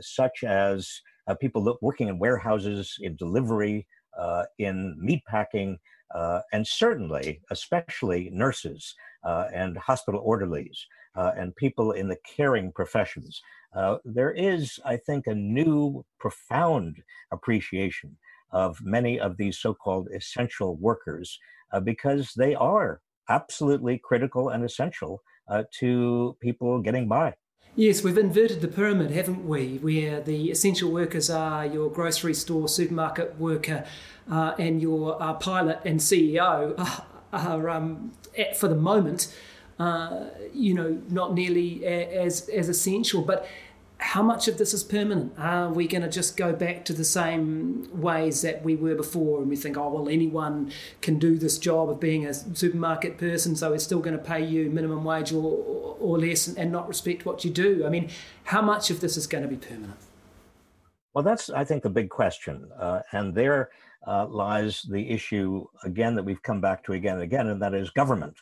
such 0.00 0.44
as 0.44 1.02
people 1.40 1.76
working 1.82 2.08
in 2.08 2.18
warehouses, 2.18 2.96
in 3.02 3.16
delivery, 3.16 3.86
in 4.58 4.96
meatpacking, 4.98 5.76
and 6.52 6.66
certainly, 6.66 7.40
especially 7.50 8.30
nurses 8.32 8.94
and 9.24 9.76
hospital 9.78 10.20
orderlies. 10.24 10.86
and 11.14 11.54
people 11.56 11.92
in 11.92 12.08
the 12.08 12.18
caring 12.36 12.72
professions. 12.72 13.42
there 14.04 14.32
is, 14.32 14.78
I 14.84 14.96
think, 14.96 15.26
a 15.26 15.34
new 15.34 16.04
profound 16.18 17.02
appreciation 17.32 18.16
of 18.52 18.80
many 18.82 19.18
of 19.18 19.36
these 19.36 19.58
so 19.58 19.74
called 19.74 20.08
essential 20.14 20.76
workers 20.76 21.38
uh, 21.72 21.80
because 21.80 22.32
they 22.36 22.54
are 22.54 23.00
absolutely 23.28 23.98
critical 23.98 24.48
and 24.48 24.64
essential 24.64 25.22
uh, 25.48 25.62
to 25.78 26.36
people 26.40 26.80
getting 26.80 27.08
by. 27.08 27.34
Yes, 27.76 28.02
we've 28.02 28.18
inverted 28.18 28.62
the 28.62 28.68
pyramid, 28.68 29.12
haven't 29.12 29.46
we? 29.46 29.78
Where 29.78 30.20
the 30.20 30.50
essential 30.50 30.90
workers 30.90 31.30
are 31.30 31.64
your 31.64 31.88
grocery 31.88 32.34
store, 32.34 32.68
supermarket 32.68 33.38
worker, 33.38 33.86
uh, 34.28 34.54
and 34.58 34.82
your 34.82 35.22
uh, 35.22 35.34
pilot 35.34 35.78
and 35.84 36.00
CEO 36.00 36.74
are, 37.32 37.70
um, 37.70 38.10
at, 38.36 38.56
for 38.56 38.66
the 38.66 38.74
moment, 38.74 39.32
uh, 39.78 40.24
you 40.52 40.74
know, 40.74 41.00
not 41.10 41.32
nearly 41.34 41.86
as 41.86 42.48
as 42.48 42.68
essential. 42.68 43.22
But 43.22 43.46
how 44.00 44.22
much 44.22 44.48
of 44.48 44.56
this 44.56 44.72
is 44.72 44.82
permanent? 44.82 45.32
Are 45.38 45.70
we 45.70 45.86
going 45.86 46.02
to 46.02 46.08
just 46.08 46.36
go 46.36 46.54
back 46.54 46.86
to 46.86 46.94
the 46.94 47.04
same 47.04 47.86
ways 47.92 48.40
that 48.40 48.64
we 48.64 48.74
were 48.74 48.94
before 48.94 49.40
and 49.40 49.48
we 49.48 49.56
think, 49.56 49.76
oh, 49.76 49.90
well, 49.90 50.08
anyone 50.08 50.72
can 51.02 51.18
do 51.18 51.36
this 51.36 51.58
job 51.58 51.90
of 51.90 52.00
being 52.00 52.24
a 52.26 52.32
supermarket 52.32 53.18
person, 53.18 53.54
so 53.54 53.74
it's 53.74 53.84
still 53.84 54.00
going 54.00 54.16
to 54.16 54.22
pay 54.22 54.42
you 54.42 54.70
minimum 54.70 55.04
wage 55.04 55.32
or, 55.32 55.96
or 56.00 56.18
less 56.18 56.46
and, 56.46 56.58
and 56.58 56.72
not 56.72 56.88
respect 56.88 57.26
what 57.26 57.44
you 57.44 57.50
do? 57.50 57.84
I 57.86 57.90
mean, 57.90 58.08
how 58.44 58.62
much 58.62 58.90
of 58.90 59.00
this 59.00 59.18
is 59.18 59.26
going 59.26 59.42
to 59.42 59.48
be 59.48 59.56
permanent? 59.56 59.98
Well, 61.12 61.22
that's, 61.22 61.50
I 61.50 61.64
think, 61.64 61.82
the 61.82 61.90
big 61.90 62.08
question. 62.08 62.68
Uh, 62.78 63.00
and 63.12 63.34
there 63.34 63.70
uh, 64.06 64.26
lies 64.26 64.82
the 64.90 65.10
issue, 65.10 65.66
again, 65.84 66.14
that 66.14 66.24
we've 66.24 66.42
come 66.42 66.60
back 66.60 66.82
to 66.84 66.94
again 66.94 67.14
and 67.14 67.22
again, 67.22 67.48
and 67.48 67.60
that 67.60 67.74
is 67.74 67.90
government. 67.90 68.36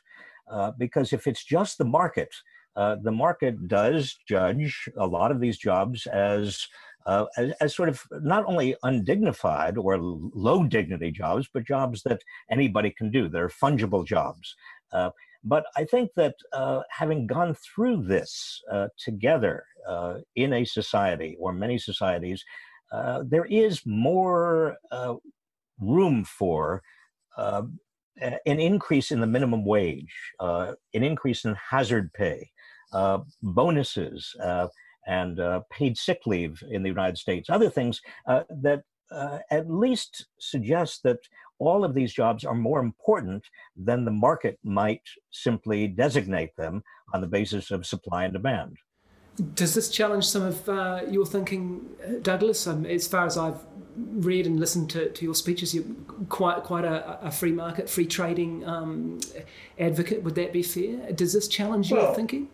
Uh, 0.49 0.71
because 0.79 1.13
if 1.13 1.27
it's 1.27 1.45
just 1.45 1.79
the 1.79 1.85
market, 1.85 2.33
uh, 2.79 2.97
the 3.03 3.11
market 3.11 3.67
does 3.67 4.17
judge 4.29 4.89
a 4.97 5.07
lot 5.07 5.33
of 5.33 5.41
these 5.41 5.59
jobs 5.59 6.07
as, 6.07 6.65
uh, 7.07 7.27
as, 7.37 7.51
as 7.61 7.75
sort 7.75 7.89
of 7.89 8.01
not 8.23 8.45
only 8.47 8.77
undignified 8.85 9.77
or 9.77 9.99
low 9.99 10.63
dignity 10.63 11.11
jobs, 11.11 11.49
but 11.53 11.67
jobs 11.67 12.05
that 12.05 12.21
anybody 12.53 12.95
can 12.97 13.11
do. 13.11 13.29
They're 13.29 13.49
fungible 13.49 14.07
jobs. 14.07 14.55
Uh, 14.93 15.11
but 15.43 15.65
I 15.77 15.85
think 15.87 16.11
that 16.15 16.37
uh, 16.53 16.83
having 16.89 17.27
gone 17.27 17.55
through 17.55 18.05
this 18.05 18.63
uh, 18.71 18.89
together 18.97 19.65
in 20.37 20.53
a 20.53 20.65
society 20.65 21.37
or 21.41 21.53
many 21.53 21.79
societies, 21.79 22.45
there 23.25 23.47
is 23.47 23.83
more 23.87 24.77
room 25.81 26.25
for 26.25 26.83
an 28.21 28.61
increase 28.61 29.11
in 29.11 29.21
the 29.21 29.27
minimum 29.27 29.65
wage, 29.65 30.15
uh, 30.41 30.73
an 30.95 31.03
increase 31.03 31.45
in 31.45 31.57
hazard 31.71 32.13
pay, 32.13 32.39
uh, 32.39 32.49
bonuses 33.43 34.35
uh, 34.43 34.69
and 35.07 35.41
uh, 35.41 35.61
paid 35.71 35.97
sick 35.97 36.21
leave 36.27 36.63
in 36.71 36.83
the 36.83 36.89
United 36.89 37.17
States, 37.19 37.49
other 37.51 37.71
things 37.71 38.01
that 38.27 38.83
at 39.51 39.71
least 39.71 40.27
suggest 40.39 41.03
that 41.03 41.19
all 41.59 41.85
of 41.85 41.95
these 41.95 42.13
jobs 42.13 42.45
are 42.45 42.55
more 42.55 42.81
important 42.81 43.45
than 43.77 44.05
the 44.05 44.11
market 44.11 44.59
might 44.63 45.03
simply 45.31 45.89
designate 45.89 46.55
them 46.57 46.83
on 47.15 47.21
the 47.21 47.27
basis 47.27 47.71
of 47.71 47.87
supply 47.87 48.25
and 48.25 48.33
demand. 48.33 48.77
Does 49.55 49.75
this 49.75 49.89
challenge 49.89 50.27
some 50.27 50.43
of 50.43 50.69
uh, 50.69 51.03
your 51.09 51.25
thinking, 51.25 51.87
Douglas? 52.23 52.67
Um, 52.67 52.85
as 52.85 53.07
far 53.07 53.25
as 53.25 53.39
I've 53.39 53.61
read 53.97 54.47
and 54.47 54.59
listened 54.59 54.91
to, 54.91 55.11
to 55.11 55.25
your 55.25 55.35
speeches, 55.35 55.75
you're 55.75 55.85
quite 56.29 56.65
quite 56.65 56.85
a, 56.85 57.25
a 57.25 57.31
free 57.31 57.53
market, 57.53 57.89
free 57.89 58.07
trading 58.07 58.67
um, 58.67 59.21
advocate. 59.79 60.25
Would 60.25 60.35
that 60.35 60.53
be 60.53 60.65
fair? 60.65 61.13
Does 61.13 61.33
this 61.33 61.47
challenge 61.47 61.93
well, 61.93 62.03
your 62.03 62.15
thinking? 62.15 62.49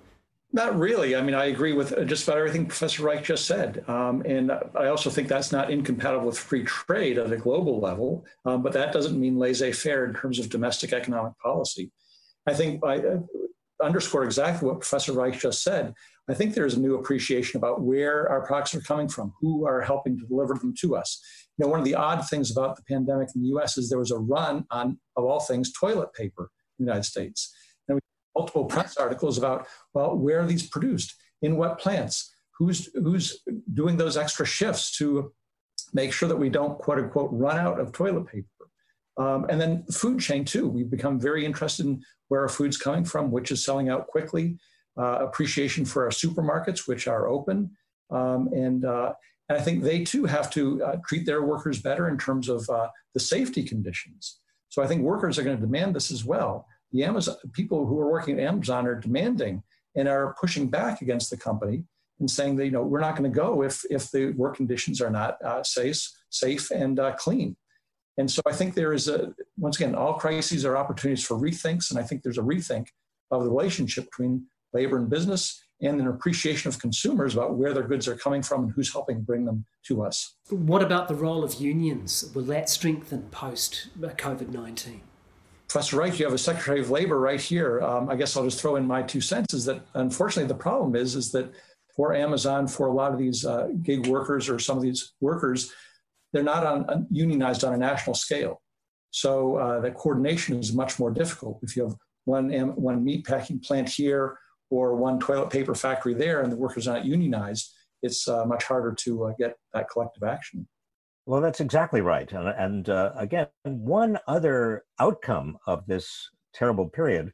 Not 0.54 0.78
really. 0.78 1.16
I 1.16 1.20
mean, 1.20 1.34
I 1.34 1.46
agree 1.46 1.72
with 1.72 1.92
uh, 1.92 2.04
just 2.04 2.28
about 2.28 2.38
everything 2.38 2.66
Professor 2.66 3.02
Reich 3.02 3.24
just 3.24 3.44
said. 3.44 3.82
Um, 3.88 4.22
and 4.24 4.52
I 4.76 4.86
also 4.86 5.10
think 5.10 5.26
that's 5.26 5.50
not 5.50 5.68
incompatible 5.68 6.26
with 6.26 6.38
free 6.38 6.62
trade 6.62 7.18
at 7.18 7.32
a 7.32 7.36
global 7.36 7.80
level, 7.80 8.24
um, 8.44 8.62
but 8.62 8.72
that 8.74 8.92
doesn't 8.92 9.18
mean 9.18 9.36
laissez 9.36 9.72
faire 9.72 10.04
in 10.04 10.14
terms 10.14 10.38
of 10.38 10.48
domestic 10.48 10.92
economic 10.92 11.32
policy. 11.40 11.90
I 12.46 12.54
think 12.54 12.84
I 12.84 12.98
uh, 12.98 13.18
underscore 13.82 14.22
exactly 14.22 14.68
what 14.68 14.78
Professor 14.78 15.12
Reich 15.12 15.40
just 15.40 15.64
said. 15.64 15.92
I 16.30 16.34
think 16.34 16.54
there's 16.54 16.74
a 16.74 16.80
new 16.80 16.94
appreciation 16.94 17.58
about 17.58 17.82
where 17.82 18.28
our 18.28 18.46
products 18.46 18.76
are 18.76 18.80
coming 18.80 19.08
from, 19.08 19.32
who 19.40 19.66
are 19.66 19.80
helping 19.80 20.16
to 20.20 20.24
deliver 20.24 20.54
them 20.54 20.72
to 20.82 20.94
us. 20.94 21.20
You 21.58 21.64
know, 21.64 21.70
one 21.72 21.80
of 21.80 21.84
the 21.84 21.96
odd 21.96 22.28
things 22.28 22.52
about 22.52 22.76
the 22.76 22.84
pandemic 22.84 23.30
in 23.34 23.42
the 23.42 23.48
US 23.58 23.76
is 23.76 23.90
there 23.90 23.98
was 23.98 24.12
a 24.12 24.18
run 24.18 24.66
on, 24.70 25.00
of 25.16 25.24
all 25.24 25.40
things, 25.40 25.72
toilet 25.72 26.12
paper 26.14 26.52
in 26.78 26.86
the 26.86 26.92
United 26.92 27.06
States 27.06 27.52
multiple 28.36 28.64
press 28.64 28.96
articles 28.96 29.38
about, 29.38 29.66
well, 29.92 30.16
where 30.16 30.40
are 30.40 30.46
these 30.46 30.66
produced? 30.68 31.14
In 31.42 31.56
what 31.56 31.78
plants? 31.78 32.32
Who's, 32.58 32.88
who's 32.94 33.42
doing 33.72 33.96
those 33.96 34.16
extra 34.16 34.46
shifts 34.46 34.96
to 34.98 35.32
make 35.92 36.12
sure 36.12 36.28
that 36.28 36.36
we 36.36 36.48
don't, 36.48 36.78
quote 36.78 36.98
unquote, 36.98 37.30
run 37.32 37.58
out 37.58 37.80
of 37.80 37.92
toilet 37.92 38.26
paper? 38.26 38.46
Um, 39.16 39.46
and 39.48 39.60
then 39.60 39.84
food 39.86 40.20
chain, 40.20 40.44
too. 40.44 40.68
We've 40.68 40.90
become 40.90 41.20
very 41.20 41.44
interested 41.44 41.86
in 41.86 42.02
where 42.28 42.42
our 42.42 42.48
food's 42.48 42.76
coming 42.76 43.04
from, 43.04 43.30
which 43.30 43.50
is 43.52 43.64
selling 43.64 43.88
out 43.88 44.06
quickly, 44.08 44.58
uh, 44.98 45.18
appreciation 45.20 45.84
for 45.84 46.04
our 46.04 46.10
supermarkets, 46.10 46.88
which 46.88 47.06
are 47.06 47.28
open. 47.28 47.70
Um, 48.10 48.48
and, 48.52 48.84
uh, 48.84 49.12
and 49.48 49.58
I 49.58 49.60
think 49.60 49.82
they, 49.82 50.02
too, 50.02 50.24
have 50.24 50.50
to 50.52 50.82
uh, 50.82 50.96
treat 51.06 51.26
their 51.26 51.42
workers 51.42 51.80
better 51.80 52.08
in 52.08 52.18
terms 52.18 52.48
of 52.48 52.68
uh, 52.70 52.88
the 53.12 53.20
safety 53.20 53.62
conditions. 53.62 54.40
So 54.68 54.82
I 54.82 54.86
think 54.86 55.02
workers 55.02 55.38
are 55.38 55.44
going 55.44 55.56
to 55.56 55.66
demand 55.66 55.94
this 55.94 56.10
as 56.10 56.24
well 56.24 56.66
the 56.94 57.04
Amazon 57.04 57.36
people 57.52 57.86
who 57.86 57.98
are 57.98 58.10
working 58.10 58.38
at 58.38 58.46
Amazon 58.46 58.86
are 58.86 58.94
demanding 58.94 59.62
and 59.96 60.08
are 60.08 60.34
pushing 60.40 60.70
back 60.70 61.02
against 61.02 61.28
the 61.28 61.36
company 61.36 61.82
and 62.20 62.30
saying 62.30 62.56
that 62.56 62.64
you 62.64 62.70
know 62.70 62.82
we're 62.82 63.00
not 63.00 63.16
going 63.16 63.30
to 63.30 63.36
go 63.36 63.62
if 63.62 63.84
if 63.90 64.10
the 64.12 64.30
work 64.32 64.56
conditions 64.56 65.02
are 65.02 65.10
not 65.10 65.36
uh, 65.44 65.62
safe 65.62 66.08
safe 66.30 66.70
and 66.70 66.98
uh, 66.98 67.12
clean. 67.16 67.56
And 68.16 68.30
so 68.30 68.40
I 68.46 68.52
think 68.52 68.74
there 68.74 68.92
is 68.92 69.08
a 69.08 69.34
once 69.58 69.76
again 69.76 69.96
all 69.96 70.14
crises 70.14 70.64
are 70.64 70.76
opportunities 70.76 71.24
for 71.24 71.36
rethinks, 71.36 71.90
and 71.90 71.98
I 71.98 72.04
think 72.04 72.22
there's 72.22 72.38
a 72.38 72.42
rethink 72.42 72.86
of 73.32 73.42
the 73.42 73.50
relationship 73.50 74.04
between 74.04 74.46
labor 74.72 74.96
and 74.96 75.10
business 75.10 75.60
and 75.82 76.00
an 76.00 76.06
appreciation 76.06 76.68
of 76.68 76.78
consumers 76.78 77.34
about 77.34 77.56
where 77.56 77.74
their 77.74 77.82
goods 77.82 78.06
are 78.06 78.16
coming 78.16 78.42
from 78.42 78.64
and 78.64 78.72
who's 78.72 78.92
helping 78.92 79.22
bring 79.22 79.44
them 79.44 79.64
to 79.86 80.02
us. 80.02 80.36
What 80.48 80.82
about 80.82 81.08
the 81.08 81.14
role 81.16 81.42
of 81.42 81.54
unions? 81.54 82.30
Will 82.34 82.44
that 82.44 82.70
strengthen 82.70 83.22
post 83.30 83.88
COVID 83.98 84.50
19? 84.50 85.02
Professor 85.74 85.96
Reich, 85.96 86.20
you 86.20 86.24
have 86.24 86.32
a 86.32 86.38
Secretary 86.38 86.78
of 86.78 86.90
Labor 86.90 87.18
right 87.18 87.40
here. 87.40 87.82
Um, 87.82 88.08
I 88.08 88.14
guess 88.14 88.36
I'll 88.36 88.44
just 88.44 88.60
throw 88.60 88.76
in 88.76 88.86
my 88.86 89.02
two 89.02 89.20
cents 89.20 89.52
is 89.54 89.64
that 89.64 89.84
unfortunately 89.94 90.46
the 90.46 90.54
problem 90.54 90.94
is, 90.94 91.16
is 91.16 91.32
that 91.32 91.52
for 91.96 92.14
Amazon, 92.14 92.68
for 92.68 92.86
a 92.86 92.92
lot 92.92 93.12
of 93.12 93.18
these 93.18 93.44
uh, 93.44 93.70
gig 93.82 94.06
workers 94.06 94.48
or 94.48 94.60
some 94.60 94.76
of 94.76 94.84
these 94.84 95.14
workers, 95.20 95.72
they're 96.32 96.44
not 96.44 96.64
on, 96.64 96.88
uh, 96.88 97.00
unionized 97.10 97.64
on 97.64 97.74
a 97.74 97.76
national 97.76 98.14
scale. 98.14 98.62
So 99.10 99.56
uh, 99.56 99.80
the 99.80 99.90
coordination 99.90 100.60
is 100.60 100.72
much 100.72 101.00
more 101.00 101.10
difficult. 101.10 101.58
If 101.60 101.74
you 101.74 101.82
have 101.82 101.96
one, 102.24 102.52
one 102.76 103.02
meat 103.02 103.26
packing 103.26 103.58
plant 103.58 103.88
here 103.88 104.38
or 104.70 104.94
one 104.94 105.18
toilet 105.18 105.50
paper 105.50 105.74
factory 105.74 106.14
there 106.14 106.42
and 106.42 106.52
the 106.52 106.56
workers 106.56 106.86
are 106.86 106.94
not 106.94 107.04
unionized, 107.04 107.72
it's 108.00 108.28
uh, 108.28 108.44
much 108.44 108.62
harder 108.62 108.92
to 108.92 109.24
uh, 109.24 109.32
get 109.40 109.56
that 109.72 109.90
collective 109.90 110.22
action. 110.22 110.68
Well, 111.26 111.40
that's 111.40 111.60
exactly 111.60 112.00
right. 112.00 112.30
And, 112.32 112.48
and 112.48 112.88
uh, 112.88 113.12
again, 113.16 113.48
one 113.64 114.18
other 114.26 114.84
outcome 115.00 115.58
of 115.66 115.86
this 115.86 116.30
terrible 116.52 116.88
period 116.88 117.32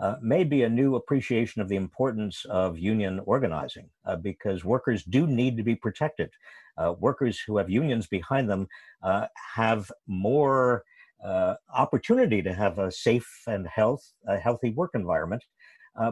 uh, 0.00 0.16
may 0.22 0.44
be 0.44 0.62
a 0.62 0.68
new 0.68 0.96
appreciation 0.96 1.62
of 1.62 1.68
the 1.68 1.76
importance 1.76 2.44
of 2.46 2.78
union 2.78 3.20
organizing 3.26 3.90
uh, 4.06 4.16
because 4.16 4.64
workers 4.64 5.04
do 5.04 5.26
need 5.26 5.56
to 5.56 5.62
be 5.62 5.74
protected. 5.76 6.30
Uh, 6.76 6.94
workers 6.98 7.40
who 7.46 7.56
have 7.56 7.70
unions 7.70 8.06
behind 8.06 8.48
them 8.50 8.68
uh, 9.02 9.26
have 9.56 9.90
more 10.06 10.84
uh, 11.24 11.54
opportunity 11.74 12.42
to 12.42 12.54
have 12.54 12.78
a 12.78 12.90
safe 12.92 13.28
and 13.48 13.66
health, 13.66 14.12
a 14.28 14.38
healthy 14.38 14.70
work 14.70 14.92
environment. 14.94 15.42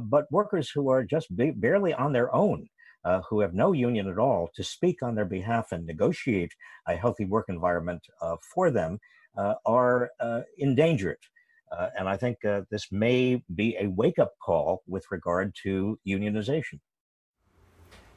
but 0.03 0.27
workers 0.33 0.70
who 0.70 0.91
are 0.91 1.05
just 1.05 1.29
barely 1.61 1.95
on 1.95 2.12
their 2.12 2.35
own. 2.35 2.68
Uh, 3.07 3.21
who 3.31 3.39
have 3.39 3.55
no 3.55 3.71
union 3.71 4.09
at 4.09 4.19
all 4.19 4.51
to 4.53 4.65
speak 4.65 5.01
on 5.01 5.15
their 5.15 5.25
behalf 5.25 5.71
and 5.71 5.87
negotiate 5.87 6.53
a 6.89 6.97
healthy 6.97 7.25
work 7.25 7.45
environment 7.49 8.03
uh, 8.21 8.35
for 8.53 8.69
them 8.69 8.99
uh, 9.39 9.55
are 9.65 10.11
uh, 10.19 10.41
endangered. 10.59 11.21
Uh, 11.71 11.89
and 11.97 12.09
I 12.09 12.17
think 12.17 12.39
this 12.69 12.91
may 12.91 13.45
be 13.55 13.77
a 13.79 13.87
wake 13.87 14.19
up 14.19 14.33
call 14.45 14.83
with 14.89 15.05
regard 15.13 15.55
to 15.63 16.01
unionization. 16.05 16.81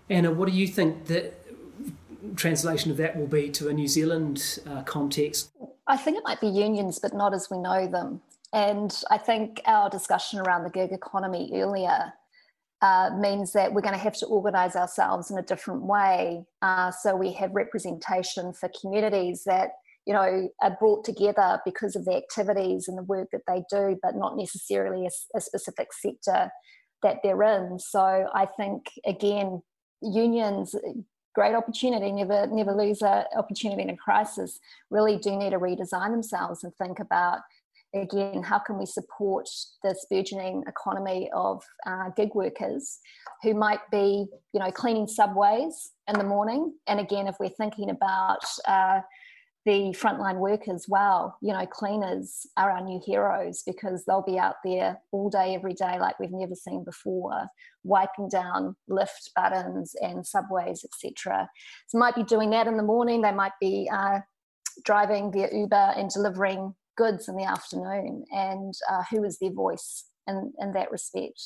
Anna, 0.09 0.31
what 0.31 0.49
do 0.49 0.55
you 0.55 0.65
think 0.65 1.05
the 1.05 1.33
translation 2.35 2.89
of 2.89 2.97
that 2.97 3.15
will 3.15 3.27
be 3.27 3.49
to 3.51 3.69
a 3.69 3.73
New 3.73 3.87
Zealand 3.87 4.57
context? 4.85 5.51
I 5.85 5.97
think 5.97 6.17
it 6.17 6.23
might 6.23 6.41
be 6.41 6.47
unions, 6.47 6.97
but 6.97 7.13
not 7.13 7.35
as 7.35 7.47
we 7.51 7.59
know 7.59 7.85
them. 7.85 8.21
And 8.53 8.91
I 9.11 9.19
think 9.19 9.61
our 9.67 9.87
discussion 9.87 10.39
around 10.39 10.63
the 10.63 10.71
gig 10.71 10.91
economy 10.91 11.51
earlier 11.53 12.13
uh, 12.81 13.09
means 13.17 13.51
that 13.53 13.73
we're 13.73 13.81
going 13.81 13.93
to 13.93 13.99
have 13.99 14.17
to 14.17 14.25
organise 14.27 14.75
ourselves 14.75 15.29
in 15.29 15.37
a 15.37 15.43
different 15.43 15.83
way. 15.83 16.45
Uh, 16.61 16.91
so 16.91 17.15
we 17.15 17.33
have 17.33 17.51
representation 17.53 18.53
for 18.53 18.69
communities 18.79 19.43
that 19.45 19.71
you 20.05 20.13
know 20.13 20.49
are 20.61 20.77
brought 20.79 21.03
together 21.03 21.59
because 21.65 21.95
of 21.95 22.05
the 22.05 22.15
activities 22.15 22.87
and 22.87 22.97
the 22.97 23.03
work 23.03 23.29
that 23.31 23.41
they 23.47 23.63
do, 23.69 23.97
but 24.01 24.15
not 24.15 24.37
necessarily 24.37 25.05
a, 25.05 25.37
a 25.37 25.41
specific 25.41 25.89
sector 25.93 26.49
that 27.03 27.17
they're 27.23 27.43
in. 27.43 27.79
So 27.79 28.27
I 28.33 28.45
think 28.45 28.85
again, 29.05 29.61
unions 30.01 30.75
great 31.35 31.53
opportunity 31.53 32.11
never 32.11 32.47
never 32.47 32.73
lose 32.73 33.01
an 33.01 33.23
opportunity 33.37 33.83
in 33.83 33.89
a 33.89 33.95
crisis 33.95 34.59
really 34.89 35.17
do 35.17 35.37
need 35.37 35.51
to 35.51 35.59
redesign 35.59 36.11
themselves 36.11 36.63
and 36.63 36.73
think 36.75 36.99
about 36.99 37.39
again, 37.93 38.43
how 38.43 38.59
can 38.59 38.77
we 38.77 38.85
support 38.85 39.47
this 39.83 40.05
burgeoning 40.09 40.63
economy 40.67 41.29
of 41.33 41.63
uh, 41.85 42.09
gig 42.15 42.29
workers 42.35 42.99
who 43.43 43.53
might 43.53 43.79
be, 43.91 44.27
you 44.53 44.59
know, 44.59 44.71
cleaning 44.71 45.07
subways 45.07 45.91
in 46.07 46.17
the 46.17 46.23
morning? 46.23 46.73
And 46.87 46.99
again, 46.99 47.27
if 47.27 47.35
we're 47.39 47.49
thinking 47.49 47.89
about 47.89 48.43
uh, 48.67 49.01
the 49.65 49.95
frontline 49.99 50.37
workers, 50.37 50.85
well, 50.87 51.37
you 51.41 51.51
know, 51.51 51.65
cleaners 51.65 52.45
are 52.57 52.71
our 52.71 52.83
new 52.83 53.01
heroes 53.05 53.63
because 53.65 54.05
they'll 54.05 54.23
be 54.23 54.39
out 54.39 54.55
there 54.63 54.99
all 55.11 55.29
day, 55.29 55.55
every 55.55 55.73
day, 55.73 55.99
like 55.99 56.19
we've 56.19 56.31
never 56.31 56.55
seen 56.55 56.83
before, 56.83 57.47
wiping 57.83 58.29
down 58.29 58.75
lift 58.87 59.31
buttons 59.35 59.95
and 60.01 60.25
subways, 60.25 60.85
etc. 60.85 61.49
So, 61.87 61.97
might 61.97 62.15
be 62.15 62.23
doing 62.23 62.51
that 62.51 62.67
in 62.67 62.77
the 62.77 62.83
morning. 62.83 63.21
They 63.21 63.31
might 63.31 63.53
be 63.59 63.89
uh, 63.91 64.19
driving 64.85 65.31
their 65.31 65.53
Uber 65.53 65.93
and 65.95 66.09
delivering 66.09 66.73
goods 66.99 67.29
in 67.29 67.35
the 67.37 67.45
afternoon 67.45 68.25
and 68.31 68.73
uh, 68.91 69.03
who 69.09 69.23
is 69.23 69.39
their 69.39 69.53
voice 69.53 70.05
in, 70.27 70.53
in 70.59 70.73
that 70.73 70.91
respect. 70.91 71.41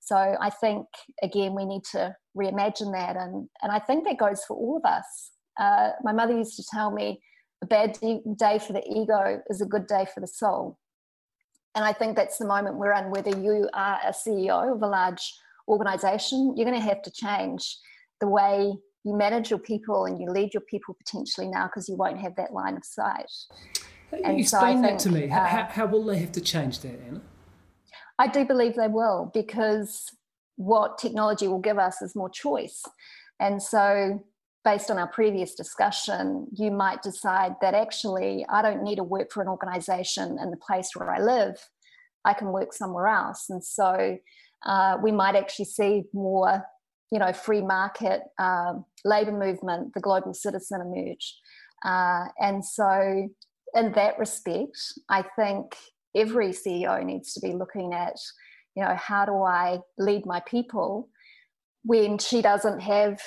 So 0.00 0.16
I 0.16 0.50
think, 0.50 0.86
again, 1.22 1.54
we 1.54 1.64
need 1.64 1.84
to 1.92 2.14
reimagine 2.36 2.92
that. 2.92 3.16
And, 3.16 3.48
and 3.62 3.72
I 3.72 3.78
think 3.78 4.04
that 4.04 4.18
goes 4.18 4.44
for 4.44 4.56
all 4.56 4.76
of 4.76 4.84
us. 4.84 5.32
Uh, 5.58 5.90
my 6.04 6.12
mother 6.12 6.36
used 6.36 6.56
to 6.56 6.64
tell 6.70 6.90
me 6.92 7.20
a 7.62 7.66
bad 7.66 7.98
day 8.36 8.58
for 8.58 8.72
the 8.74 8.84
ego 8.86 9.40
is 9.48 9.60
a 9.60 9.66
good 9.66 9.86
day 9.86 10.06
for 10.12 10.20
the 10.20 10.26
soul. 10.26 10.78
And 11.74 11.84
I 11.84 11.92
think 11.92 12.14
that's 12.14 12.38
the 12.38 12.46
moment 12.46 12.76
we're 12.76 12.92
in, 12.92 13.10
whether 13.10 13.36
you 13.36 13.68
are 13.74 13.98
a 14.04 14.12
CEO 14.12 14.74
of 14.74 14.82
a 14.82 14.86
large 14.86 15.34
organization, 15.66 16.54
you're 16.56 16.66
going 16.66 16.80
to 16.80 16.88
have 16.88 17.02
to 17.02 17.10
change 17.10 17.78
the 18.20 18.28
way 18.28 18.72
you 19.04 19.16
manage 19.16 19.50
your 19.50 19.58
people 19.58 20.04
and 20.04 20.20
you 20.20 20.30
lead 20.30 20.52
your 20.52 20.62
people 20.62 20.94
potentially 20.94 21.48
now 21.48 21.66
because 21.66 21.88
you 21.88 21.96
won't 21.96 22.18
have 22.18 22.36
that 22.36 22.52
line 22.52 22.76
of 22.76 22.84
sight. 22.84 23.30
And 24.12 24.40
Explain 24.40 24.76
so 24.76 24.82
that 24.82 24.88
think, 24.88 25.00
to 25.00 25.10
me. 25.10 25.30
Uh, 25.30 25.44
how, 25.44 25.64
how 25.64 25.86
will 25.86 26.04
they 26.04 26.18
have 26.18 26.32
to 26.32 26.40
change 26.40 26.80
that, 26.80 26.98
Anna? 27.06 27.20
I 28.18 28.26
do 28.26 28.44
believe 28.44 28.74
they 28.74 28.88
will 28.88 29.30
because 29.32 30.10
what 30.56 30.98
technology 30.98 31.46
will 31.46 31.60
give 31.60 31.78
us 31.78 32.02
is 32.02 32.16
more 32.16 32.30
choice. 32.30 32.82
And 33.38 33.62
so, 33.62 34.24
based 34.64 34.90
on 34.90 34.98
our 34.98 35.06
previous 35.06 35.54
discussion, 35.54 36.46
you 36.52 36.70
might 36.70 37.02
decide 37.02 37.54
that 37.60 37.74
actually 37.74 38.44
I 38.48 38.60
don't 38.60 38.82
need 38.82 38.96
to 38.96 39.04
work 39.04 39.30
for 39.30 39.40
an 39.40 39.48
organization 39.48 40.36
in 40.42 40.50
the 40.50 40.56
place 40.56 40.90
where 40.94 41.10
I 41.10 41.20
live. 41.20 41.56
I 42.24 42.34
can 42.34 42.48
work 42.48 42.72
somewhere 42.72 43.06
else. 43.06 43.46
And 43.48 43.62
so, 43.62 44.18
uh, 44.66 44.96
we 45.02 45.12
might 45.12 45.36
actually 45.36 45.66
see 45.66 46.04
more, 46.12 46.64
you 47.12 47.18
know, 47.18 47.32
free 47.32 47.62
market 47.62 48.22
uh, 48.38 48.74
labor 49.04 49.32
movement, 49.32 49.94
the 49.94 50.00
global 50.00 50.34
citizen 50.34 50.80
emerge. 50.80 51.36
Uh, 51.84 52.26
and 52.40 52.64
so 52.64 53.28
in 53.74 53.92
that 53.92 54.18
respect, 54.18 54.78
I 55.08 55.22
think 55.36 55.76
every 56.14 56.50
CEO 56.50 57.04
needs 57.04 57.34
to 57.34 57.40
be 57.40 57.52
looking 57.52 57.92
at, 57.92 58.16
you 58.74 58.82
know, 58.82 58.94
how 58.96 59.24
do 59.24 59.42
I 59.42 59.80
lead 59.98 60.26
my 60.26 60.40
people 60.40 61.08
when 61.84 62.18
she 62.18 62.42
doesn't 62.42 62.80
have 62.80 63.20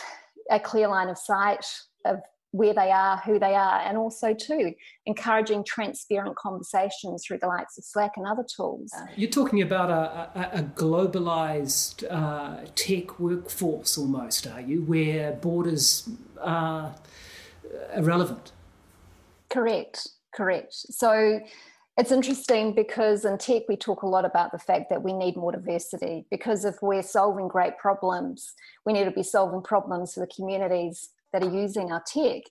a 0.49 0.59
clear 0.59 0.87
line 0.87 1.09
of 1.09 1.17
sight 1.17 1.65
of 2.05 2.19
where 2.51 2.73
they 2.73 2.91
are, 2.91 3.17
who 3.17 3.39
they 3.39 3.55
are, 3.55 3.79
and 3.79 3.97
also 3.97 4.33
too 4.33 4.73
encouraging 5.05 5.63
transparent 5.63 6.35
conversations 6.35 7.25
through 7.25 7.37
the 7.37 7.47
likes 7.47 7.77
of 7.77 7.85
Slack 7.85 8.11
and 8.17 8.27
other 8.27 8.43
tools. 8.43 8.91
You're 9.15 9.29
talking 9.29 9.61
about 9.61 9.89
a, 9.89 10.29
a, 10.37 10.59
a 10.59 10.63
globalized 10.63 12.03
uh, 12.11 12.65
tech 12.75 13.19
workforce 13.19 13.97
almost, 13.97 14.47
are 14.47 14.59
you, 14.59 14.81
where 14.81 15.31
borders 15.31 16.09
are 16.41 16.93
irrelevant? 17.95 18.51
Correct. 19.49 20.09
Correct. 20.33 20.73
So 20.73 21.39
it's 21.97 22.11
interesting 22.11 22.73
because 22.73 23.25
in 23.25 23.37
tech 23.37 23.63
we 23.67 23.75
talk 23.75 24.03
a 24.03 24.07
lot 24.07 24.25
about 24.25 24.51
the 24.51 24.59
fact 24.59 24.89
that 24.89 25.03
we 25.03 25.13
need 25.13 25.35
more 25.35 25.51
diversity 25.51 26.25
because 26.31 26.63
if 26.63 26.75
we're 26.81 27.03
solving 27.03 27.47
great 27.47 27.77
problems, 27.77 28.53
we 28.85 28.93
need 28.93 29.03
to 29.05 29.11
be 29.11 29.23
solving 29.23 29.61
problems 29.61 30.13
for 30.13 30.21
the 30.21 30.33
communities 30.33 31.09
that 31.33 31.43
are 31.43 31.49
using 31.49 31.91
our 31.91 32.03
tech. 32.07 32.43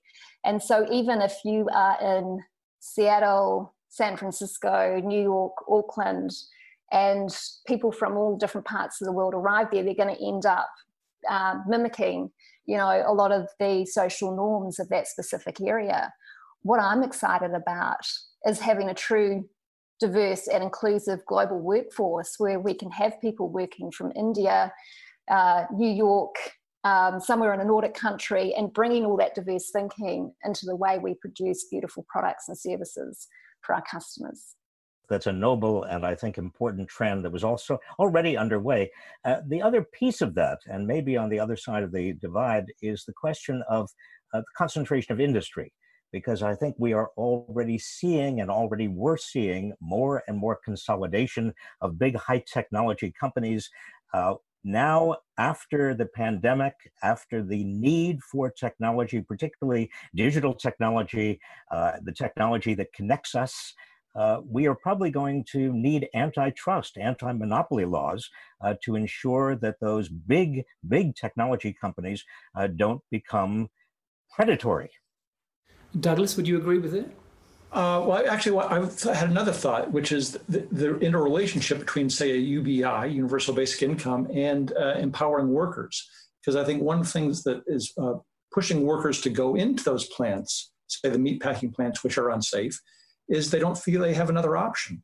And 0.44 0.62
so 0.62 0.86
even 0.90 1.20
if 1.20 1.34
you 1.44 1.68
are 1.72 1.98
in 2.00 2.40
Seattle, 2.80 3.74
San 3.88 4.16
Francisco, 4.16 5.00
New 5.04 5.22
York, 5.22 5.54
Auckland, 5.68 6.30
and 6.92 7.30
people 7.66 7.92
from 7.92 8.16
all 8.16 8.36
different 8.36 8.66
parts 8.66 9.00
of 9.00 9.06
the 9.06 9.12
world 9.12 9.34
arrive 9.34 9.68
there, 9.70 9.82
they're 9.82 9.94
going 9.94 10.14
to 10.14 10.26
end 10.26 10.44
up 10.46 10.68
uh, 11.28 11.56
mimicking, 11.66 12.30
you 12.66 12.76
know, 12.76 13.02
a 13.06 13.12
lot 13.12 13.32
of 13.32 13.48
the 13.58 13.86
social 13.86 14.34
norms 14.34 14.78
of 14.78 14.88
that 14.88 15.06
specific 15.06 15.60
area 15.60 16.12
what 16.62 16.80
I'm 16.80 17.02
excited 17.02 17.52
about 17.52 18.06
is 18.46 18.60
having 18.60 18.88
a 18.88 18.94
true 18.94 19.48
diverse 19.98 20.48
and 20.48 20.62
inclusive 20.62 21.24
global 21.26 21.60
workforce 21.60 22.34
where 22.38 22.58
we 22.58 22.74
can 22.74 22.90
have 22.90 23.20
people 23.20 23.48
working 23.50 23.90
from 23.90 24.12
India, 24.16 24.72
uh, 25.30 25.64
New 25.72 25.90
York, 25.90 26.34
um, 26.84 27.20
somewhere 27.20 27.52
in 27.52 27.60
a 27.60 27.64
Nordic 27.64 27.94
country, 27.94 28.54
and 28.54 28.72
bringing 28.72 29.04
all 29.04 29.18
that 29.18 29.34
diverse 29.34 29.70
thinking 29.70 30.32
into 30.44 30.64
the 30.64 30.76
way 30.76 30.98
we 30.98 31.14
produce 31.14 31.66
beautiful 31.70 32.06
products 32.08 32.48
and 32.48 32.58
services 32.58 33.28
for 33.60 33.74
our 33.74 33.82
customers. 33.82 34.56
That's 35.10 35.26
a 35.26 35.32
noble 35.32 35.82
and 35.84 36.06
I 36.06 36.14
think 36.14 36.38
important 36.38 36.88
trend 36.88 37.24
that 37.24 37.32
was 37.32 37.44
also 37.44 37.78
already 37.98 38.36
underway. 38.36 38.90
Uh, 39.24 39.40
the 39.48 39.60
other 39.60 39.82
piece 39.82 40.20
of 40.22 40.34
that, 40.36 40.60
and 40.66 40.86
maybe 40.86 41.16
on 41.16 41.28
the 41.28 41.40
other 41.40 41.56
side 41.56 41.82
of 41.82 41.92
the 41.92 42.12
divide, 42.14 42.66
is 42.80 43.04
the 43.04 43.12
question 43.12 43.62
of 43.68 43.90
uh, 44.32 44.38
the 44.38 44.44
concentration 44.56 45.12
of 45.12 45.20
industry 45.20 45.72
because 46.12 46.42
I 46.42 46.54
think 46.54 46.76
we 46.78 46.92
are 46.92 47.10
already 47.16 47.78
seeing 47.78 48.40
and 48.40 48.50
already 48.50 48.88
were 48.88 49.16
seeing 49.16 49.72
more 49.80 50.22
and 50.26 50.36
more 50.36 50.58
consolidation 50.64 51.54
of 51.80 51.98
big 51.98 52.16
high 52.16 52.42
technology 52.52 53.12
companies. 53.18 53.70
Uh, 54.12 54.34
now, 54.62 55.16
after 55.38 55.94
the 55.94 56.06
pandemic, 56.06 56.74
after 57.02 57.42
the 57.42 57.64
need 57.64 58.22
for 58.22 58.50
technology, 58.50 59.22
particularly 59.22 59.90
digital 60.14 60.52
technology, 60.52 61.40
uh, 61.70 61.92
the 62.02 62.12
technology 62.12 62.74
that 62.74 62.92
connects 62.92 63.34
us, 63.34 63.72
uh, 64.16 64.40
we 64.44 64.66
are 64.66 64.74
probably 64.74 65.10
going 65.10 65.44
to 65.44 65.72
need 65.72 66.08
antitrust, 66.14 66.98
anti 66.98 67.32
monopoly 67.32 67.84
laws 67.84 68.28
uh, 68.60 68.74
to 68.82 68.96
ensure 68.96 69.54
that 69.56 69.76
those 69.80 70.08
big, 70.08 70.64
big 70.88 71.14
technology 71.14 71.72
companies 71.72 72.24
uh, 72.56 72.66
don't 72.66 73.00
become 73.10 73.68
predatory 74.30 74.90
Douglas, 75.98 76.36
would 76.36 76.46
you 76.46 76.56
agree 76.56 76.78
with 76.78 76.94
it? 76.94 77.10
Uh, 77.72 78.02
well, 78.04 78.24
actually, 78.28 78.58
I 78.58 78.80
had 79.14 79.30
another 79.30 79.52
thought, 79.52 79.92
which 79.92 80.10
is 80.10 80.32
the, 80.48 80.66
the, 80.72 80.98
interrelationship 80.98 81.78
between, 81.78 82.10
say, 82.10 82.32
a 82.32 82.36
UBI, 82.36 83.12
Universal 83.12 83.54
Basic 83.54 83.82
Income, 83.82 84.28
and 84.34 84.72
uh, 84.76 84.94
empowering 84.94 85.50
workers. 85.50 86.08
Because 86.40 86.56
I 86.56 86.64
think 86.64 86.82
one 86.82 86.98
of 86.98 87.06
the 87.06 87.12
things 87.12 87.44
that 87.44 87.62
is 87.68 87.92
uh, 87.96 88.14
pushing 88.52 88.82
workers 88.84 89.20
to 89.20 89.30
go 89.30 89.54
into 89.54 89.84
those 89.84 90.06
plants, 90.06 90.72
say 90.88 91.10
the 91.10 91.18
meatpacking 91.18 91.72
plants, 91.72 92.02
which 92.02 92.18
are 92.18 92.30
unsafe, 92.30 92.80
is 93.28 93.50
they 93.50 93.60
don't 93.60 93.78
feel 93.78 94.00
they 94.00 94.14
have 94.14 94.30
another 94.30 94.56
option. 94.56 95.02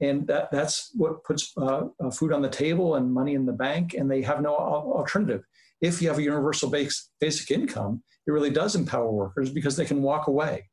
And 0.00 0.26
that, 0.28 0.50
that's 0.52 0.92
what 0.94 1.24
puts 1.24 1.52
uh, 1.56 1.86
uh, 1.98 2.10
food 2.10 2.32
on 2.32 2.42
the 2.42 2.48
table 2.48 2.94
and 2.94 3.12
money 3.12 3.34
in 3.34 3.46
the 3.46 3.52
bank, 3.52 3.94
and 3.94 4.08
they 4.08 4.22
have 4.22 4.42
no 4.42 4.54
alternative. 4.54 5.42
If 5.86 6.02
you 6.02 6.08
have 6.08 6.18
a 6.18 6.22
universal 6.22 6.68
base, 6.68 7.10
basic 7.20 7.50
income, 7.50 8.02
it 8.26 8.32
really 8.32 8.50
does 8.50 8.74
empower 8.74 9.10
workers 9.10 9.50
because 9.50 9.76
they 9.76 9.84
can 9.84 10.02
walk 10.02 10.26
away 10.26 10.68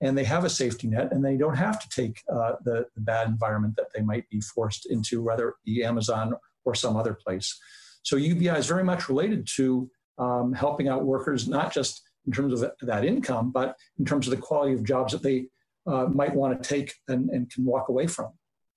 and 0.00 0.16
they 0.16 0.24
have 0.24 0.44
a 0.44 0.50
safety 0.50 0.86
net 0.86 1.10
and 1.10 1.24
they 1.24 1.36
don't 1.36 1.56
have 1.56 1.80
to 1.80 1.88
take 1.88 2.20
uh, 2.32 2.52
the, 2.64 2.86
the, 2.94 3.00
bad 3.00 3.28
environment 3.28 3.74
that 3.76 3.88
they 3.94 4.02
might 4.02 4.28
be 4.30 4.40
forced 4.40 4.86
into, 4.86 5.22
whether 5.22 5.48
it 5.48 5.54
be 5.64 5.82
Amazon 5.82 6.34
or 6.64 6.74
some 6.74 6.96
other 6.96 7.14
place. 7.14 7.58
So 8.02 8.16
UBI 8.16 8.58
is 8.58 8.66
very 8.66 8.84
much 8.84 9.08
related 9.08 9.48
to 9.56 9.90
um, 10.18 10.52
helping 10.52 10.88
out 10.88 11.04
workers, 11.04 11.48
not 11.48 11.72
just 11.72 12.02
in 12.26 12.32
terms 12.32 12.60
of 12.60 12.70
that 12.82 13.04
income, 13.04 13.50
but 13.50 13.76
in 13.98 14.04
terms 14.04 14.26
of 14.26 14.32
the 14.32 14.42
quality 14.42 14.74
of 14.74 14.84
jobs 14.84 15.12
that 15.12 15.22
they 15.22 15.46
uh, 15.86 16.06
might 16.06 16.34
want 16.34 16.62
to 16.62 16.68
take 16.68 16.94
and, 17.08 17.30
and 17.30 17.50
can 17.50 17.64
walk 17.64 17.88
away 17.88 18.06
from. 18.06 18.30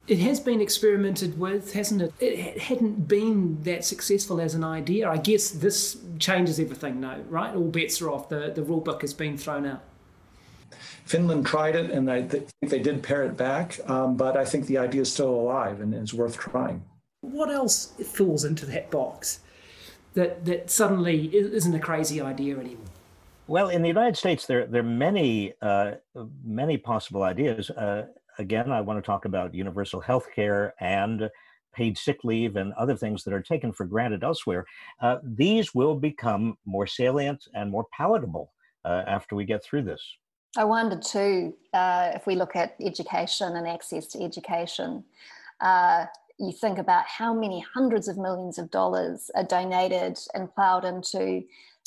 It 0.10 0.18
has 0.18 0.39
been 0.39 0.60
experimented 0.60 1.39
with, 1.39 1.74
hasn't 1.74 2.01
it? 2.01 2.14
It 2.20 2.57
hadn't 2.57 3.07
been 3.07 3.62
that 3.62 3.86
successful 3.86 4.41
as 4.41 4.55
an 4.55 4.64
idea. 4.64 5.07
I 5.07 5.18
guess 5.18 5.51
this 5.51 5.99
changes 6.18 6.60
everything 6.60 6.99
now, 6.99 7.20
right? 7.30 7.55
All 7.55 7.68
bets 7.68 8.01
are 8.01 8.10
off. 8.10 8.28
The, 8.28 8.51
the 8.55 8.64
rule 8.64 8.82
book 8.82 9.01
has 9.01 9.14
been 9.14 9.38
thrown 9.38 9.68
out. 9.68 9.84
Finland 11.05 11.45
tried 11.45 11.76
it, 11.76 11.91
and 11.91 12.10
I 12.10 12.24
think 12.24 12.49
they 12.60 12.80
did 12.80 13.03
pare 13.03 13.24
it 13.24 13.38
back, 13.38 13.80
um, 13.88 14.18
but 14.18 14.36
I 14.36 14.45
think 14.45 14.66
the 14.66 14.80
idea 14.80 15.01
is 15.01 15.14
still 15.14 15.30
alive 15.30 15.80
and 15.80 15.93
is 15.93 16.12
worth 16.12 16.39
trying. 16.39 16.84
What 17.22 17.51
else 17.51 17.93
falls 18.03 18.43
into 18.45 18.66
that 18.66 18.89
box 18.89 19.41
that, 20.16 20.43
that 20.45 20.72
suddenly 20.72 21.30
isn't 21.36 21.76
a 21.76 21.80
crazy 21.80 22.20
idea 22.20 22.57
anymore? 22.57 22.86
Well, 23.45 23.70
in 23.70 23.84
the 23.84 23.88
United 23.88 24.18
States, 24.18 24.47
there, 24.47 24.66
there 24.66 24.82
are 24.82 24.84
many, 24.84 25.53
uh, 25.62 25.93
many 26.43 26.78
possible 26.78 27.22
ideas. 27.22 27.70
Uh, 27.70 28.05
again, 28.40 28.72
I 28.72 28.82
want 28.82 28.98
to 28.98 29.06
talk 29.06 29.26
about 29.26 29.54
universal 29.54 30.00
health 30.00 30.28
care 30.34 30.74
and 30.80 31.30
paid 31.74 31.98
sick 31.98 32.24
leave 32.24 32.56
and 32.56 32.74
other 32.74 32.96
things 32.96 33.24
that 33.24 33.34
are 33.34 33.42
taken 33.42 33.72
for 33.72 33.86
granted 33.86 34.24
elsewhere. 34.24 34.66
Uh, 35.02 35.18
these 35.24 35.76
will 35.76 35.94
become 35.94 36.58
more 36.66 36.88
salient 36.88 37.46
and 37.54 37.70
more 37.70 37.86
palatable 37.96 38.52
uh, 38.86 39.04
after 39.06 39.36
we 39.36 39.46
get 39.46 39.64
through 39.64 39.84
this. 39.84 40.02
I 40.58 40.64
wonder 40.64 40.98
too, 40.98 41.54
uh, 41.74 42.12
if 42.16 42.26
we 42.26 42.34
look 42.34 42.56
at 42.56 42.76
education 42.82 43.56
and 43.56 43.68
access 43.68 44.08
to 44.08 44.24
education, 44.24 45.04
uh, 45.62 46.06
you 46.40 46.52
think 46.52 46.80
about 46.80 47.06
how 47.06 47.34
many 47.34 47.64
hundreds 47.74 48.08
of 48.08 48.18
millions 48.18 48.58
of 48.58 48.72
dollars 48.72 49.30
are 49.36 49.44
donated 49.44 50.18
and 50.34 50.52
plowed 50.56 50.86
into 50.86 51.44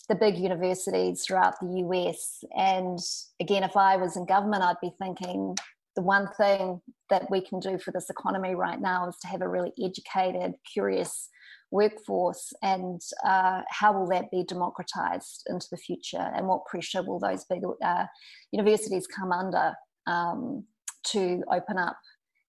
the 0.09 0.15
big 0.15 0.37
universities 0.37 1.25
throughout 1.25 1.59
the 1.61 1.85
US. 1.87 2.45
And 2.57 2.99
again, 3.41 3.65
if 3.65 3.77
I 3.77 3.97
was 3.97 4.17
in 4.17 4.27
government, 4.27 4.63
I'd 4.63 4.81
be 4.81 4.93
thinking 4.97 5.57
the 5.97 6.03
one 6.03 6.29
thing 6.37 6.81
that 7.11 7.31
we 7.31 7.41
can 7.41 7.61
do 7.61 7.79
for 7.79 7.91
this 7.91 8.09
economy 8.11 8.55
right 8.55 8.81
now 8.81 9.09
is 9.09 9.17
to 9.19 9.29
have 9.29 9.43
a 9.43 9.49
really 9.49 9.73
educated, 9.83 10.55
curious 10.73 11.29
workforce 11.71 12.53
and 12.63 13.01
uh, 13.27 13.63
how 13.71 13.93
will 13.93 14.07
that 14.07 14.31
be 14.31 14.45
democratized 14.45 15.45
into 15.49 15.67
the 15.71 15.77
future? 15.77 16.31
And 16.35 16.47
what 16.47 16.67
pressure 16.67 17.03
will 17.03 17.19
those 17.19 17.45
big 17.45 17.63
uh, 17.83 18.05
universities 18.53 19.07
come 19.07 19.33
under 19.33 19.75
um, 20.07 20.65
to 21.05 21.43
open 21.51 21.79
up 21.79 21.99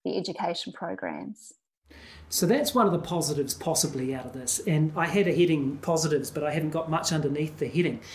the 0.06 0.18
education 0.18 0.74
programs 0.74 1.54
so 2.34 2.48
that's 2.48 2.74
one 2.74 2.88
of 2.88 2.92
the 2.92 2.98
positives 2.98 3.54
possibly 3.54 4.16
out 4.16 4.26
of 4.26 4.34
this. 4.34 4.60
And 4.66 4.92
I 4.96 5.06
had 5.06 5.28
a 5.28 5.36
heading 5.36 5.78
positives, 5.78 6.32
but 6.32 6.44
I 6.44 6.52
haven't 6.52 6.72
got 6.72 6.90
much 6.90 7.12
underneath 7.12 7.60
the 7.60 7.68
heading. 7.68 8.00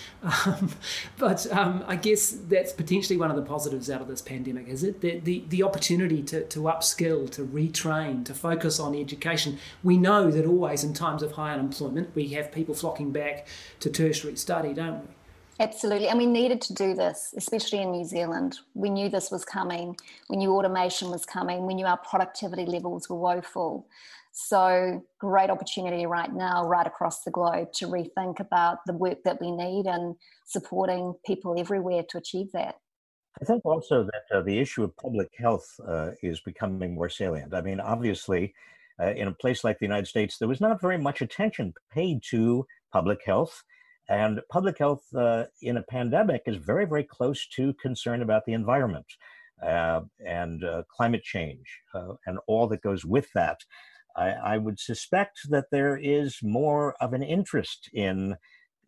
Um, 0.45 0.70
but 1.18 1.51
um, 1.53 1.85
I 1.87 1.95
guess 1.95 2.31
that's 2.31 2.72
potentially 2.72 3.16
one 3.16 3.31
of 3.31 3.37
the 3.37 3.43
positives 3.43 3.89
out 3.91 4.01
of 4.01 4.09
this 4.09 4.20
pandemic, 4.20 4.66
is 4.66 4.83
it? 4.83 5.01
The, 5.01 5.20
the, 5.20 5.45
the 5.49 5.62
opportunity 5.62 6.22
to, 6.24 6.45
to 6.47 6.61
upskill, 6.61 7.31
to 7.31 7.45
retrain, 7.45 8.24
to 8.24 8.35
focus 8.35 8.81
on 8.81 8.97
education. 8.97 9.59
We 9.85 9.99
know 9.99 10.31
that 10.33 10.45
always 10.45 10.83
in 10.83 10.95
times 10.95 11.22
of 11.22 11.33
high 11.33 11.53
unemployment, 11.53 12.14
we 12.16 12.29
have 12.29 12.51
people 12.51 12.74
flocking 12.74 13.12
back 13.12 13.47
to 13.81 13.91
tertiary 13.91 14.37
study, 14.37 14.74
don't 14.74 15.07
we? 15.07 15.14
Absolutely. 15.61 16.09
And 16.09 16.18
we 16.18 16.26
needed 16.26 16.61
to 16.62 16.74
do 16.74 16.94
this, 16.94 17.34
especially 17.36 17.82
in 17.82 17.90
New 17.90 18.04
Zealand. 18.04 18.61
We 18.74 18.90
knew 18.90 19.09
this 19.09 19.30
was 19.30 19.44
coming. 19.44 19.96
We 20.28 20.36
knew 20.36 20.52
automation 20.52 21.11
was 21.11 21.26
coming. 21.26 21.66
We 21.66 21.74
knew 21.74 21.86
our 21.86 21.96
productivity 21.98 22.64
levels 22.64 23.09
were 23.09 23.16
woeful. 23.16 23.88
So, 24.30 25.04
great 25.18 25.50
opportunity 25.50 26.06
right 26.06 26.32
now, 26.32 26.64
right 26.64 26.86
across 26.86 27.24
the 27.24 27.32
globe, 27.32 27.72
to 27.72 27.86
rethink 27.86 28.38
about 28.38 28.78
the 28.86 28.92
work 28.92 29.24
that 29.24 29.40
we 29.40 29.50
need 29.50 29.86
and 29.86 30.14
supporting 30.44 31.14
people 31.26 31.59
everywhere 31.59 32.04
to 32.11 32.18
achieve 32.18 32.52
that. 32.52 32.76
I 33.42 33.44
think 33.44 33.64
also 33.64 34.04
that 34.04 34.36
uh, 34.36 34.42
the 34.42 34.61
issue 34.61 34.84
of 34.84 34.96
public 34.96 35.30
health 35.36 35.68
uh, 35.84 36.11
is 36.22 36.38
becoming 36.40 36.94
more 36.94 37.09
salient. 37.09 37.52
I 37.52 37.62
mean, 37.62 37.80
obviously, 37.80 38.54
uh, 39.00 39.11
in 39.11 39.26
a 39.26 39.32
place 39.32 39.64
like 39.64 39.80
the 39.80 39.86
United 39.86 40.06
States, 40.06 40.38
there 40.38 40.48
was 40.48 40.61
not 40.61 40.80
very 40.80 40.98
much 40.98 41.20
attention 41.20 41.74
paid 41.92 42.22
to 42.30 42.64
public 42.92 43.20
health 43.24 43.64
and 44.09 44.40
public 44.50 44.78
health 44.78 45.04
uh, 45.14 45.44
in 45.61 45.76
a 45.76 45.82
pandemic 45.82 46.42
is 46.46 46.56
very, 46.56 46.86
very 46.86 47.04
close 47.04 47.46
to 47.48 47.74
concern 47.74 48.22
about 48.22 48.44
the 48.46 48.54
environment 48.54 49.06
uh, 49.62 50.00
and 50.24 50.64
uh, 50.64 50.82
climate 50.94 51.22
change 51.22 51.66
uh, 51.94 52.14
and 52.26 52.38
all 52.46 52.66
that 52.68 52.82
goes 52.82 53.04
with 53.04 53.30
that. 53.34 53.59
I, 54.16 54.30
I, 54.30 54.59
would 54.59 54.80
suspect 54.80 55.40
that 55.50 55.66
there 55.70 55.96
is 55.96 56.38
more 56.42 56.94
of 57.00 57.12
an 57.12 57.22
interest 57.22 57.90
in 57.92 58.36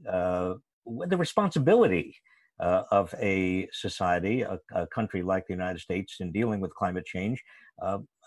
uh, 0.08 0.54
the 0.86 1.16
responsibility 1.16 2.16
uh, 2.58 2.84
of 2.90 3.14
a 3.20 3.68
society, 3.72 4.42
a, 4.42 4.58
a, 4.74 4.86
country 4.86 5.22
like 5.22 5.46
the 5.46 5.52
United 5.52 5.80
States, 5.80 6.16
in 6.20 6.32
dealing 6.32 6.60
with 6.60 6.74
climate 6.74 7.04
change, 7.04 7.42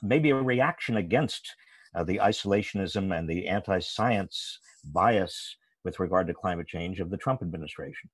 maybe 0.02 0.30
a 0.30 0.36
reaction 0.36 0.98
against 0.98 1.56
the 2.06 2.18
isolationism 2.18 3.18
and 3.18 3.30
the 3.30 3.48
anti 3.48 3.80
science 3.80 4.60
bias 4.84 5.56
with 5.84 6.00
regard 6.00 6.28
to 6.28 6.34
climate 6.34 6.68
change 6.68 7.00
of 7.00 7.10
the 7.10 7.18
Trump 7.18 7.42
administration. 7.42 8.10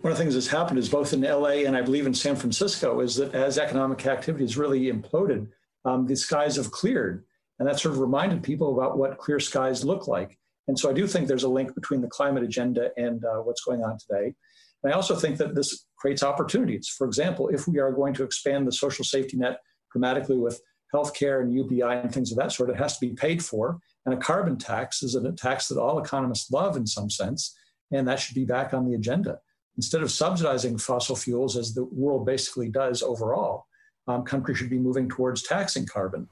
One 0.00 0.12
of 0.12 0.18
the 0.18 0.22
things 0.22 0.34
that's 0.34 0.48
happened 0.48 0.78
is 0.78 0.88
both 0.88 1.12
in 1.12 1.22
LA 1.22 1.64
and 1.64 1.76
I 1.76 1.82
believe 1.82 2.06
in 2.06 2.14
San 2.14 2.36
Francisco 2.36 3.00
is 3.00 3.16
that 3.16 3.34
as 3.34 3.58
economic 3.58 4.04
activity 4.06 4.44
has 4.44 4.58
really 4.58 4.92
imploded, 4.92 5.48
um, 5.84 6.06
the 6.06 6.16
skies 6.16 6.56
have 6.56 6.70
cleared. 6.70 7.24
And 7.58 7.68
that 7.68 7.78
sort 7.78 7.94
of 7.94 8.00
reminded 8.00 8.42
people 8.42 8.74
about 8.74 8.98
what 8.98 9.18
clear 9.18 9.40
skies 9.40 9.84
look 9.84 10.08
like. 10.08 10.38
And 10.66 10.78
so 10.78 10.90
I 10.90 10.92
do 10.92 11.06
think 11.06 11.28
there's 11.28 11.44
a 11.44 11.48
link 11.48 11.74
between 11.74 12.00
the 12.00 12.08
climate 12.08 12.42
agenda 12.42 12.90
and 12.96 13.24
uh, 13.24 13.36
what's 13.38 13.62
going 13.62 13.82
on 13.82 13.98
today. 13.98 14.34
And 14.82 14.92
I 14.92 14.96
also 14.96 15.14
think 15.14 15.38
that 15.38 15.54
this 15.54 15.86
creates 15.96 16.22
opportunities. 16.22 16.88
For 16.88 17.06
example, 17.06 17.48
if 17.48 17.66
we 17.68 17.78
are 17.78 17.92
going 17.92 18.12
to 18.14 18.24
expand 18.24 18.66
the 18.66 18.72
social 18.72 19.04
safety 19.04 19.36
net 19.36 19.60
dramatically 19.92 20.36
with 20.36 20.60
healthcare 20.94 21.40
and 21.40 21.54
UBI 21.54 21.82
and 21.82 22.12
things 22.12 22.30
of 22.30 22.38
that 22.38 22.52
sort, 22.52 22.70
it 22.70 22.76
has 22.76 22.98
to 22.98 23.06
be 23.06 23.14
paid 23.14 23.42
for. 23.42 23.78
And 24.04 24.14
a 24.14 24.18
carbon 24.18 24.56
tax 24.56 25.02
is 25.02 25.14
a 25.14 25.32
tax 25.32 25.68
that 25.68 25.80
all 25.80 25.98
economists 25.98 26.50
love 26.50 26.76
in 26.76 26.86
some 26.86 27.08
sense, 27.08 27.56
and 27.90 28.06
that 28.06 28.20
should 28.20 28.34
be 28.34 28.44
back 28.44 28.74
on 28.74 28.86
the 28.86 28.94
agenda. 28.94 29.38
Instead 29.76 30.02
of 30.02 30.10
subsidizing 30.10 30.78
fossil 30.78 31.16
fuels, 31.16 31.56
as 31.56 31.74
the 31.74 31.84
world 31.84 32.26
basically 32.26 32.68
does 32.68 33.02
overall, 33.02 33.66
um, 34.06 34.22
countries 34.22 34.58
should 34.58 34.70
be 34.70 34.78
moving 34.78 35.08
towards 35.08 35.42
taxing 35.42 35.86
carbon. 35.86 36.28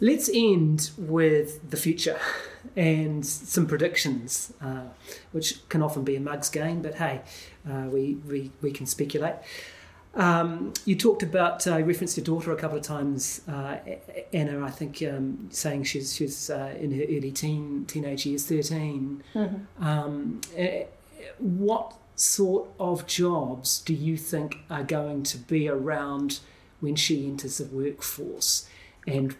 Let's 0.00 0.28
end 0.34 0.90
with 0.98 1.70
the 1.70 1.76
future 1.76 2.18
and 2.76 3.24
some 3.24 3.66
predictions, 3.66 4.52
uh, 4.60 4.82
which 5.32 5.66
can 5.68 5.82
often 5.82 6.02
be 6.02 6.16
a 6.16 6.20
mug's 6.20 6.50
game, 6.50 6.82
but 6.82 6.96
hey, 6.96 7.22
uh, 7.70 7.86
we, 7.88 8.16
we, 8.26 8.50
we 8.60 8.72
can 8.72 8.86
speculate. 8.86 9.36
Um, 10.16 10.72
you 10.84 10.94
talked 10.96 11.22
about, 11.22 11.66
uh, 11.66 11.78
you 11.78 11.84
referenced 11.84 12.16
your 12.16 12.24
daughter 12.24 12.52
a 12.52 12.56
couple 12.56 12.78
of 12.78 12.84
times, 12.84 13.40
uh, 13.48 13.78
Anna, 14.32 14.64
I 14.64 14.70
think, 14.70 15.02
um, 15.02 15.48
saying 15.50 15.84
she's, 15.84 16.14
she's 16.14 16.50
uh, 16.50 16.74
in 16.78 16.92
her 16.92 17.02
early 17.02 17.32
teen, 17.32 17.84
teenage 17.86 18.24
years, 18.24 18.46
13. 18.46 19.22
Mm-hmm. 19.34 19.84
Um, 19.84 20.40
eh, 20.56 20.84
what 21.38 21.96
sort 22.16 22.68
of 22.78 23.06
jobs 23.06 23.80
do 23.80 23.92
you 23.92 24.16
think 24.16 24.58
are 24.70 24.84
going 24.84 25.24
to 25.24 25.38
be 25.38 25.68
around 25.68 26.38
when 26.80 26.94
she 26.94 27.26
enters 27.26 27.58
the 27.58 27.64
workforce? 27.64 28.68
And 29.06 29.34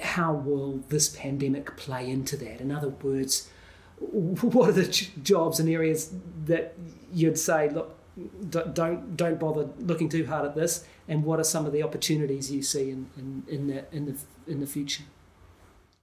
how 0.00 0.32
will 0.32 0.84
this 0.88 1.08
pandemic 1.08 1.76
play 1.76 2.08
into 2.08 2.36
that? 2.36 2.60
In 2.60 2.70
other 2.70 2.88
words, 2.88 3.50
what 3.98 4.68
are 4.68 4.72
the 4.72 5.08
jobs 5.22 5.58
and 5.58 5.68
areas 5.68 6.14
that 6.46 6.74
you'd 7.12 7.38
say, 7.38 7.68
look, 7.68 7.96
don't 8.50 9.16
don't 9.16 9.38
bother 9.38 9.68
looking 9.78 10.08
too 10.08 10.26
hard 10.26 10.44
at 10.44 10.54
this 10.54 10.84
and 11.08 11.24
what 11.24 11.40
are 11.40 11.44
some 11.44 11.66
of 11.66 11.72
the 11.72 11.82
opportunities 11.82 12.50
you 12.50 12.62
see 12.62 12.90
in 12.90 13.10
in, 13.16 13.42
in 13.48 13.66
the 13.66 13.84
in 13.92 14.06
the 14.06 14.16
in 14.46 14.60
the 14.60 14.66
future? 14.66 15.04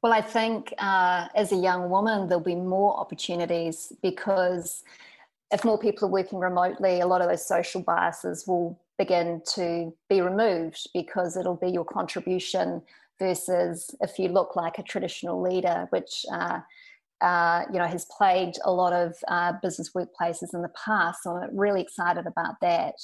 Well 0.01 0.13
i 0.13 0.21
think 0.21 0.73
uh, 0.77 1.27
as 1.35 1.51
a 1.51 1.55
young 1.55 1.89
woman 1.89 2.27
there'll 2.27 2.43
be 2.43 2.55
more 2.55 2.95
opportunities 2.97 3.93
because 4.01 4.83
if 5.51 5.63
more 5.63 5.77
people 5.77 6.07
are 6.07 6.11
working 6.11 6.39
remotely 6.39 6.99
a 6.99 7.07
lot 7.07 7.21
of 7.21 7.29
those 7.29 7.45
social 7.47 7.81
biases 7.81 8.45
will 8.47 8.79
begin 8.97 9.41
to 9.55 9.93
be 10.09 10.21
removed 10.21 10.87
because 10.93 11.37
it'll 11.37 11.55
be 11.55 11.69
your 11.69 11.85
contribution 11.85 12.81
versus 13.19 13.95
if 14.01 14.19
you 14.19 14.27
look 14.29 14.55
like 14.55 14.77
a 14.77 14.83
traditional 14.83 15.41
leader 15.41 15.87
which 15.89 16.25
uh, 16.31 16.59
uh, 17.21 17.63
you 17.71 17.79
know, 17.79 17.87
has 17.87 18.05
plagued 18.17 18.59
a 18.63 18.71
lot 18.71 18.93
of 18.93 19.15
uh, 19.27 19.53
business 19.61 19.91
workplaces 19.95 20.53
in 20.53 20.61
the 20.61 20.71
past. 20.85 21.23
So 21.23 21.31
I'm 21.31 21.57
really 21.57 21.81
excited 21.81 22.25
about 22.27 22.55
that. 22.61 22.95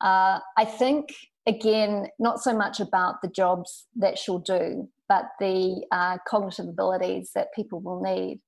Uh, 0.00 0.40
I 0.56 0.64
think, 0.64 1.10
again, 1.46 2.08
not 2.18 2.40
so 2.40 2.56
much 2.56 2.80
about 2.80 3.22
the 3.22 3.28
jobs 3.28 3.86
that 3.96 4.18
she'll 4.18 4.38
do, 4.40 4.88
but 5.08 5.26
the 5.38 5.84
uh, 5.92 6.18
cognitive 6.26 6.66
abilities 6.68 7.30
that 7.34 7.54
people 7.54 7.80
will 7.80 8.00
need. 8.02 8.40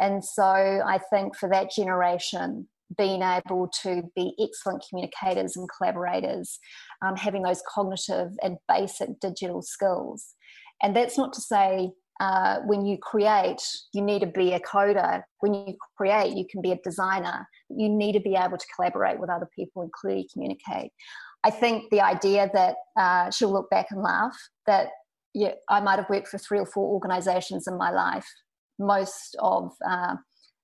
And 0.00 0.24
so 0.24 0.42
I 0.42 0.98
think 1.10 1.36
for 1.36 1.48
that 1.50 1.70
generation, 1.70 2.68
being 2.96 3.22
able 3.22 3.68
to 3.82 4.02
be 4.16 4.34
excellent 4.40 4.82
communicators 4.88 5.56
and 5.56 5.68
collaborators, 5.76 6.58
um, 7.02 7.16
having 7.16 7.42
those 7.42 7.62
cognitive 7.68 8.30
and 8.42 8.56
basic 8.66 9.20
digital 9.20 9.60
skills. 9.62 10.34
And 10.82 10.96
that's 10.96 11.18
not 11.18 11.32
to 11.34 11.40
say 11.40 11.90
uh, 12.20 12.58
when 12.66 12.84
you 12.84 12.98
create, 12.98 13.62
you 13.92 14.02
need 14.02 14.20
to 14.20 14.26
be 14.26 14.52
a 14.52 14.60
coder. 14.60 15.22
When 15.40 15.54
you 15.54 15.76
create, 15.96 16.36
you 16.36 16.44
can 16.50 16.60
be 16.60 16.72
a 16.72 16.78
designer. 16.82 17.46
You 17.68 17.88
need 17.88 18.12
to 18.12 18.20
be 18.20 18.34
able 18.34 18.58
to 18.58 18.66
collaborate 18.74 19.20
with 19.20 19.30
other 19.30 19.48
people 19.54 19.82
and 19.82 19.92
clearly 19.92 20.28
communicate. 20.32 20.90
I 21.44 21.50
think 21.50 21.90
the 21.90 22.00
idea 22.00 22.50
that 22.52 22.74
uh, 22.98 23.30
she'll 23.30 23.52
look 23.52 23.70
back 23.70 23.86
and 23.90 24.02
laugh 24.02 24.36
that 24.66 24.88
yeah, 25.34 25.52
I 25.68 25.80
might 25.80 25.98
have 25.98 26.10
worked 26.10 26.28
for 26.28 26.38
three 26.38 26.58
or 26.58 26.66
four 26.66 26.92
organizations 26.92 27.68
in 27.68 27.76
my 27.76 27.90
life. 27.90 28.26
Most 28.78 29.36
of 29.38 29.72
uh, 29.88 30.16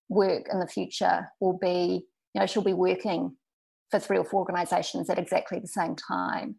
work 0.09 0.47
in 0.51 0.59
the 0.59 0.67
future 0.67 1.29
will 1.41 1.59
be, 1.59 2.05
you 2.35 2.41
know, 2.41 2.47
she'll 2.47 2.63
be 2.63 2.73
working 2.73 3.37
for 3.91 4.01
three 4.01 4.19
or 4.19 4.25
four 4.25 4.41
organizations 4.41 5.09
at 5.11 5.19
exactly 5.19 5.61
the 5.61 5.69
same 5.69 5.95
time. 5.95 6.57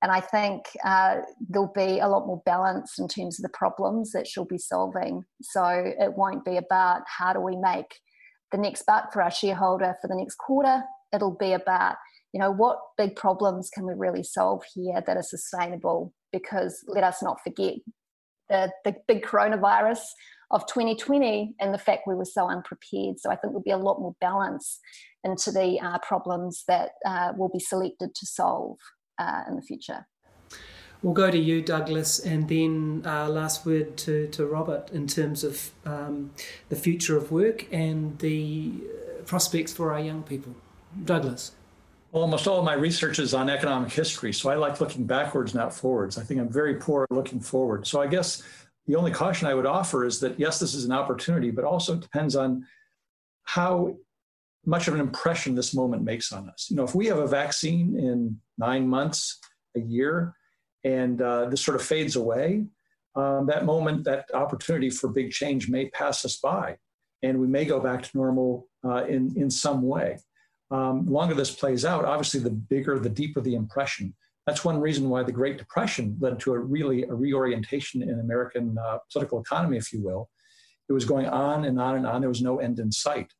And 0.00 0.12
I 0.12 0.20
think 0.20 0.64
uh, 0.84 1.16
there'll 1.48 1.72
be 1.74 1.98
a 1.98 2.08
lot 2.08 2.26
more 2.26 2.40
balance 2.46 2.98
in 2.98 3.08
terms 3.08 3.38
of 3.38 3.42
the 3.42 3.56
problems 3.56 4.12
that 4.12 4.28
she'll 4.28 4.44
be 4.44 4.58
solving. 4.58 5.24
So 5.42 5.64
it 5.66 6.14
won't 6.14 6.44
be 6.44 6.56
about 6.56 7.02
how 7.06 7.32
do 7.32 7.40
we 7.40 7.56
make 7.56 7.98
the 8.52 8.58
next 8.58 8.86
buck 8.86 9.12
for 9.12 9.22
our 9.22 9.30
shareholder 9.30 9.96
for 10.00 10.06
the 10.06 10.14
next 10.14 10.36
quarter. 10.36 10.82
It'll 11.12 11.36
be 11.36 11.52
about, 11.52 11.96
you 12.32 12.40
know, 12.40 12.52
what 12.52 12.78
big 12.96 13.16
problems 13.16 13.70
can 13.70 13.86
we 13.86 13.94
really 13.96 14.22
solve 14.22 14.62
here 14.72 15.02
that 15.04 15.16
are 15.16 15.22
sustainable? 15.22 16.14
Because 16.32 16.84
let 16.86 17.02
us 17.02 17.22
not 17.22 17.40
forget 17.42 17.74
the, 18.48 18.70
the 18.84 18.94
big 19.08 19.24
coronavirus 19.24 20.00
of 20.50 20.66
2020 20.66 21.56
and 21.60 21.74
the 21.74 21.78
fact 21.78 22.02
we 22.06 22.14
were 22.14 22.24
so 22.24 22.48
unprepared. 22.48 23.18
So 23.18 23.30
I 23.30 23.34
think 23.34 23.52
there'll 23.52 23.62
be 23.62 23.70
a 23.70 23.76
lot 23.76 24.00
more 24.00 24.14
balance 24.20 24.78
into 25.24 25.50
the 25.50 25.78
uh, 25.82 25.98
problems 25.98 26.62
that 26.68 26.90
uh, 27.04 27.32
will 27.36 27.50
be 27.50 27.58
selected 27.58 28.14
to 28.14 28.26
solve 28.26 28.78
uh, 29.18 29.42
in 29.48 29.56
the 29.56 29.62
future. 29.62 30.06
We'll 31.02 31.14
go 31.14 31.30
to 31.30 31.38
you, 31.38 31.62
Douglas, 31.62 32.18
and 32.18 32.48
then 32.48 33.02
uh, 33.06 33.28
last 33.28 33.64
word 33.64 33.96
to, 33.98 34.26
to 34.28 34.46
Robert 34.46 34.90
in 34.90 35.06
terms 35.06 35.44
of 35.44 35.70
um, 35.84 36.32
the 36.70 36.76
future 36.76 37.16
of 37.16 37.30
work 37.30 37.66
and 37.72 38.18
the 38.18 38.72
uh, 38.82 39.22
prospects 39.22 39.72
for 39.72 39.92
our 39.92 40.00
young 40.00 40.24
people. 40.24 40.54
Douglas. 41.04 41.52
Almost 42.10 42.48
all 42.48 42.58
of 42.58 42.64
my 42.64 42.72
research 42.72 43.18
is 43.18 43.32
on 43.32 43.48
economic 43.48 43.92
history, 43.92 44.32
so 44.32 44.50
I 44.50 44.54
like 44.54 44.80
looking 44.80 45.04
backwards, 45.04 45.54
not 45.54 45.72
forwards. 45.72 46.18
I 46.18 46.24
think 46.24 46.40
I'm 46.40 46.48
very 46.48 46.76
poor 46.76 47.06
at 47.08 47.14
looking 47.14 47.38
forward. 47.38 47.86
So 47.86 48.00
I 48.00 48.06
guess 48.06 48.42
the 48.86 48.96
only 48.96 49.12
caution 49.12 49.46
I 49.46 49.54
would 49.54 49.66
offer 49.66 50.04
is 50.04 50.18
that 50.20 50.40
yes, 50.40 50.58
this 50.58 50.74
is 50.74 50.84
an 50.84 50.92
opportunity, 50.92 51.50
but 51.50 51.64
also 51.64 51.92
it 51.94 52.00
depends 52.00 52.34
on 52.34 52.66
how 53.44 53.96
much 54.68 54.86
of 54.86 54.94
an 54.94 55.00
impression 55.00 55.54
this 55.54 55.74
moment 55.74 56.04
makes 56.04 56.30
on 56.30 56.48
us. 56.50 56.66
You 56.68 56.76
know, 56.76 56.84
if 56.84 56.94
we 56.94 57.06
have 57.06 57.18
a 57.18 57.26
vaccine 57.26 57.98
in 57.98 58.38
nine 58.58 58.86
months, 58.86 59.38
a 59.74 59.80
year, 59.80 60.34
and 60.84 61.20
uh, 61.22 61.46
this 61.46 61.62
sort 61.62 61.74
of 61.74 61.82
fades 61.82 62.16
away, 62.16 62.66
um, 63.16 63.46
that 63.46 63.64
moment, 63.64 64.04
that 64.04 64.26
opportunity 64.34 64.90
for 64.90 65.08
big 65.08 65.30
change 65.30 65.70
may 65.70 65.88
pass 65.88 66.24
us 66.24 66.36
by, 66.36 66.76
and 67.22 67.40
we 67.40 67.46
may 67.46 67.64
go 67.64 67.80
back 67.80 68.02
to 68.02 68.10
normal 68.14 68.68
uh, 68.84 69.04
in 69.06 69.32
in 69.36 69.50
some 69.50 69.82
way. 69.82 70.18
Um, 70.70 71.06
longer 71.06 71.34
this 71.34 71.54
plays 71.54 71.86
out, 71.86 72.04
obviously, 72.04 72.40
the 72.40 72.50
bigger, 72.50 72.98
the 72.98 73.08
deeper 73.08 73.40
the 73.40 73.54
impression. 73.54 74.14
That's 74.46 74.64
one 74.66 74.80
reason 74.80 75.08
why 75.08 75.22
the 75.22 75.32
Great 75.32 75.56
Depression 75.56 76.16
led 76.20 76.38
to 76.40 76.52
a 76.52 76.58
really 76.58 77.04
a 77.04 77.14
reorientation 77.14 78.02
in 78.02 78.20
American 78.20 78.76
uh, 78.78 78.98
political 79.10 79.40
economy, 79.40 79.78
if 79.78 79.92
you 79.94 80.02
will. 80.02 80.28
It 80.90 80.92
was 80.92 81.06
going 81.06 81.26
on 81.26 81.64
and 81.64 81.80
on 81.80 81.96
and 81.96 82.06
on. 82.06 82.20
There 82.20 82.28
was 82.28 82.42
no 82.42 82.58
end 82.58 82.78
in 82.78 82.92
sight. 82.92 83.30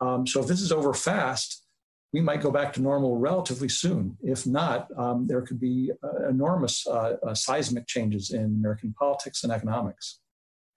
Um, 0.00 0.26
so 0.26 0.40
if 0.40 0.46
this 0.46 0.60
is 0.60 0.72
over 0.72 0.94
fast, 0.94 1.66
we 2.12 2.20
might 2.20 2.40
go 2.40 2.50
back 2.50 2.72
to 2.72 2.82
normal 2.82 3.18
relatively 3.18 3.68
soon. 3.68 4.16
If 4.22 4.46
not, 4.46 4.88
um, 4.96 5.26
there 5.26 5.42
could 5.42 5.60
be 5.60 5.92
uh, 6.02 6.28
enormous 6.28 6.86
uh, 6.86 7.16
uh, 7.24 7.34
seismic 7.34 7.86
changes 7.86 8.32
in 8.32 8.44
American 8.44 8.92
politics 8.98 9.44
and 9.44 9.52
economics. 9.52 10.18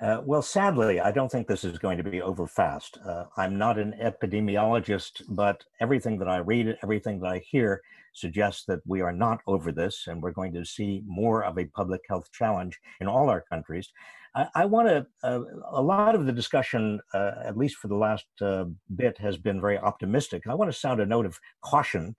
Uh, 0.02 0.22
well, 0.26 0.42
sadly, 0.42 1.00
I 1.00 1.12
don't 1.12 1.32
think 1.32 1.48
this 1.48 1.64
is 1.64 1.78
going 1.78 1.98
to 1.98 2.04
be 2.04 2.22
over 2.22 2.46
fast. 2.46 2.98
Uh, 3.06 3.26
I'm 3.38 3.58
not 3.58 3.80
an 3.80 3.94
epidemiologist, 4.02 5.24
but 5.30 5.64
everything 5.80 6.20
that 6.20 6.28
I 6.28 6.38
read, 6.38 6.78
everything 6.84 7.20
that 7.22 7.32
I 7.32 7.38
hear 7.40 7.82
suggests 8.14 8.66
that 8.66 8.82
we 8.86 9.02
are 9.02 9.14
not 9.14 9.40
over 9.48 9.72
this, 9.72 10.08
and 10.08 10.22
we're 10.22 10.32
going 10.32 10.54
to 10.54 10.66
see 10.66 11.04
more 11.08 11.46
of 11.46 11.58
a 11.58 11.66
public 11.66 12.02
health 12.10 12.30
challenge 12.32 12.80
in 13.00 13.08
all 13.08 13.30
our 13.30 13.42
countries. 13.42 13.92
I, 14.36 14.48
I 14.56 14.66
want 14.66 14.88
to, 14.88 15.06
uh, 15.24 15.42
a 15.72 15.82
lot 15.82 16.16
of 16.16 16.26
the 16.26 16.32
discussion, 16.32 17.00
uh, 17.14 17.32
at 17.44 17.58
least 17.58 17.78
for 17.78 17.88
the 17.88 17.96
last 17.96 18.26
uh, 18.42 18.66
bit, 18.96 19.18
has 19.20 19.38
been 19.38 19.62
very 19.62 19.78
optimistic. 19.78 20.44
I 20.48 20.56
want 20.56 20.72
to 20.72 20.78
sound 20.78 21.00
a 21.00 21.06
note 21.06 21.26
of 21.26 21.40
caution, 21.62 22.16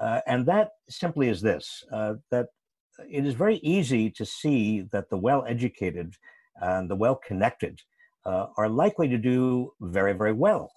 uh, 0.00 0.20
and 0.26 0.46
that 0.46 0.70
simply 0.88 1.28
is 1.28 1.40
this 1.40 1.84
uh, 1.92 2.14
that 2.30 2.46
it 3.10 3.24
is 3.24 3.34
very 3.34 3.56
easy 3.58 4.10
to 4.10 4.26
see 4.26 4.82
that 4.92 5.08
the 5.08 5.16
well 5.16 5.44
educated 5.46 6.14
and 6.60 6.90
the 6.90 6.96
well 6.96 7.16
connected 7.16 7.80
uh, 8.26 8.46
are 8.56 8.68
likely 8.68 9.08
to 9.08 9.18
do 9.18 9.72
very, 9.80 10.12
very 10.12 10.32
well 10.32 10.70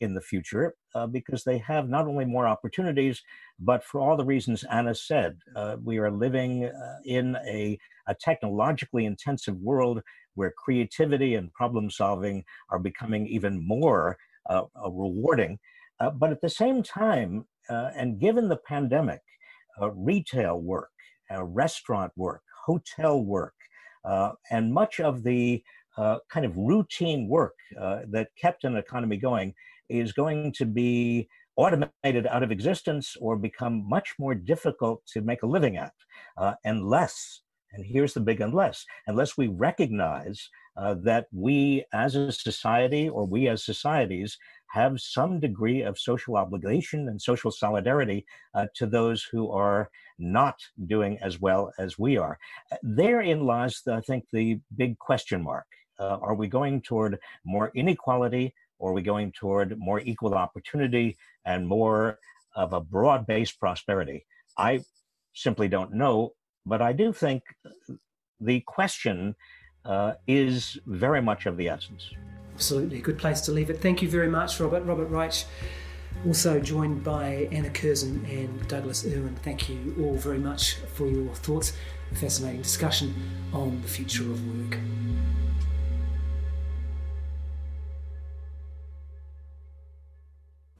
in 0.00 0.14
the 0.14 0.22
future 0.22 0.74
because 1.10 1.44
they 1.44 1.58
have 1.58 1.86
not 1.86 2.06
only 2.06 2.24
more 2.24 2.48
opportunities, 2.48 3.20
but 3.58 3.84
for 3.84 4.00
all 4.00 4.16
the 4.16 4.24
reasons 4.24 4.64
Anna 4.64 4.94
said, 4.94 5.36
we 5.84 5.98
are 5.98 6.10
living 6.10 6.70
in 7.04 7.36
a, 7.46 7.78
a, 8.10 8.14
technologically 8.20 9.04
intensive 9.04 9.56
world 9.56 10.02
where 10.34 10.52
creativity 10.56 11.34
and 11.34 11.52
problem 11.52 11.90
solving 11.90 12.44
are 12.70 12.78
becoming 12.78 13.26
even 13.26 13.66
more 13.66 14.16
uh, 14.48 14.62
uh, 14.84 14.90
rewarding. 14.90 15.58
but 16.14 16.30
at 16.30 16.40
the 16.40 16.48
same 16.48 16.82
time, 16.82 17.44
and 17.68 18.18
given 18.18 18.48
the 18.48 18.56
pandemic, 18.56 19.20
retail 19.94 20.60
work, 20.60 20.90
restaurant 21.30 22.12
work, 22.16 22.42
hotel 22.66 23.22
work, 23.22 23.54
and 24.50 24.72
much 24.72 25.00
of 25.00 25.22
the 25.22 25.62
uh, 25.96 26.18
kind 26.30 26.46
of 26.46 26.56
routine 26.56 27.28
work 27.28 27.54
uh, 27.78 28.00
that 28.08 28.28
kept 28.40 28.64
an 28.64 28.76
economy 28.76 29.16
going 29.16 29.52
is 29.88 30.12
going 30.12 30.52
to 30.52 30.64
be 30.64 31.28
automated 31.56 32.26
out 32.28 32.42
of 32.42 32.50
existence 32.50 33.16
or 33.20 33.36
become 33.36 33.86
much 33.88 34.14
more 34.18 34.34
difficult 34.34 35.04
to 35.04 35.20
make 35.20 35.42
a 35.42 35.46
living 35.46 35.76
at 35.76 35.92
uh, 36.38 36.54
unless 36.64 37.42
and 37.72 37.84
here's 37.84 38.14
the 38.14 38.20
big 38.20 38.40
unless 38.40 38.84
unless 39.06 39.36
we 39.36 39.48
recognize 39.48 40.50
uh, 40.76 40.94
that 40.94 41.26
we 41.32 41.84
as 41.92 42.14
a 42.14 42.32
society 42.32 43.08
or 43.08 43.26
we 43.26 43.48
as 43.48 43.64
societies 43.64 44.38
have 44.70 45.00
some 45.00 45.40
degree 45.40 45.82
of 45.82 45.98
social 45.98 46.36
obligation 46.36 47.08
and 47.08 47.20
social 47.20 47.50
solidarity 47.50 48.24
uh, 48.54 48.66
to 48.74 48.86
those 48.86 49.22
who 49.24 49.50
are 49.50 49.90
not 50.18 50.56
doing 50.86 51.18
as 51.20 51.40
well 51.40 51.72
as 51.78 51.98
we 51.98 52.16
are. 52.16 52.38
Therein 52.82 53.44
lies, 53.44 53.82
I 53.90 54.00
think, 54.00 54.26
the 54.32 54.60
big 54.76 54.96
question 54.98 55.42
mark. 55.42 55.66
Uh, 55.98 56.18
are 56.22 56.34
we 56.34 56.46
going 56.46 56.80
toward 56.82 57.18
more 57.44 57.72
inequality 57.74 58.54
or 58.78 58.90
are 58.90 58.94
we 58.94 59.02
going 59.02 59.32
toward 59.32 59.76
more 59.78 60.00
equal 60.00 60.34
opportunity 60.34 61.16
and 61.44 61.66
more 61.66 62.18
of 62.54 62.72
a 62.72 62.80
broad 62.80 63.26
based 63.26 63.58
prosperity? 63.58 64.24
I 64.56 64.82
simply 65.34 65.68
don't 65.68 65.92
know, 65.92 66.32
but 66.66 66.82
I 66.82 66.92
do 66.92 67.12
think 67.12 67.42
the 68.40 68.60
question 68.60 69.34
uh, 69.84 70.14
is 70.26 70.78
very 70.86 71.22
much 71.22 71.46
of 71.46 71.56
the 71.56 71.68
essence. 71.68 72.10
Absolutely, 72.54 73.00
good 73.00 73.18
place 73.18 73.40
to 73.42 73.52
leave 73.52 73.70
it. 73.70 73.80
Thank 73.80 74.02
you 74.02 74.08
very 74.08 74.28
much, 74.28 74.60
Robert. 74.60 74.84
Robert 74.84 75.06
Reich, 75.06 75.44
also 76.26 76.60
joined 76.60 77.02
by 77.02 77.48
Anna 77.50 77.70
Curzon 77.70 78.24
and 78.26 78.68
Douglas 78.68 79.06
Irwin. 79.06 79.36
Thank 79.42 79.68
you 79.68 79.96
all 80.00 80.16
very 80.16 80.38
much 80.38 80.76
for 80.94 81.06
your 81.06 81.34
thoughts. 81.34 81.72
Fascinating 82.14 82.62
discussion 82.62 83.14
on 83.52 83.80
the 83.80 83.88
future 83.88 84.24
of 84.24 84.46
work. 84.46 84.78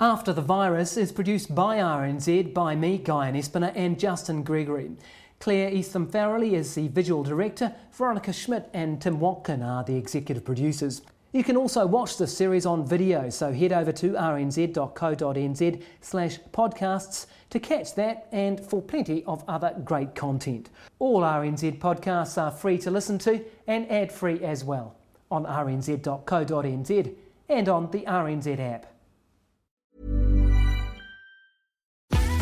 After 0.02 0.32
the 0.32 0.40
Virus 0.40 0.96
is 0.96 1.12
produced 1.12 1.54
by 1.54 1.76
RNZ 1.76 2.54
by 2.54 2.74
me, 2.74 2.96
Guyon 2.96 3.34
Espiner, 3.34 3.70
and 3.74 4.00
Justin 4.00 4.42
Gregory. 4.42 4.92
Claire 5.40 5.70
Eastham 5.70 6.06
Farrelly 6.06 6.52
is 6.52 6.74
the 6.74 6.88
visual 6.88 7.22
director, 7.22 7.74
Veronica 7.92 8.30
Schmidt 8.30 8.68
and 8.74 9.00
Tim 9.00 9.18
Watkin 9.18 9.62
are 9.62 9.82
the 9.82 9.96
executive 9.96 10.44
producers. 10.44 11.00
You 11.32 11.42
can 11.42 11.56
also 11.56 11.86
watch 11.86 12.18
the 12.18 12.26
series 12.26 12.66
on 12.66 12.86
video, 12.86 13.30
so 13.30 13.50
head 13.50 13.72
over 13.72 13.90
to 13.90 14.10
rnz.co.nz 14.10 15.82
slash 16.02 16.38
podcasts 16.52 17.26
to 17.48 17.58
catch 17.58 17.94
that 17.94 18.28
and 18.32 18.60
for 18.60 18.82
plenty 18.82 19.24
of 19.24 19.42
other 19.48 19.74
great 19.82 20.14
content. 20.14 20.68
All 20.98 21.22
RNZ 21.22 21.78
podcasts 21.78 22.36
are 22.36 22.50
free 22.50 22.76
to 22.76 22.90
listen 22.90 23.18
to 23.20 23.42
and 23.66 23.90
ad 23.90 24.12
free 24.12 24.44
as 24.44 24.62
well 24.62 24.94
on 25.30 25.46
rnz.co.nz 25.46 27.14
and 27.48 27.68
on 27.70 27.90
the 27.92 28.00
RNZ 28.00 28.60
app. 28.60 28.89